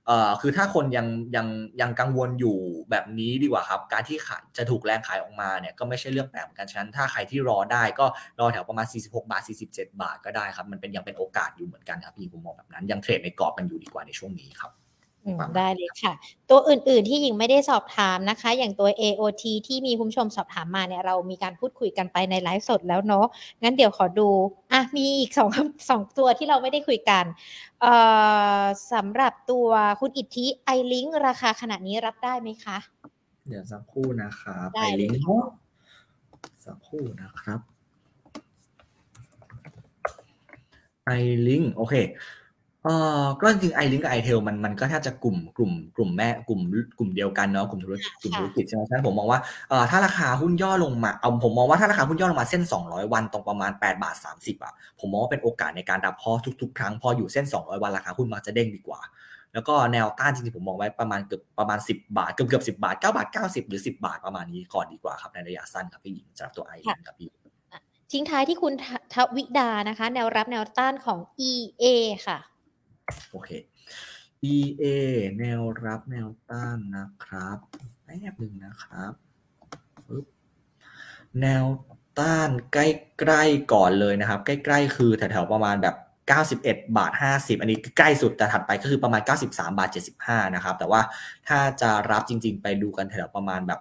[0.08, 1.48] เอ่อคือถ้าคนยังยัง
[1.82, 2.58] ยังกังวลอยู่
[2.90, 8.06] แบบนี้ดีกว่าครับ การที่ขายจะถูกแรงขายออกมาเนี่ยก็ไม่ใช่เรื่องแปลกเหมือนกันฉะนั้นถ้าใครที่รอได้ก็
[8.40, 9.42] รอแถวประมาณ 46 บาท
[9.72, 14.72] 47 บาทก็ได้ครับ มันเป็นยังเป็นโอกาสอยู่เหมือนกันครับพี่ผมมองแบบนั้นยังเทรดในกรอบกันอยู่ดีกว่าในช่วงนี้ครับ
[15.58, 16.14] ได้เลยค่ะ
[16.50, 23.26] ตัวอื่นๆที่ยิงไม่ได้สอบถามนะคะ อย่างตัว AOT ที่มีคุณผู้ชมสอบถามมาเนี่ยเรามีการพูดคุยกันไปในไลฟ์สดแล้วเนาะ
[23.64, 24.30] งั้นเดี๋ยวขอดู
[24.72, 25.50] อะมีอีกสอง
[25.90, 27.26] สองตัวที่เราไม่ได้คุยกัน
[27.82, 27.94] เอ่
[28.60, 28.62] อ
[28.94, 29.68] สำหรับตัว
[30.00, 32.78] คุณอิทธิไอลิงราคาขนาดนี้รับได้ไหมคะ
[33.48, 35.12] เดี๋ยวสักครู่นะครับไอลิง
[36.66, 37.60] สักครู่นะครับ
[41.06, 41.12] ไอ
[41.48, 41.96] ลิงโอเค
[42.86, 46.62] เออก็จริงไอลิงกับไอเทลมันมันก็แทบจะกลุ่มกลุ่มกลุ่มแม่กลุ่ม
[46.98, 56.32] กลุ่มเดียวกันเนาะกลุ่มธุรกิจกลุ่มธุรกิจใช่ไหมฉะนั้นผมมองว่าเออถ้าราคาหุ้นย่อลงมาเอาผมมองว่าถ้าราคาหุ้นย่อลงมาเส้น 200 วันตรงประมาณ8บาท30อะผมมองว่าเป็นโอกาสในการรับพอ
[56.62, 59.02] ทุกๆ ครั้งพออยู่เส้น 200 วันราคาหุ้นมักจะเด้งดีกว่า
[59.54, 67.30] แล้วก็แนวต้านจริงๆผมมองไว้ประมาณเกือบประมาณ 10 บาทเกือบเกือบ10บาท9บาท90 หรือ 10 บาทประมาณนี้ก่อนดีกว่าครับในระยะสั้นครับพี่หญิงสำหรับตัวไอลิงครับพี่
[68.12, 68.74] ทิ้งท้ายที่คุณ
[69.14, 71.20] ทวิดานะคะ แนวรับแนวต้านของ
[71.50, 71.86] EA
[72.28, 72.38] ค่ะ
[73.32, 73.50] โอเค
[74.54, 74.86] EA
[75.40, 77.58] แนวรับแนวต้านนะครับ
[78.04, 79.14] แป๊บหนึ่งนะครับ
[80.08, 80.26] ปึ๊บ
[81.42, 81.66] แนว
[82.20, 82.78] ต้านใก
[83.32, 85.96] ล้ๆก่อนเลยนะครับ ใกล้ๆ คือแถวๆประมาณแบบ
[86.54, 89.90] 91 บาท 50 อันนี้ใกล้สุดแต่ถัดไปก็คือประมาณ 93 บาท
[90.22, 91.02] 75 นะครับ แต่ว่า
[91.48, 93.80] ถ้าจะรับจริงๆ ไปดูกันแถวประมาณแบบ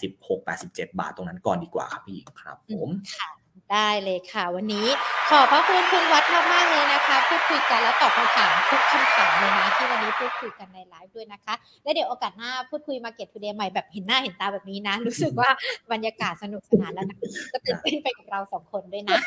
[0.00, 3.39] 86 87 บาทตรงนั้นก่อนดีกว่าครับพี่หญิงครับผมค่ะ
[3.72, 4.86] ได้เลยค่ะ วันนี้
[5.30, 15.50] ขอบพระคุณคุณวัดมากๆเลยนะคะ พูดคุยกันแล้วตอบคำถามทุกคำถามเลยนะที่วันนี้พูดคุยกันในไลฟ์ด้วยนะคะ และเดี๋ยวโอกาสหน้าพูดคุยมาเก็ตทูเดย์ใหม่แบบเห็นหน้าเห็นตาแบบนี้นะ รู้สึกว่า
[15.92, 17.18] บรรยากาศสนุกสนานแล้วนะ
[17.52, 19.18] ก็ตื่นเต้นไปกับเราสองคนด้วยนะ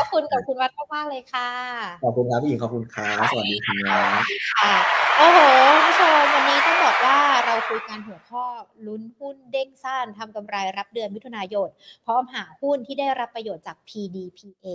[0.00, 1.50] อบคุณกับคุณวัดมากๆเลยค่ะ
[2.04, 4.22] ขอบคุณครับพี่หญิงขอบคุณครับสวัสดีครับ
[5.16, 5.38] โอ้โห
[5.84, 8.44] ผู้ชมวันนี้ต้องบอกว่าเราคุยกันหัวข้อ
[8.86, 11.68] ลุ้นหุ้นเด้งสั้นทำกำไรรับเดือนมิถุนายน
[12.06, 14.66] พร้อมหาหุ้นที่ได้รับประโยชน์จาก PDPA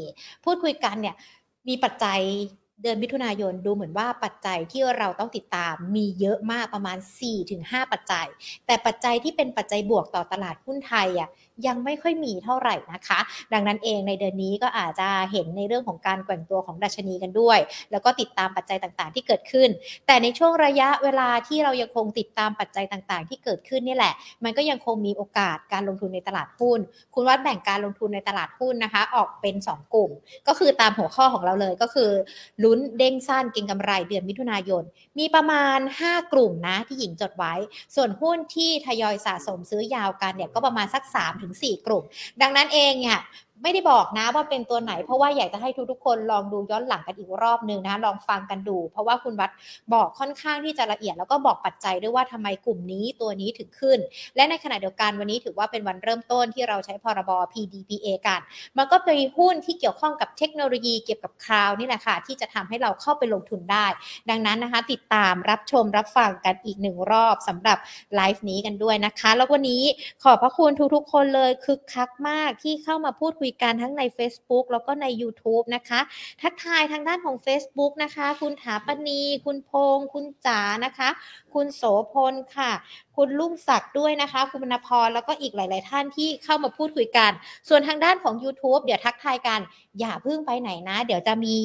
[0.46, 1.16] พูดคุยกันเนี่ย
[1.68, 2.22] มีปัจจัย
[2.82, 6.98] เดือนมิถุนายนดูเหมือนว่าปัจจัยที่เราต้องติดตามมีเยอะมากประมาณ
[7.46, 8.28] 4-5 ปัจจัย
[8.66, 11.30] แต่ปัจจัยที่เป็นปัจจัยบวกต่อตลาดหุ้นไทยอะ
[11.68, 13.20] ยังไม่ค่อยมีเท่าไหร่นะคะ
[13.54, 17.60] ดังนั้นเองในเดือนนี้ก็อาจจะเห็นในเรื่องของการแกว่งตัวของดัชนีกันด้วย
[17.92, 19.70] แล้วก็ติดตามปัจจัยต่างๆ ที่เกิดขึ้น
[20.08, 26.80] แต่ในช่วงระยะเวลาที่เรายังคงติดตามปัจจัยต่างๆ ที่เกิดขึ้นนี่แหละ มันก็ยังคงมีโอกาสการลงทุนในตลาดหุ้น
[27.14, 30.12] คุณวัดแบ่งการลงทุนในตลาดหุ้นนะคะ ออกเป็น 2 กลุ่ม
[30.48, 32.12] ก็คือตามหัวข้อของเราเลยก็คือ
[32.64, 34.84] ลุ้นเด้งสั้นเก็งกำไรเดือนมิถุนายน
[35.20, 37.54] มีประมาณ 5 กลุ่มนะที่หญิงจดไว้
[37.96, 41.04] ส่วนหุ้นที่ทยอยสะสมซื้อยาวกันเนี่ยก็ประมาณสัก
[41.52, 42.04] 3-4 กลุ่ม
[42.42, 43.20] ดังนั้นเองเนี่ย
[43.64, 49.52] ไม่ได้บอกนะว่าเป็นตัวไหน เพราะว่าอยากจะให้ทุกๆคนลองดูย้อนหลังกันอีกรอบหนึ่งนะลองฟังกันดู เพราะว่าคุณวัด
[49.94, 54.00] บอกค่อนข้างที่จะละเอียด แล้วก็บอกปัจจัยด้วยว่าทำไมกลุ่มนี้ตัวนี้ถึงขึ้น
[54.36, 58.40] และในขณะเดียวกันวันนี้ถือว่าเป็นวันเริ่มต้นที่เราใช้พรบ PDPA กัน
[58.78, 63.86] มันก็เป็นหุ้นที่เกี่ยวข้องกับเทคโนโลยีเกี่ยวกับคลาวนี่แหละค่ะที่จะทำให้เราเข้าไปลงทุนได้
[64.30, 67.78] ดังนั้นนะคะ ติดตามรับชมรับฟังกันอีกหนึ่งรอบสำหรับ
[68.16, 69.84] ไลฟ์นี้กันด้วยนะคะ แล้ววันนี้
[70.24, 76.00] ขอบพระคุณทุกๆคนเลยคึกคักมากที่เข้ามาพูดคุยกันทั้งใน Facebook แล้วก็ใน YouTube นะคะ
[76.42, 81.10] ทักทายทางด้านของ Facebook นะคะ คุณถาปณี คุณพงคุณจ๋านะคะ
[81.54, 81.84] คุณโส
[82.14, 82.72] พลค่ะ
[83.18, 87.32] คุณลุงศักดิ์ด้วยนะคะ คุณบรรพรแล้วก็อีกหลาย ๆ ท่านที่เข้ามาพูดคุยกัน
[87.70, 89.60] ส่วนทางด้านของ YouTube เดี๋ยวทักทายกัน
[90.00, 91.56] อย่าเพิ่งไปไหนนะ เดี๋ยวจะมี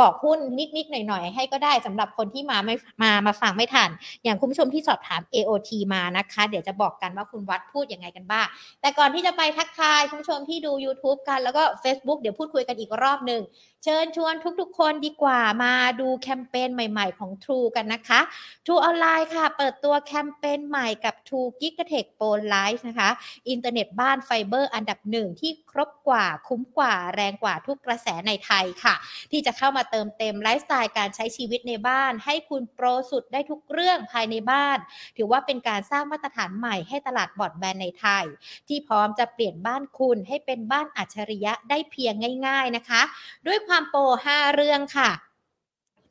[0.00, 0.38] บอกหุ้น
[0.76, 3.90] นิด ๆ หน่อย ๆ ให้ก็ได้สำหรับคนที่มาไม่มามาฟังไม่ทัน
[4.24, 8.46] อย่างคุณผู้ชมที่สอบถาม AOT มานะคะ เดี๋ยวจะบอกกันว่าคุณวัดพูดยังไงกันบ้าง
[8.80, 13.40] แต่ก่อนที่จะไปทักทายคุณผู้ชมที่ดู YouTube กันแล้วก็ Facebook เดี๋ยวพูดคุยกันอีกรอบหนึ่ง
[13.84, 18.20] เชิญชวนทุกๆ คนดีกว่ามาดูแคมเปญใหม่ๆของ True กันนะคะ
[18.64, 23.10] True ออนไลน์ค่ะ เปิดตัวแคมเปญใหม่กับ True g i g a t e c h Pro Life นะคะ
[23.48, 28.94] อินเทอร์เน็ตบ้านไฟเบอร์อันดับหนึ่งที่ครบกว่าคุ้มกว่าแรงกว่าทุกกระแสในไทยค่ะ
[29.30, 34.78] ที่จะเข้ามาเติมเต็มไลฟ์สไตล์การใช้ชีวิตในบ้าน ให้คุณโปรสุดได้ทุกเรื่องภายในบ้าน
[35.16, 38.24] ถือว่าเป็นการสร้างมาตรฐานใหม่ให้ตลาดบอดแบนในไทย
[38.68, 42.14] ที่พร้อมจะเปลี่ยนบ้านคุณให้เป็นบ้านอัจฉริยะได้เพียง
[42.46, 43.02] ง่าย ๆนะคะ
[43.46, 44.02] ด้วยความความโปร
[44.32, 45.10] 5 เรื่องค่ะ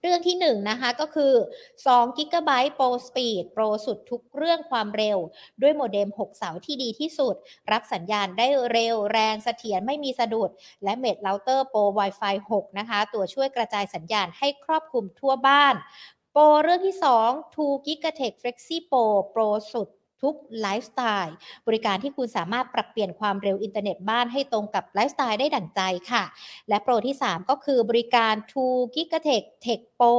[0.02, 1.34] เรื่องที่ 1นนะคะก็คือ
[1.76, 5.18] 2 g b Pro Speed โปรสุดทุกเรื่องความเร็ว
[5.62, 7.36] ด้วยโมเด็ม 6 เสาที่ดีที่สุด
[7.72, 10.50] รับสัญญาณได้เร็วแรงเสถียรไม่มีสะดุด
[10.84, 15.76] และเมดเราเตอร์โปร Wi-Fi 6 นะคะ ตัวช่วยกระจายสัญญาณให้ครอบคลุมทั่วบ้าน
[16.32, 16.96] โปรเรื่องที่
[17.26, 19.42] 2 2 g i g a t e c h Flexi Pro โปร
[19.74, 19.90] สุด
[20.22, 21.36] ทุกไลฟ์สไตล์
[21.68, 26.24] บริการที่คุณสามารถปรับเปลี่ยนความเร็วอินเทอร์เน็ตบ้านให้ตรงกับไลฟ์สไตล์ได้ดั่งใจค่ะ
[26.70, 28.34] และโปรที่ 3 ก็คือบริการ
[28.66, 30.16] 2 g i g a t e c h Tech Pro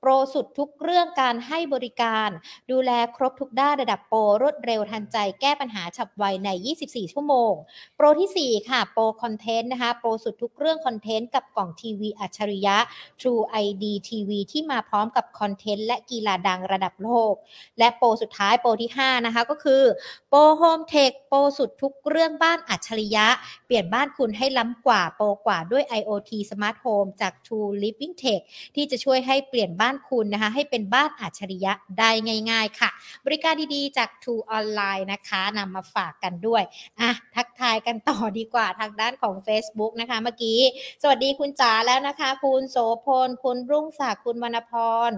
[0.00, 2.28] โปรสุดทุกเรื่องการให้บริการ
[2.70, 6.48] ดูแลครบทุกด้านระดับโปรรวดเร็วทันใจแก้ปัญหาฉับไวใน
[6.82, 7.52] 24 ชั่วโมง
[7.96, 12.76] โปรที่ 4 ค่ะ โปรคอนเทนต์นะคะ โปรสุดทุกเรื่องคอนเทนต์กับกล่องทีวีอัจฉริยะ
[13.20, 17.34] True ID TV ที่มาพร้อมกับคอนเทนต์และกีฬาดังระดับโลก
[17.78, 19.82] และโปรสุดท้ายโปรที่ 5 นะคะก็คือ
[20.28, 23.26] โปรโฮมเทคโปรสุดทุกเรื่องบ้านอัจฉริยะ
[23.66, 28.42] เปลี่ยนบ้านคุณให้ล้ำกว่าโปรกว่าด้วย IoT Smart Home จาก True Living Tech
[28.74, 32.10] ที่จะช่วยให้เปลี่ยนบ้านคุณนะคะ ให้เป็นบ้านอัจฉริยะได้
[32.50, 32.90] ง่าย ๆ ค่ะ
[33.26, 36.62] บริการดีๆ จาก True Online นะคะนำมาฝากกันด้วย
[37.00, 40.58] อะทักทายกันต่อดีกว่าทางด้านของ Facebook นะคะเมื่อกี้
[41.02, 44.72] สวัสดีคุณจ๋าแล้วนะคะ คุณโสพล คุณรุ่งศักดิ์คุณวรรณพ
[45.08, 45.10] ร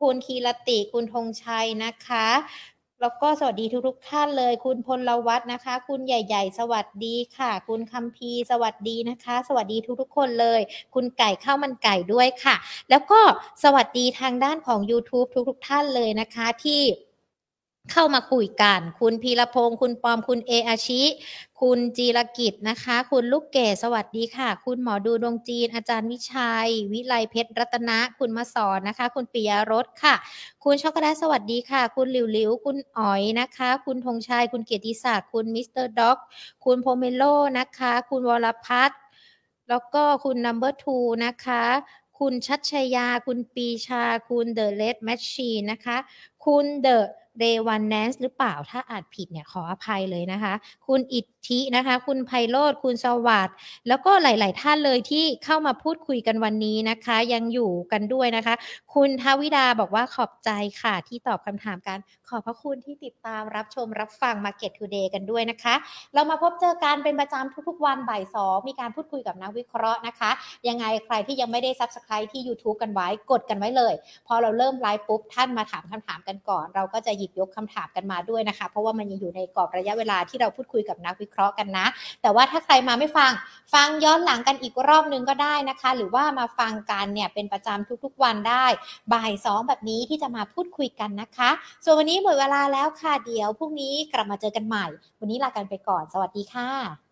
[0.00, 2.28] คุณคีรติ คุณธงชัยนะคะ
[3.00, 10.60] แล้วก็สวัสดีทุกๆท่านเลย คุณพลวัฒนะคะ คุณใหญ่ ๆ สวัสดีค่ะ คุณคัมพีสวัสดีนะคะ สวัสดีทุกๆ คนเลย
[10.94, 12.54] คุณไก่ข้าวมันไก่ด้วยค่ะ
[12.90, 13.20] แล้วก็
[13.64, 16.82] สวัสดีทางด้านของ YouTube ทุกๆ ท่านเลยนะคะที่
[17.92, 21.02] เข้ามาคุยกัน คุณพีรพงศ์คุณปอมคุณเออาชิ
[21.60, 30.14] คุณจีรกิจนะคะ คุณลูกเกดสวัสดีค่ะ คุณหมอดูดวงจีน อาจารย์วิชัย วิไลเพชรรัตนะ คุณมาสอนนะคะ คุณปิยรสค่ะ
[30.64, 36.18] คุณช็อกโกแลตสวัสดีค่ะ คุณหลิวหลิวคุณอ๋อยนะคะ คุณธงชัย คุณเกียรติศักดิ์คุณมิสเตอร์ด็อก
[36.64, 37.22] คุณโพเมโล
[37.58, 39.00] นะคะ คุณวรพัฒน์
[39.68, 41.64] แล้วก็คุณนัมเบอร์ทูนะคะ
[42.18, 45.96] คุณชัดชยา คุณปีชา คุณเดอะเลดแมชชีนะคะ
[46.44, 47.06] คุณเดอะ
[47.38, 50.54] เรวันแนนส์หรือเปล่าถ้าอ่านผิดเนี่ยขออภัยเลยนะคะ
[50.86, 53.54] คุณอิท ธินะคะ คุณไพโรธคุณสวัสด์
[53.88, 58.54] แล้วก็หลาย ๆ ท่านเลยที่เข้ามาพูดคุยกันวันนี้นะคะ ยังอยู่กันด้วยนะคะ
[58.94, 60.50] คุณทวิดาบอกว่าขอบใจ
[60.82, 65.74] ค่ะ ที่ตอบคำถามกัน ขอบพระคุณที่ติดตามรับชมรับฟัง Market Today กันด้วยนะคะ
[66.14, 70.30] เรามาพบเจอกันเป็นประจำทุก ๆ วันบ่ายสองมีการพูดคุยกับนักวิเคราะห์นะคะ
[70.68, 73.94] ยังไงใครที่ยังไม่ได้ Subscribe ที่ YouTube กันไว้กดกันไว้เลย
[74.26, 81.86] พอเราเริ่มไลฟ์ปุ๊บท่านมาถามคำถามกันก่อน เราก็จะหยิบยกคำถามกันมาด้วยนะคะ เพราะว่ามันยังอยู่ในกรอบระยะเวลาที่เราพูดคุยกับนักวิเคราะห์เพราะกันนะ
[82.22, 83.32] แต่ว่าถ้าใครมาไม่ฟัง
[83.74, 88.66] ฟังย้อนหลังกันอีกรอบนึงก็ได้นะคะ หรือว่ามาฟังกันเนี่ยเป็นประจำทุกๆวันได้
[89.12, 91.50] บ่ายสองแบบนี้ที่จะมาพูดคุยกันนะคะ
[91.84, 94.86] ส่วนวันนี้หมดเวลาแล้วค่ะเดี๋ยวพรุ่งนี้กลับมาเจอกันใหม่
[95.20, 97.03] วันนี้ลากันไปก่อน สวัสดีค่ะ